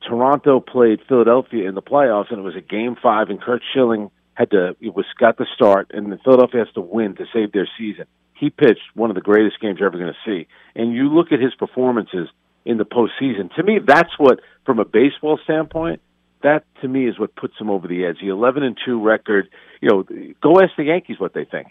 Toronto 0.08 0.60
played 0.60 1.00
Philadelphia 1.08 1.68
in 1.68 1.76
the 1.76 1.82
playoffs, 1.82 2.30
and 2.30 2.40
it 2.40 2.44
was 2.44 2.56
a 2.56 2.62
game 2.62 2.96
five, 3.02 3.30
and 3.30 3.42
Curt 3.42 3.62
Schilling 3.74 4.12
had 4.34 4.52
to 4.52 4.76
it 4.80 4.96
was 4.96 5.06
got 5.20 5.38
the 5.38 5.46
start, 5.54 5.92
and 5.94 6.18
Philadelphia 6.24 6.64
has 6.66 6.74
to 6.74 6.82
win 6.82 7.16
to 7.16 7.26
save 7.34 7.52
their 7.52 7.68
season. 7.78 8.06
He 8.34 8.50
pitched 8.50 8.82
one 8.94 9.10
of 9.10 9.16
the 9.16 9.22
greatest 9.22 9.60
games 9.60 9.80
you're 9.80 9.88
ever 9.88 9.98
going 9.98 10.14
to 10.14 10.30
see, 10.30 10.48
and 10.76 10.94
you 10.94 11.10
look 11.10 11.32
at 11.32 11.40
his 11.40 11.54
performances 11.56 12.30
in 12.66 12.78
the 12.78 12.86
postseason. 12.86 13.54
To 13.56 13.64
me, 13.64 13.80
that's 13.86 14.18
what, 14.18 14.40
from 14.66 14.80
a 14.80 14.86
baseball 14.86 15.40
standpoint, 15.44 16.02
that 16.42 16.64
to 16.82 16.88
me 16.88 17.08
is 17.08 17.20
what 17.20 17.36
puts 17.36 17.54
him 17.60 17.70
over 17.70 17.88
the 17.88 18.06
edge. 18.06 18.18
The 18.22 18.30
11 18.30 18.64
and 18.64 18.78
two 18.86 19.02
record. 19.02 19.50
You 19.82 19.90
know, 19.90 20.04
go 20.42 20.62
ask 20.62 20.72
the 20.78 20.84
Yankees 20.86 21.20
what 21.20 21.34
they 21.34 21.46
think. 21.46 21.68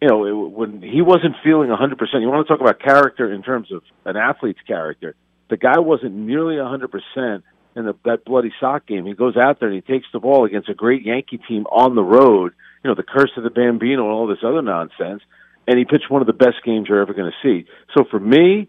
You 0.00 0.08
know, 0.08 0.26
it, 0.26 0.50
when 0.50 0.82
he 0.82 1.02
wasn't 1.02 1.36
feeling 1.42 1.68
100%, 1.68 1.98
you 2.20 2.28
want 2.28 2.46
to 2.46 2.52
talk 2.52 2.60
about 2.60 2.80
character 2.80 3.32
in 3.32 3.42
terms 3.42 3.72
of 3.72 3.82
an 4.04 4.16
athlete's 4.16 4.60
character. 4.66 5.14
The 5.48 5.56
guy 5.56 5.78
wasn't 5.78 6.14
nearly 6.14 6.56
100% 6.56 7.42
in 7.76 7.84
the, 7.84 7.94
that 8.04 8.24
bloody 8.24 8.52
sock 8.58 8.86
game. 8.86 9.06
He 9.06 9.12
goes 9.12 9.36
out 9.36 9.60
there 9.60 9.68
and 9.68 9.76
he 9.76 9.92
takes 9.92 10.06
the 10.12 10.18
ball 10.18 10.44
against 10.46 10.68
a 10.68 10.74
great 10.74 11.04
Yankee 11.04 11.38
team 11.38 11.66
on 11.66 11.94
the 11.94 12.02
road. 12.02 12.54
You 12.82 12.90
know, 12.90 12.94
the 12.94 13.02
curse 13.02 13.30
of 13.36 13.44
the 13.44 13.50
Bambino 13.50 14.04
and 14.04 14.12
all 14.12 14.26
this 14.26 14.38
other 14.42 14.62
nonsense. 14.62 15.22
And 15.68 15.78
he 15.78 15.84
pitched 15.84 16.10
one 16.10 16.22
of 16.22 16.26
the 16.26 16.32
best 16.32 16.56
games 16.64 16.88
you're 16.88 17.02
ever 17.02 17.12
going 17.12 17.30
to 17.30 17.36
see. 17.42 17.68
So 17.96 18.04
for 18.10 18.18
me, 18.18 18.68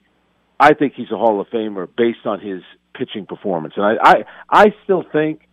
I 0.60 0.74
think 0.74 0.93
he's 0.95 1.12
a 1.12 1.18
Hall 1.18 1.39
of 1.39 1.47
Famer 1.47 1.88
based 1.95 2.26
on 2.26 2.39
his 2.39 2.64
pitching 2.93 3.26
performance. 3.26 3.76
And 3.78 3.86
I, 3.86 3.95
I, 4.01 4.16
I 4.49 4.66
still 4.84 5.03
think, 5.12 5.47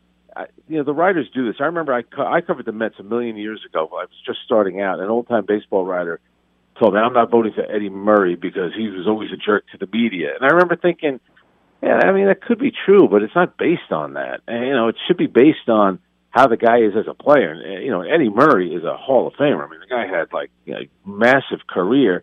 you 0.67 0.79
know, 0.79 0.85
the 0.85 0.95
writers 0.95 1.29
do 1.33 1.47
this. 1.47 1.57
I 1.61 1.65
remember 1.65 1.93
I, 1.93 2.03
co- 2.03 2.27
I 2.27 2.41
covered 2.41 2.67
the 2.67 2.73
Mets 2.73 2.97
a 2.99 3.03
million 3.03 3.37
years 3.37 3.61
ago. 3.69 3.85
I 3.93 4.05
was 4.05 4.09
just 4.27 4.39
starting 4.45 4.81
out. 4.81 4.99
An 4.99 5.11
old 5.11 5.29
time 5.29 5.45
baseball 5.47 5.85
writer 5.85 6.19
told 6.81 6.95
me 6.95 7.01
I'm 7.01 7.13
not 7.13 7.31
voting 7.31 7.53
for 7.53 7.71
Eddie 7.71 7.91
Murray 7.91 8.35
because 8.35 8.73
he 8.75 8.89
was 8.89 9.07
always 9.07 9.31
a 9.31 9.37
jerk 9.37 9.65
to 9.73 9.79
the 9.79 9.87
media. 9.93 10.35
And 10.35 10.45
I 10.45 10.55
remember 10.55 10.77
thinking, 10.77 11.21
yeah, 11.85 12.01
I 12.03 12.13
mean 12.13 12.27
that 12.27 12.41
could 12.41 12.59
be 12.59 12.73
true, 12.85 13.09
but 13.09 13.23
it's 13.23 13.35
not 13.35 13.59
based 13.59 13.91
on 13.91 14.15
that. 14.15 14.41
And, 14.49 14.67
you 14.67 14.73
know, 14.73 14.89
it 14.89 14.97
should 15.07 15.19
be 15.19 15.27
based 15.27 15.69
on 15.69 15.99
how 16.31 16.47
the 16.47 16.57
guy 16.57 16.79
is 16.79 16.95
as 16.99 17.07
a 17.09 17.15
player. 17.15 17.53
And, 17.53 17.85
you 17.85 17.91
know, 17.91 18.01
Eddie 18.01 18.31
Murray 18.31 18.75
is 18.75 18.85
a 18.85 18.97
Hall 18.97 19.27
of 19.27 19.35
Famer. 19.35 19.67
I 19.67 19.71
mean, 19.71 19.81
the 19.81 19.87
guy 19.87 20.07
had 20.07 20.33
like 20.33 20.51
you 20.65 20.75
know, 20.75 20.81
massive 21.05 21.67
career, 21.69 22.23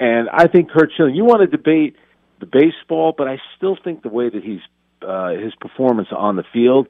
and 0.00 0.28
I 0.28 0.48
think 0.48 0.70
Curt 0.70 0.90
Schilling. 0.96 1.14
You 1.14 1.24
want 1.24 1.48
to 1.48 1.56
debate 1.56 1.96
the 2.40 2.46
baseball, 2.46 3.14
but 3.16 3.28
I 3.28 3.38
still 3.56 3.76
think 3.82 4.02
the 4.02 4.08
way 4.08 4.28
that 4.28 4.42
he's 4.42 4.60
uh, 5.02 5.30
his 5.30 5.54
performance 5.54 6.08
on 6.10 6.36
the 6.36 6.44
field 6.52 6.88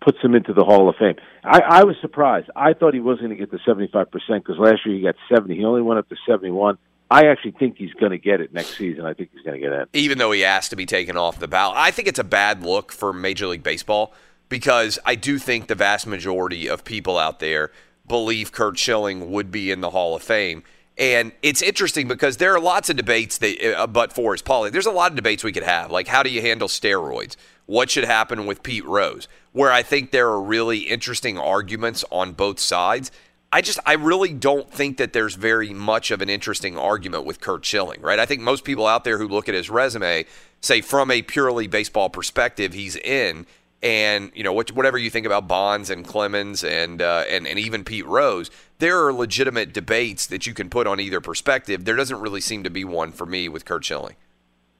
puts 0.00 0.18
him 0.22 0.34
into 0.34 0.54
the 0.54 0.64
Hall 0.64 0.88
of 0.88 0.96
Fame. 0.96 1.16
I, 1.44 1.60
I 1.60 1.84
was 1.84 1.96
surprised. 2.00 2.48
I 2.56 2.72
thought 2.72 2.94
he 2.94 3.00
wasn't 3.00 3.28
going 3.28 3.36
to 3.38 3.44
get 3.44 3.50
the 3.50 3.60
seventy 3.66 3.88
five 3.92 4.10
percent 4.10 4.44
because 4.44 4.58
last 4.58 4.86
year 4.86 4.96
he 4.96 5.02
got 5.02 5.16
seventy. 5.28 5.56
He 5.56 5.64
only 5.64 5.82
went 5.82 5.98
up 5.98 6.08
to 6.08 6.16
seventy 6.26 6.50
one. 6.50 6.78
I 7.10 7.26
actually 7.26 7.52
think 7.52 7.76
he's 7.76 7.92
going 7.94 8.12
to 8.12 8.18
get 8.18 8.40
it 8.40 8.52
next 8.52 8.76
season. 8.76 9.04
I 9.04 9.14
think 9.14 9.30
he's 9.32 9.42
going 9.42 9.60
to 9.60 9.66
get 9.66 9.72
it. 9.72 9.88
even 9.92 10.18
though 10.18 10.30
he 10.30 10.44
asked 10.44 10.70
to 10.70 10.76
be 10.76 10.86
taken 10.86 11.16
off 11.16 11.40
the 11.40 11.48
ballot. 11.48 11.76
I 11.76 11.90
think 11.90 12.06
it's 12.06 12.20
a 12.20 12.24
bad 12.24 12.62
look 12.62 12.92
for 12.92 13.12
Major 13.12 13.48
League 13.48 13.64
Baseball 13.64 14.14
because 14.48 14.98
I 15.04 15.16
do 15.16 15.38
think 15.38 15.66
the 15.66 15.74
vast 15.74 16.06
majority 16.06 16.68
of 16.68 16.84
people 16.84 17.18
out 17.18 17.40
there 17.40 17.72
believe 18.06 18.52
Curt 18.52 18.78
Schilling 18.78 19.30
would 19.32 19.50
be 19.50 19.70
in 19.70 19.80
the 19.80 19.90
Hall 19.90 20.14
of 20.14 20.22
Fame. 20.22 20.62
And 20.98 21.32
it's 21.42 21.62
interesting 21.62 22.06
because 22.08 22.36
there 22.36 22.54
are 22.54 22.60
lots 22.60 22.90
of 22.90 22.96
debates 22.96 23.38
that, 23.38 23.74
uh, 23.76 23.86
but 23.86 24.12
for 24.12 24.32
his 24.32 24.42
politics, 24.42 24.72
there's 24.72 24.86
a 24.86 24.90
lot 24.90 25.10
of 25.10 25.16
debates 25.16 25.42
we 25.42 25.52
could 25.52 25.62
have. 25.62 25.90
Like, 25.90 26.08
how 26.08 26.22
do 26.22 26.30
you 26.30 26.42
handle 26.42 26.68
steroids? 26.68 27.36
What 27.66 27.90
should 27.90 28.04
happen 28.04 28.46
with 28.46 28.62
Pete 28.62 28.84
Rose? 28.84 29.26
Where 29.52 29.72
I 29.72 29.82
think 29.82 30.10
there 30.10 30.28
are 30.28 30.42
really 30.42 30.80
interesting 30.80 31.38
arguments 31.38 32.04
on 32.10 32.32
both 32.32 32.60
sides. 32.60 33.10
I 33.52 33.62
just, 33.62 33.80
I 33.84 33.94
really 33.94 34.32
don't 34.32 34.70
think 34.70 34.98
that 34.98 35.12
there's 35.12 35.34
very 35.34 35.70
much 35.70 36.12
of 36.12 36.22
an 36.22 36.30
interesting 36.30 36.78
argument 36.78 37.24
with 37.24 37.40
Curt 37.40 37.64
Schilling, 37.64 38.00
right? 38.00 38.18
I 38.18 38.26
think 38.26 38.42
most 38.42 38.64
people 38.64 38.86
out 38.86 39.02
there 39.02 39.18
who 39.18 39.26
look 39.26 39.48
at 39.48 39.54
his 39.54 39.68
resume 39.68 40.24
say, 40.60 40.80
from 40.80 41.10
a 41.10 41.22
purely 41.22 41.66
baseball 41.66 42.10
perspective, 42.10 42.72
he's 42.72 42.94
in. 42.96 43.46
And 43.82 44.30
you 44.34 44.44
know, 44.44 44.52
whatever 44.52 44.98
you 44.98 45.08
think 45.08 45.24
about 45.24 45.48
Bonds 45.48 45.88
and 45.88 46.06
Clemens 46.06 46.62
and 46.62 47.00
uh, 47.00 47.24
and 47.30 47.46
and 47.46 47.58
even 47.58 47.82
Pete 47.82 48.04
Rose, 48.04 48.50
there 48.78 49.06
are 49.06 49.10
legitimate 49.10 49.72
debates 49.72 50.26
that 50.26 50.46
you 50.46 50.52
can 50.52 50.68
put 50.68 50.86
on 50.86 51.00
either 51.00 51.18
perspective. 51.22 51.86
There 51.86 51.96
doesn't 51.96 52.20
really 52.20 52.42
seem 52.42 52.62
to 52.64 52.70
be 52.70 52.84
one 52.84 53.10
for 53.10 53.24
me 53.24 53.48
with 53.48 53.64
Curt 53.64 53.82
Schilling. 53.86 54.16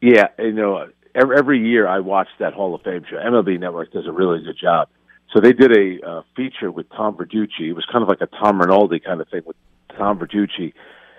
Yeah, 0.02 0.28
you 0.38 0.52
know, 0.52 0.90
every, 1.14 1.38
every 1.38 1.66
year 1.66 1.88
I 1.88 2.00
watch 2.00 2.28
that 2.40 2.52
Hall 2.52 2.74
of 2.74 2.82
Fame 2.82 3.04
show. 3.08 3.16
MLB 3.16 3.58
Network 3.58 3.90
does 3.90 4.06
a 4.06 4.12
really 4.12 4.42
good 4.42 4.58
job. 4.60 4.88
So 5.32 5.40
they 5.40 5.52
did 5.52 5.76
a 5.76 6.06
uh, 6.06 6.22
feature 6.34 6.70
with 6.70 6.88
Tom 6.90 7.16
Verducci. 7.16 7.68
It 7.68 7.72
was 7.72 7.86
kind 7.90 8.02
of 8.02 8.08
like 8.08 8.20
a 8.20 8.26
Tom 8.26 8.60
Rinaldi 8.60 9.00
kind 9.00 9.20
of 9.20 9.28
thing 9.28 9.42
with 9.44 9.56
Tom 9.96 10.18
Verducci, 10.18 10.72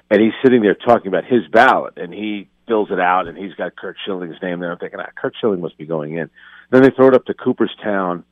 and 0.10 0.22
he's 0.22 0.34
sitting 0.44 0.62
there 0.62 0.76
talking 0.76 1.08
about 1.08 1.24
his 1.26 1.48
ballot, 1.52 1.94
and 1.98 2.14
he 2.14 2.50
fills 2.68 2.92
it 2.92 3.00
out, 3.00 3.28
and 3.28 3.38
he's 3.38 3.54
got 3.54 3.76
Curt 3.76 3.96
Schilling's 4.06 4.42
name 4.42 4.60
there. 4.60 4.72
I'm 4.72 4.78
thinking, 4.78 5.00
ah, 5.00 5.10
Curt 5.16 5.34
Schilling 5.40 5.62
must 5.62 5.78
be 5.78 5.86
going 5.86 6.18
in. 6.18 6.30
Then 6.70 6.84
they 6.84 6.90
throw 6.90 7.08
it 7.08 7.16
up 7.16 7.26
to 7.26 7.34
Cooperstown, 7.34 8.24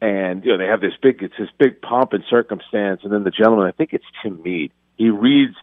and 0.00 0.44
you 0.44 0.52
know 0.52 0.58
they 0.58 0.66
have 0.66 0.80
this 0.80 0.94
big, 1.02 1.22
it's 1.22 1.34
this 1.38 1.48
big 1.58 1.82
pomp 1.82 2.12
and 2.12 2.22
circumstance, 2.30 3.00
and 3.02 3.12
then 3.12 3.24
the 3.24 3.30
gentleman, 3.30 3.66
I 3.66 3.72
think 3.72 3.92
it's 3.92 4.04
Tim 4.22 4.42
Mead, 4.42 4.72
he 4.96 5.10
reads 5.10 5.54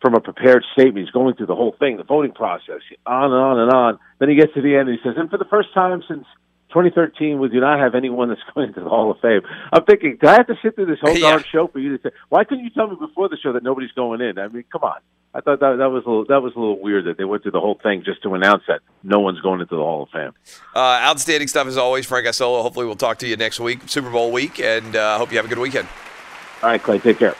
from 0.00 0.14
a 0.14 0.20
prepared 0.20 0.64
statement. 0.72 1.06
He's 1.06 1.12
going 1.12 1.36
through 1.36 1.46
the 1.46 1.54
whole 1.54 1.74
thing, 1.78 1.96
the 1.96 2.02
voting 2.02 2.32
process, 2.32 2.80
on 3.06 3.24
and 3.24 3.34
on 3.34 3.58
and 3.60 3.72
on. 3.72 3.98
Then 4.18 4.28
he 4.28 4.34
gets 4.34 4.52
to 4.54 4.60
the 4.60 4.76
end 4.76 4.88
and 4.88 4.98
he 4.98 5.08
says, 5.08 5.14
and 5.16 5.30
for 5.30 5.38
the 5.38 5.44
first 5.44 5.72
time 5.72 6.02
since 6.08 6.26
2013, 6.72 7.38
we 7.38 7.48
do 7.48 7.60
not 7.60 7.78
have 7.78 7.94
anyone 7.94 8.28
that's 8.28 8.40
going 8.54 8.68
into 8.68 8.80
the 8.80 8.88
Hall 8.88 9.10
of 9.10 9.18
Fame. 9.20 9.42
I'm 9.72 9.84
thinking, 9.84 10.18
do 10.20 10.28
I 10.28 10.34
have 10.34 10.46
to 10.48 10.54
sit 10.62 10.74
through 10.74 10.86
this 10.86 10.98
whole 11.00 11.14
Yeah. 11.14 11.30
darn 11.32 11.44
show 11.52 11.68
for 11.68 11.78
you 11.78 11.96
to 11.96 12.02
say? 12.02 12.10
Why 12.28 12.44
couldn't 12.44 12.64
you 12.64 12.70
tell 12.70 12.88
me 12.88 12.96
before 12.98 13.28
the 13.28 13.36
show 13.42 13.52
that 13.52 13.62
nobody's 13.62 13.92
going 13.92 14.20
in? 14.20 14.38
I 14.38 14.48
mean, 14.48 14.64
come 14.72 14.82
on. 14.82 14.98
I 15.34 15.40
thought 15.40 15.60
that 15.60 15.76
that 15.78 15.90
was 15.90 16.04
a 16.04 16.08
little, 16.10 16.26
that 16.26 16.42
was 16.42 16.52
a 16.56 16.58
little 16.58 16.78
weird 16.78 17.06
that 17.06 17.16
they 17.16 17.24
went 17.24 17.42
through 17.42 17.52
the 17.52 17.60
whole 17.60 17.78
thing 17.82 18.02
just 18.04 18.22
to 18.24 18.34
announce 18.34 18.64
that 18.68 18.80
no 19.02 19.20
one's 19.20 19.40
going 19.40 19.62
into 19.62 19.76
the 19.76 19.80
Hall 19.82 20.02
of 20.02 20.10
Fame. 20.10 20.32
Uh, 20.76 21.00
outstanding 21.02 21.48
stuff 21.48 21.66
as 21.66 21.78
always, 21.78 22.04
Frank 22.04 22.26
Isola. 22.26 22.62
Hopefully, 22.62 22.84
we'll 22.84 22.96
talk 22.96 23.16
to 23.20 23.26
you 23.26 23.36
next 23.36 23.58
week, 23.58 23.80
Super 23.86 24.10
Bowl 24.10 24.30
week, 24.30 24.60
and 24.60 24.94
uh, 24.94 25.16
hope 25.16 25.30
you 25.30 25.38
have 25.38 25.46
a 25.46 25.48
good 25.48 25.58
weekend. 25.58 25.88
All 26.62 26.68
right, 26.68 26.82
Clay, 26.82 26.98
take 26.98 27.18
care. 27.18 27.34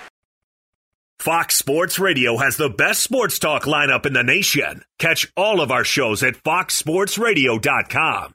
Fox 1.18 1.54
Sports 1.54 1.98
Radio 1.98 2.38
has 2.38 2.56
the 2.56 2.70
best 2.70 3.02
sports 3.02 3.38
talk 3.38 3.64
lineup 3.64 4.06
in 4.06 4.14
the 4.14 4.24
nation. 4.24 4.82
Catch 4.98 5.30
all 5.36 5.60
of 5.60 5.70
our 5.70 5.84
shows 5.84 6.22
at 6.22 6.34
foxsportsradio.com. 6.34 8.34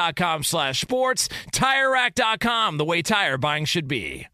slash 0.43 0.81
sports. 0.81 1.29
TireRack.com, 1.51 2.77
the 2.77 2.85
way 2.85 3.01
tire 3.01 3.37
buying 3.37 3.65
should 3.65 3.87
be. 3.87 4.27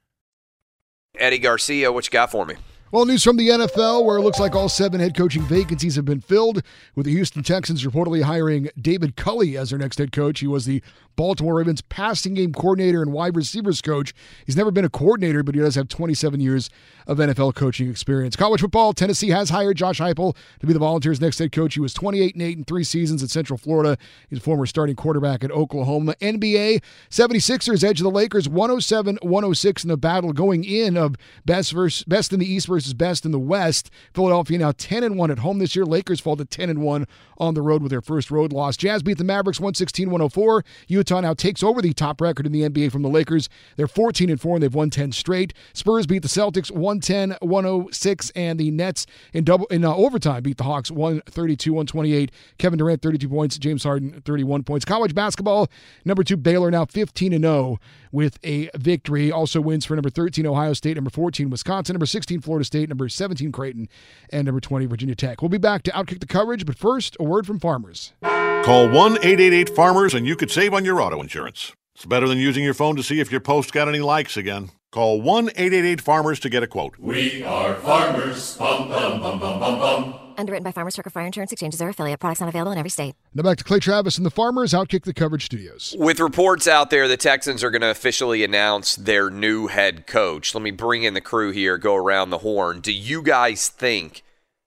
Eddie 1.18 1.39
Garcia, 1.39 1.91
what 1.91 2.05
you 2.05 2.11
got 2.11 2.32
for 2.32 2.45
me? 2.45 2.55
Well, 2.90 3.06
news 3.06 3.22
from 3.22 3.36
the 3.36 3.50
NFL, 3.50 4.06
where 4.06 4.18
it 4.18 4.22
looks 4.22 4.40
like 4.40 4.56
all 4.56 4.70
seven 4.70 5.02
head 5.02 5.14
coaching 5.14 5.42
vacancies 5.42 5.98
have 5.98 6.06
been 6.06 6.22
filled, 6.22 6.64
with 6.96 7.06
the 7.06 7.12
Houston 7.12 7.44
Texans 7.44 7.84
reportedly 7.84 8.24
hiring 8.24 8.70
David 8.80 9.18
Culley 9.18 9.58
as 9.58 9.72
their 9.72 9.80
next 9.80 9.98
head 9.98 10.14
coach. 10.14 10.40
He 10.40 10.48
was 10.48 10.66
the 10.66 10.82
Baltimore 11.18 11.56
Ravens 11.56 11.82
passing 11.82 12.36
game 12.36 12.54
coordinator 12.54 13.02
and 13.02 13.12
wide 13.12 13.36
receivers 13.36 13.82
coach. 13.82 14.14
He's 14.46 14.56
never 14.56 14.72
been 14.72 14.86
a 14.86 14.90
coordinator, 14.90 15.44
but 15.44 15.56
he 15.56 15.60
does 15.60 15.76
have 15.76 15.90
27 15.90 16.40
years 16.40 16.70
of 17.08 17.18
NFL 17.18 17.56
coaching 17.56 17.90
experience. 17.90 18.36
College 18.36 18.62
football, 18.62 18.94
Tennessee 18.94 19.30
has 19.30 19.50
hired 19.50 19.78
Josh 19.78 20.00
Heupel 20.00 20.38
to 20.60 20.68
be 20.68 20.74
the 20.74 20.80
Volunteers' 20.80 21.20
next 21.20 21.40
head 21.40 21.52
coach. 21.52 21.74
He 21.74 21.80
was 21.80 21.94
28 21.94 22.36
and 22.36 22.42
8 22.44 22.58
in 22.60 22.64
three 22.64 22.84
seasons 22.84 23.24
at 23.24 23.32
Central 23.32 23.58
Florida. 23.58 23.98
He's 24.30 24.40
a 24.40 24.42
former 24.42 24.68
starting 24.68 24.96
quarterback 24.96 25.44
at 25.44 25.52
Oklahoma. 25.52 26.14
NBA, 26.22 26.84
76ers 27.10 27.84
edge 27.84 28.00
of 28.00 28.04
the 28.06 28.12
Lakers 28.12 28.48
107-106 28.48 29.84
in 29.84 29.90
the 29.90 29.98
battle 29.98 30.32
going 30.34 30.64
in 30.64 30.96
of 30.96 31.16
best 31.46 31.74
versus 31.74 32.04
best 32.04 32.32
in 32.32 32.40
the 32.40 32.46
East 32.46 32.68
versus 32.68 32.77
best 32.94 33.26
in 33.26 33.32
the 33.32 33.40
West. 33.40 33.90
Philadelphia 34.14 34.58
now 34.58 34.72
10 34.72 35.04
and 35.04 35.18
1 35.18 35.32
at 35.32 35.40
home 35.40 35.60
this 35.60 35.76
year. 35.76 35.86
Lakers 35.86 36.20
fall 36.20 36.36
to 36.36 36.46
10 36.46 36.70
and 36.70 36.82
1 36.82 37.08
on 37.38 37.54
the 37.54 37.62
road 37.62 37.82
with 37.82 37.92
their 37.92 38.02
first 38.02 38.32
road 38.32 38.52
loss. 38.52 38.78
Jazz 38.78 39.04
beat 39.04 39.18
the 39.18 39.24
Mavericks 39.24 39.60
116-104. 39.60 40.64
Utah 40.88 41.22
now 41.22 41.34
takes 41.34 41.64
over 41.64 41.82
the 41.82 41.94
top 41.94 42.22
record 42.22 42.46
in 42.46 42.52
the 42.52 42.68
NBA 42.68 42.92
from 42.92 43.02
the 43.02 43.10
Lakers. 43.10 43.50
They're 43.76 43.88
14 43.88 44.30
and 44.30 44.40
4 44.40 44.56
and 44.56 44.64
they've 44.64 44.74
won 44.74 44.90
10 44.90 45.12
straight. 45.12 45.54
Spurs 45.74 46.08
beat 46.08 46.22
the 46.22 46.28
Celtics 46.28 46.72
110-106 46.72 48.32
and 48.36 48.60
the 48.60 48.72
Nets 48.72 49.06
in 49.34 49.44
double 49.44 49.68
in 49.68 49.86
uh, 49.86 49.94
overtime 49.94 50.44
beat 50.44 50.58
the 50.58 50.64
Hawks 50.64 50.90
132-128. 50.92 52.30
Kevin 52.58 52.78
Durant 52.78 53.02
32 53.02 53.30
points, 53.30 53.58
James 53.58 53.84
Harden 53.84 54.22
31 54.26 54.64
points. 54.64 54.86
College 54.86 55.14
basketball, 55.14 55.70
number 56.06 56.24
2 56.24 56.38
Baylor 56.38 56.72
now 56.72 56.86
15 56.86 57.34
and 57.34 57.44
0 57.44 57.80
with 58.18 58.39
a 58.43 58.68
victory. 58.76 59.32
Also 59.32 59.61
wins 59.61 59.86
for 59.86 59.95
number 59.95 60.09
13 60.09 60.47
Ohio 60.47 60.74
State, 60.74 60.95
number 60.95 61.11
14 61.11 61.51
Wisconsin, 61.51 61.93
number 61.93 62.07
16 62.07 62.41
Florida 62.41 62.65
State, 62.65 62.89
number 62.89 63.07
17 63.07 63.51
Creighton, 63.51 63.88
and 64.32 64.45
number 64.45 64.59
20 64.59 64.88
Virginia 64.88 65.13
Tech. 65.13 65.43
We'll 65.43 65.49
be 65.49 65.59
back 65.59 65.84
to 65.84 65.91
outkick 65.91 66.20
the 66.20 66.26
coverage, 66.26 66.65
but 66.65 66.76
first, 66.76 67.15
a 67.20 67.24
word 67.24 67.45
from 67.45 67.59
farmers. 67.59 68.13
Call 68.24 68.89
1 68.89 69.18
888 69.18 69.70
Farmers 69.70 70.15
and 70.15 70.26
you 70.26 70.36
could 70.36 70.49
save 70.49 70.74
on 70.74 70.84
your 70.84 70.99
auto 70.99 71.22
insurance. 71.22 71.74
It's 71.95 72.05
better 72.05 72.28
than 72.28 72.39
using 72.39 72.63
your 72.63 72.74
phone 72.74 72.95
to 72.95 73.03
see 73.03 73.20
if 73.20 73.32
your 73.32 73.39
post 73.39 73.72
got 73.72 73.88
any 73.88 73.99
likes 73.99 74.36
again. 74.36 74.72
Call 74.91 75.22
1 75.22 75.49
888 75.49 76.01
Farmers 76.01 76.39
to 76.39 76.49
get 76.49 76.63
a 76.63 76.68
quote. 76.68 76.97
We 76.97 77.43
are 77.43 77.76
farmers. 77.76 78.57
Bum, 78.57 78.89
bum, 78.89 79.22
bum, 79.22 79.39
bum, 79.39 79.59
bum, 79.59 79.80
bum. 79.80 80.27
Underwritten 80.38 80.64
by 80.64 80.72
Farmers 80.72 80.94
Circle 80.94 81.12
Fire 81.12 81.26
Insurance 81.26 81.52
Exchanges 81.52 81.82
or 81.82 81.90
affiliate. 81.90 82.20
Products 82.20 82.40
not 82.40 82.50
available 82.50 82.72
in 82.72 82.78
every 82.78 82.90
state. 82.90 83.16
Now 83.34 83.44
back 83.44 83.58
to 83.58 83.64
Clay 83.64 83.80
Travis 83.80 84.18
and 84.18 84.26
the 84.26 84.32
Farmers 84.32 84.74
Outkick 84.74 85.04
the 85.04 85.14
Coverage 85.14 85.46
Studios. 85.46 85.96
With 85.98 86.20
reports 86.20 86.68
out 86.68 86.90
there, 86.90 87.08
the 87.08 87.18
Texans 87.18 87.64
are 87.64 87.72
going 87.72 87.82
to 87.82 87.90
officially 87.90 88.44
announce 88.44 88.96
their 88.96 89.30
new 89.30 89.68
head 89.68 90.06
coach. 90.06 90.54
Let 90.54 90.62
me 90.62 90.72
bring 90.72 91.04
in 91.04 91.14
the 91.14 91.22
crew 91.22 91.52
here, 91.52 91.78
go 91.78 91.96
around 91.96 92.30
the 92.30 92.40
horn. 92.40 92.82
Do 92.82 92.94
you 92.94 93.22
guys 93.22 93.70
think 93.70 94.24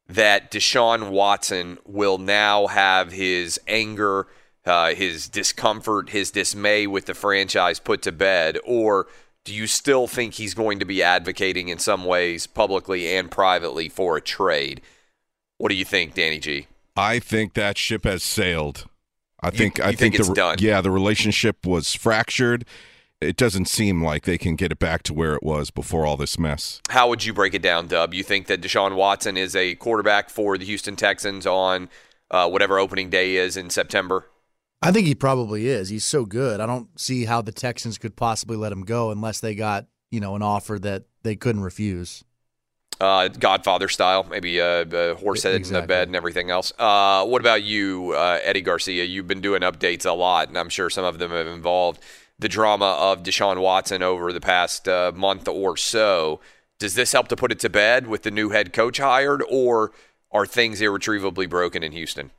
that 0.09 0.51
Deshaun 0.51 1.11
Watson 1.11 1.79
will 1.87 2.19
now 2.19 2.67
have 2.67 3.13
his 3.13 3.61
anger, 3.69 4.27
uh, 4.67 4.95
his 4.95 5.29
discomfort, 5.29 6.11
his 6.11 6.33
dismay 6.33 6.89
with 6.89 7.07
the 7.07 7.15
franchise 7.15 7.79
put 7.79 8.03
to 8.03 8.13
bed? 8.13 8.59
Or 8.67 9.07
do 9.45 9.55
you 9.55 9.69
still 9.69 10.09
think 10.09 10.35
he's 10.35 10.55
going 10.55 10.81
to 10.81 10.85
be 10.85 11.03
advocating 11.03 11.69
in 11.69 11.79
some 11.79 12.05
ways, 12.05 12.47
publicly 12.49 13.15
and 13.17 13.31
privately, 13.31 13.89
for 13.89 14.17
a 14.17 14.21
trade? 14.21 14.81
What 15.61 15.69
do 15.69 15.75
you 15.75 15.85
think, 15.85 16.15
Danny 16.15 16.39
G? 16.39 16.69
I 16.97 17.19
think 17.19 17.53
that 17.53 17.77
ship 17.77 18.05
has 18.05 18.23
sailed. 18.23 18.87
I 19.43 19.49
You- 19.49 19.59
think 19.59 19.77
you 19.77 19.85
I 19.85 19.87
think 19.89 19.99
think, 19.99 20.15
it's 20.15 20.29
the, 20.29 20.35
done? 20.35 20.57
Yeah, 20.59 20.81
the 20.81 20.91
relationship 20.91 21.67
was 21.67 21.95
fractured. 21.95 22.65
It 23.21 23.37
doesn't 23.37 23.67
seem 23.67 24.03
like 24.03 24.25
they 24.25 24.39
can 24.39 24.57
get 24.57 24.73
it 24.73 24.79
back 24.79 25.03
to 25.03 25.13
where 25.13 25.35
it 25.35 25.43
was 25.43 25.71
before 25.71 26.07
all 26.07 26.17
this 26.17 26.39
mess. 26.39 26.81
How 26.89 27.11
would 27.11 27.27
you 27.27 27.35
break 27.35 27.53
it 27.53 27.61
down, 27.61 27.89
Dub? 27.89 28.15
You 28.15 28.23
think 28.23 28.47
that 28.47 28.63
Deshaun 28.63 28.95
Watson 28.97 29.37
is 29.37 29.55
a 29.55 29.75
quarterback 29.75 30.31
for 30.31 30.57
the 30.57 30.65
Houston 30.65 30.97
Texans 30.97 31.47
on 31.47 31.91
uh, 32.31 32.49
whatever 32.49 32.79
opening 32.79 33.11
day 33.11 33.37
is 33.37 33.59
in 33.59 33.69
September? 33.69 34.31
I 34.81 34.93
think 34.93 35.07
he 35.07 35.15
probably 35.15 35.69
is. 35.69 35.91
He's 35.91 36.07
so 36.07 36.25
good. 36.25 36.59
I 36.59 36.65
don't 36.65 36.99
see 36.99 37.27
how 37.27 37.43
the 37.43 37.53
Texans 37.53 37.99
could 37.99 38.17
possibly 38.17 38.57
let 38.57 38.73
him 38.73 38.81
go 38.87 39.11
unless 39.11 39.41
they 39.41 39.55
got, 39.55 39.89
you 40.11 40.21
know, 40.21 40.35
an 40.37 40.41
offer 40.43 40.79
that 40.79 41.05
they 41.23 41.37
couldn't 41.37 41.63
refuse. 41.63 42.25
Uh, 43.01 43.29
Godfather 43.29 43.89
style, 43.89 44.27
maybe 44.31 44.59
a, 44.59 44.83
a 44.83 45.15
horse 45.15 45.43
head 45.43 45.55
in 45.55 45.73
the 45.73 45.83
bed 45.83 46.09
and 46.09 46.17
everything 46.17 46.51
else. 46.51 46.73
Uh, 46.79 47.25
what 47.27 47.41
about 47.41 47.63
you, 47.63 48.13
uh, 48.13 48.39
Eddie 48.43 48.61
Garcia? 48.61 49.05
You've 49.05 49.27
been 49.27 49.41
doing 49.41 49.63
updates 49.63 50.05
a 50.05 50.13
lot, 50.13 50.49
and 50.49 50.59
I'm 50.59 50.69
sure 50.69 50.91
some 50.91 51.05
of 51.05 51.19
them 51.19 51.31
have 51.31 51.47
involved 51.47 52.01
the 52.39 52.49
drama 52.49 52.97
of 52.99 53.23
Deshaun 53.23 53.61
Watson 53.61 54.03
over 54.03 54.33
the 54.33 54.41
past 54.41 54.89
uh, 54.89 55.13
month 55.15 55.49
or 55.49 55.77
so. 55.77 56.41
Does 56.79 56.95
this 56.95 57.13
help 57.13 57.29
to 57.29 57.37
put 57.37 57.53
it 57.53 57.61
to 57.61 57.69
bed 57.69 58.07
with 58.07 58.23
the 58.23 58.31
new 58.31 58.51
head 58.51 58.73
coach 58.73 58.99
hired, 58.99 59.43
or 59.51 59.93
are 60.33 60.47
things 60.47 60.81
irretrievably 60.81 61.47
broken 61.47 61.83
in 61.83 61.93
Houston? 61.93 62.31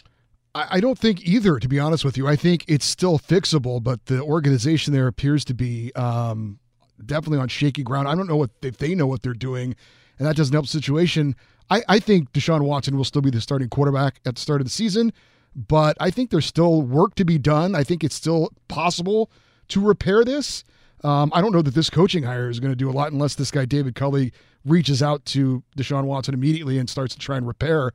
I 0.56 0.68
I 0.78 0.80
don't 0.80 0.98
think 0.98 1.22
either, 1.22 1.60
to 1.60 1.68
be 1.68 1.80
honest 1.80 2.04
with 2.04 2.18
you. 2.18 2.28
I 2.28 2.36
think 2.36 2.66
it's 2.68 2.86
still 2.86 3.20
fixable, 3.20 3.82
but 3.82 4.06
the 4.08 4.22
organization 4.22 4.94
there 4.94 5.08
appears 5.08 5.46
to 5.46 5.54
be 5.54 5.92
um, 5.94 6.60
definitely 7.06 7.40
on 7.40 7.48
shaky 7.48 7.84
ground. 7.84 8.08
I 8.08 8.16
don't 8.16 8.28
know 8.28 8.38
what 8.38 8.52
if 8.62 8.78
they 8.78 8.96
know 8.96 9.08
what 9.08 9.22
they're 9.22 9.34
doing, 9.34 9.76
and 10.22 10.30
that 10.30 10.36
doesn't 10.36 10.54
help 10.54 10.66
the 10.66 10.72
situation. 10.72 11.36
I, 11.72 11.82
I 11.90 11.98
think 11.98 12.32
Deshaun 12.32 12.62
Watson 12.62 12.96
will 12.96 13.04
still 13.04 13.24
be 13.24 13.32
the 13.32 13.42
starting 13.42 13.70
quarterback 13.70 14.20
at 14.24 14.36
the 14.36 14.42
start 14.42 14.62
of 14.62 14.68
the 14.68 14.72
season, 14.72 15.12
but 15.56 15.98
I 16.00 16.12
think 16.12 16.30
there's 16.30 16.46
still 16.46 16.84
work 16.84 17.16
to 17.16 17.26
be 17.26 17.40
done. 17.40 17.74
I 17.74 17.84
think 17.84 18.04
it's 18.04 18.14
still 18.14 18.52
possible 18.68 19.32
to 19.70 19.82
repair 19.82 20.24
this. 20.24 20.64
Um, 21.04 21.32
I 21.34 21.42
don't 21.42 21.52
know 21.52 21.64
that 21.64 21.74
this 21.74 21.90
coaching 21.90 22.22
hire 22.22 22.52
is 22.52 22.60
going 22.60 22.72
to 22.72 22.76
do 22.76 22.88
a 22.88 22.94
lot 22.94 23.12
unless 23.12 23.34
this 23.34 23.50
guy 23.50 23.66
David 23.66 23.96
Culley 23.96 24.32
reaches 24.64 25.02
out 25.02 25.26
to 25.26 25.64
Deshaun 25.76 26.04
Watson 26.04 26.36
immediately 26.36 26.78
and 26.78 26.88
starts 26.88 27.16
to 27.16 27.20
try 27.20 27.38
and 27.38 27.48
repair 27.48 27.92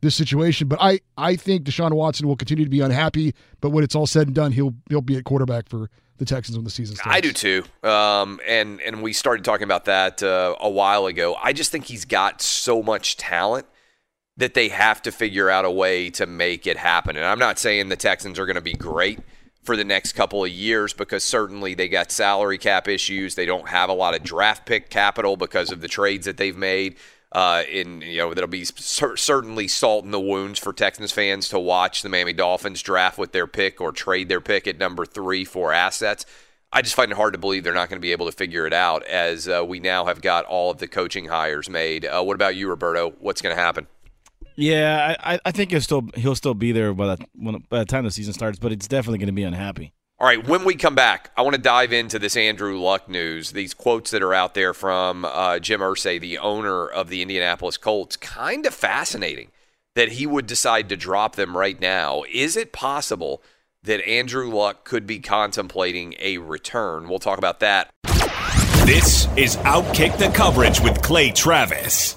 this 0.00 0.14
situation. 0.14 0.68
But 0.68 0.78
I, 0.80 1.00
I 1.16 1.36
think 1.36 1.64
Deshaun 1.64 1.92
Watson 1.92 2.26
will 2.26 2.36
continue 2.36 2.64
to 2.64 2.70
be 2.70 2.80
unhappy. 2.80 3.34
But 3.60 3.70
when 3.70 3.84
it's 3.84 3.94
all 3.94 4.06
said 4.06 4.28
and 4.28 4.34
done, 4.34 4.52
he'll 4.52 4.74
he'll 4.88 5.00
be 5.00 5.16
at 5.16 5.24
quarterback 5.24 5.68
for 5.68 5.90
the 6.18 6.24
Texans 6.24 6.56
when 6.56 6.64
the 6.64 6.70
season 6.70 6.96
starts. 6.96 7.16
I 7.16 7.20
do 7.20 7.32
too. 7.32 7.64
Um, 7.82 8.40
and 8.46 8.80
and 8.82 9.02
we 9.02 9.12
started 9.12 9.44
talking 9.44 9.64
about 9.64 9.86
that 9.86 10.22
uh, 10.22 10.56
a 10.60 10.70
while 10.70 11.06
ago. 11.06 11.36
I 11.42 11.52
just 11.52 11.72
think 11.72 11.86
he's 11.86 12.04
got 12.04 12.42
so 12.42 12.82
much 12.82 13.16
talent 13.16 13.66
that 14.36 14.54
they 14.54 14.68
have 14.68 15.02
to 15.02 15.10
figure 15.10 15.50
out 15.50 15.64
a 15.64 15.70
way 15.70 16.10
to 16.10 16.26
make 16.26 16.66
it 16.66 16.76
happen. 16.76 17.16
And 17.16 17.24
I'm 17.24 17.40
not 17.40 17.58
saying 17.58 17.88
the 17.88 17.96
Texans 17.96 18.38
are 18.38 18.46
going 18.46 18.56
to 18.56 18.62
be 18.62 18.72
great 18.72 19.18
for 19.64 19.76
the 19.76 19.84
next 19.84 20.12
couple 20.12 20.44
of 20.44 20.50
years 20.50 20.92
because 20.92 21.24
certainly 21.24 21.74
they 21.74 21.88
got 21.88 22.12
salary 22.12 22.56
cap 22.56 22.86
issues. 22.86 23.34
They 23.34 23.46
don't 23.46 23.68
have 23.68 23.90
a 23.90 23.92
lot 23.92 24.14
of 24.14 24.22
draft 24.22 24.64
pick 24.64 24.90
capital 24.90 25.36
because 25.36 25.72
of 25.72 25.80
the 25.80 25.88
trades 25.88 26.24
that 26.26 26.36
they've 26.36 26.56
made. 26.56 26.96
Uh, 27.30 27.62
in 27.70 28.00
you 28.00 28.16
know 28.18 28.32
that'll 28.32 28.48
be 28.48 28.64
cer- 28.64 29.16
certainly 29.16 29.68
salt 29.68 30.02
in 30.04 30.10
the 30.12 30.20
wounds 30.20 30.58
for 30.58 30.72
Texans 30.72 31.12
fans 31.12 31.48
to 31.50 31.58
watch 31.58 32.00
the 32.00 32.08
Miami 32.08 32.32
Dolphins 32.32 32.80
draft 32.80 33.18
with 33.18 33.32
their 33.32 33.46
pick 33.46 33.82
or 33.82 33.92
trade 33.92 34.30
their 34.30 34.40
pick 34.40 34.66
at 34.66 34.78
number 34.78 35.04
three 35.04 35.44
for 35.44 35.70
assets. 35.72 36.24
I 36.72 36.80
just 36.80 36.94
find 36.94 37.10
it 37.12 37.16
hard 37.16 37.34
to 37.34 37.38
believe 37.38 37.64
they're 37.64 37.74
not 37.74 37.90
going 37.90 37.98
to 37.98 38.02
be 38.02 38.12
able 38.12 38.26
to 38.26 38.32
figure 38.32 38.66
it 38.66 38.72
out 38.72 39.02
as 39.04 39.46
uh, 39.48 39.62
we 39.66 39.78
now 39.78 40.06
have 40.06 40.22
got 40.22 40.46
all 40.46 40.70
of 40.70 40.78
the 40.78 40.88
coaching 40.88 41.26
hires 41.26 41.68
made. 41.68 42.06
Uh, 42.06 42.22
what 42.22 42.34
about 42.34 42.56
you, 42.56 42.68
Roberto? 42.68 43.10
What's 43.20 43.40
going 43.42 43.54
to 43.54 43.60
happen? 43.60 43.86
Yeah, 44.56 45.14
I, 45.22 45.38
I- 45.44 45.52
think 45.52 45.70
he'll 45.70 45.80
still 45.82 46.08
he'll 46.14 46.34
still 46.34 46.54
be 46.54 46.72
there 46.72 46.92
by 46.94 47.14
the 47.16 47.26
by 47.68 47.78
the 47.80 47.84
time 47.84 48.04
the 48.04 48.10
season 48.10 48.32
starts, 48.32 48.58
but 48.58 48.72
it's 48.72 48.88
definitely 48.88 49.18
going 49.18 49.26
to 49.28 49.32
be 49.32 49.44
unhappy. 49.44 49.92
All 50.20 50.26
right, 50.26 50.44
when 50.48 50.64
we 50.64 50.74
come 50.74 50.96
back, 50.96 51.30
I 51.36 51.42
want 51.42 51.54
to 51.54 51.62
dive 51.62 51.92
into 51.92 52.18
this 52.18 52.36
Andrew 52.36 52.76
Luck 52.76 53.08
news. 53.08 53.52
These 53.52 53.72
quotes 53.72 54.10
that 54.10 54.20
are 54.20 54.34
out 54.34 54.54
there 54.54 54.74
from 54.74 55.24
uh, 55.24 55.60
Jim 55.60 55.78
Irsay, 55.78 56.20
the 56.20 56.38
owner 56.38 56.88
of 56.88 57.08
the 57.08 57.22
Indianapolis 57.22 57.76
Colts, 57.76 58.16
kind 58.16 58.66
of 58.66 58.74
fascinating 58.74 59.52
that 59.94 60.12
he 60.12 60.26
would 60.26 60.48
decide 60.48 60.88
to 60.88 60.96
drop 60.96 61.36
them 61.36 61.56
right 61.56 61.80
now. 61.80 62.24
Is 62.32 62.56
it 62.56 62.72
possible 62.72 63.44
that 63.84 64.04
Andrew 64.08 64.50
Luck 64.50 64.82
could 64.82 65.06
be 65.06 65.20
contemplating 65.20 66.16
a 66.18 66.38
return? 66.38 67.08
We'll 67.08 67.20
talk 67.20 67.38
about 67.38 67.60
that. 67.60 67.88
This 68.84 69.28
is 69.36 69.56
Outkick 69.58 70.18
the 70.18 70.30
Coverage 70.34 70.80
with 70.80 71.00
Clay 71.00 71.30
Travis. 71.30 72.16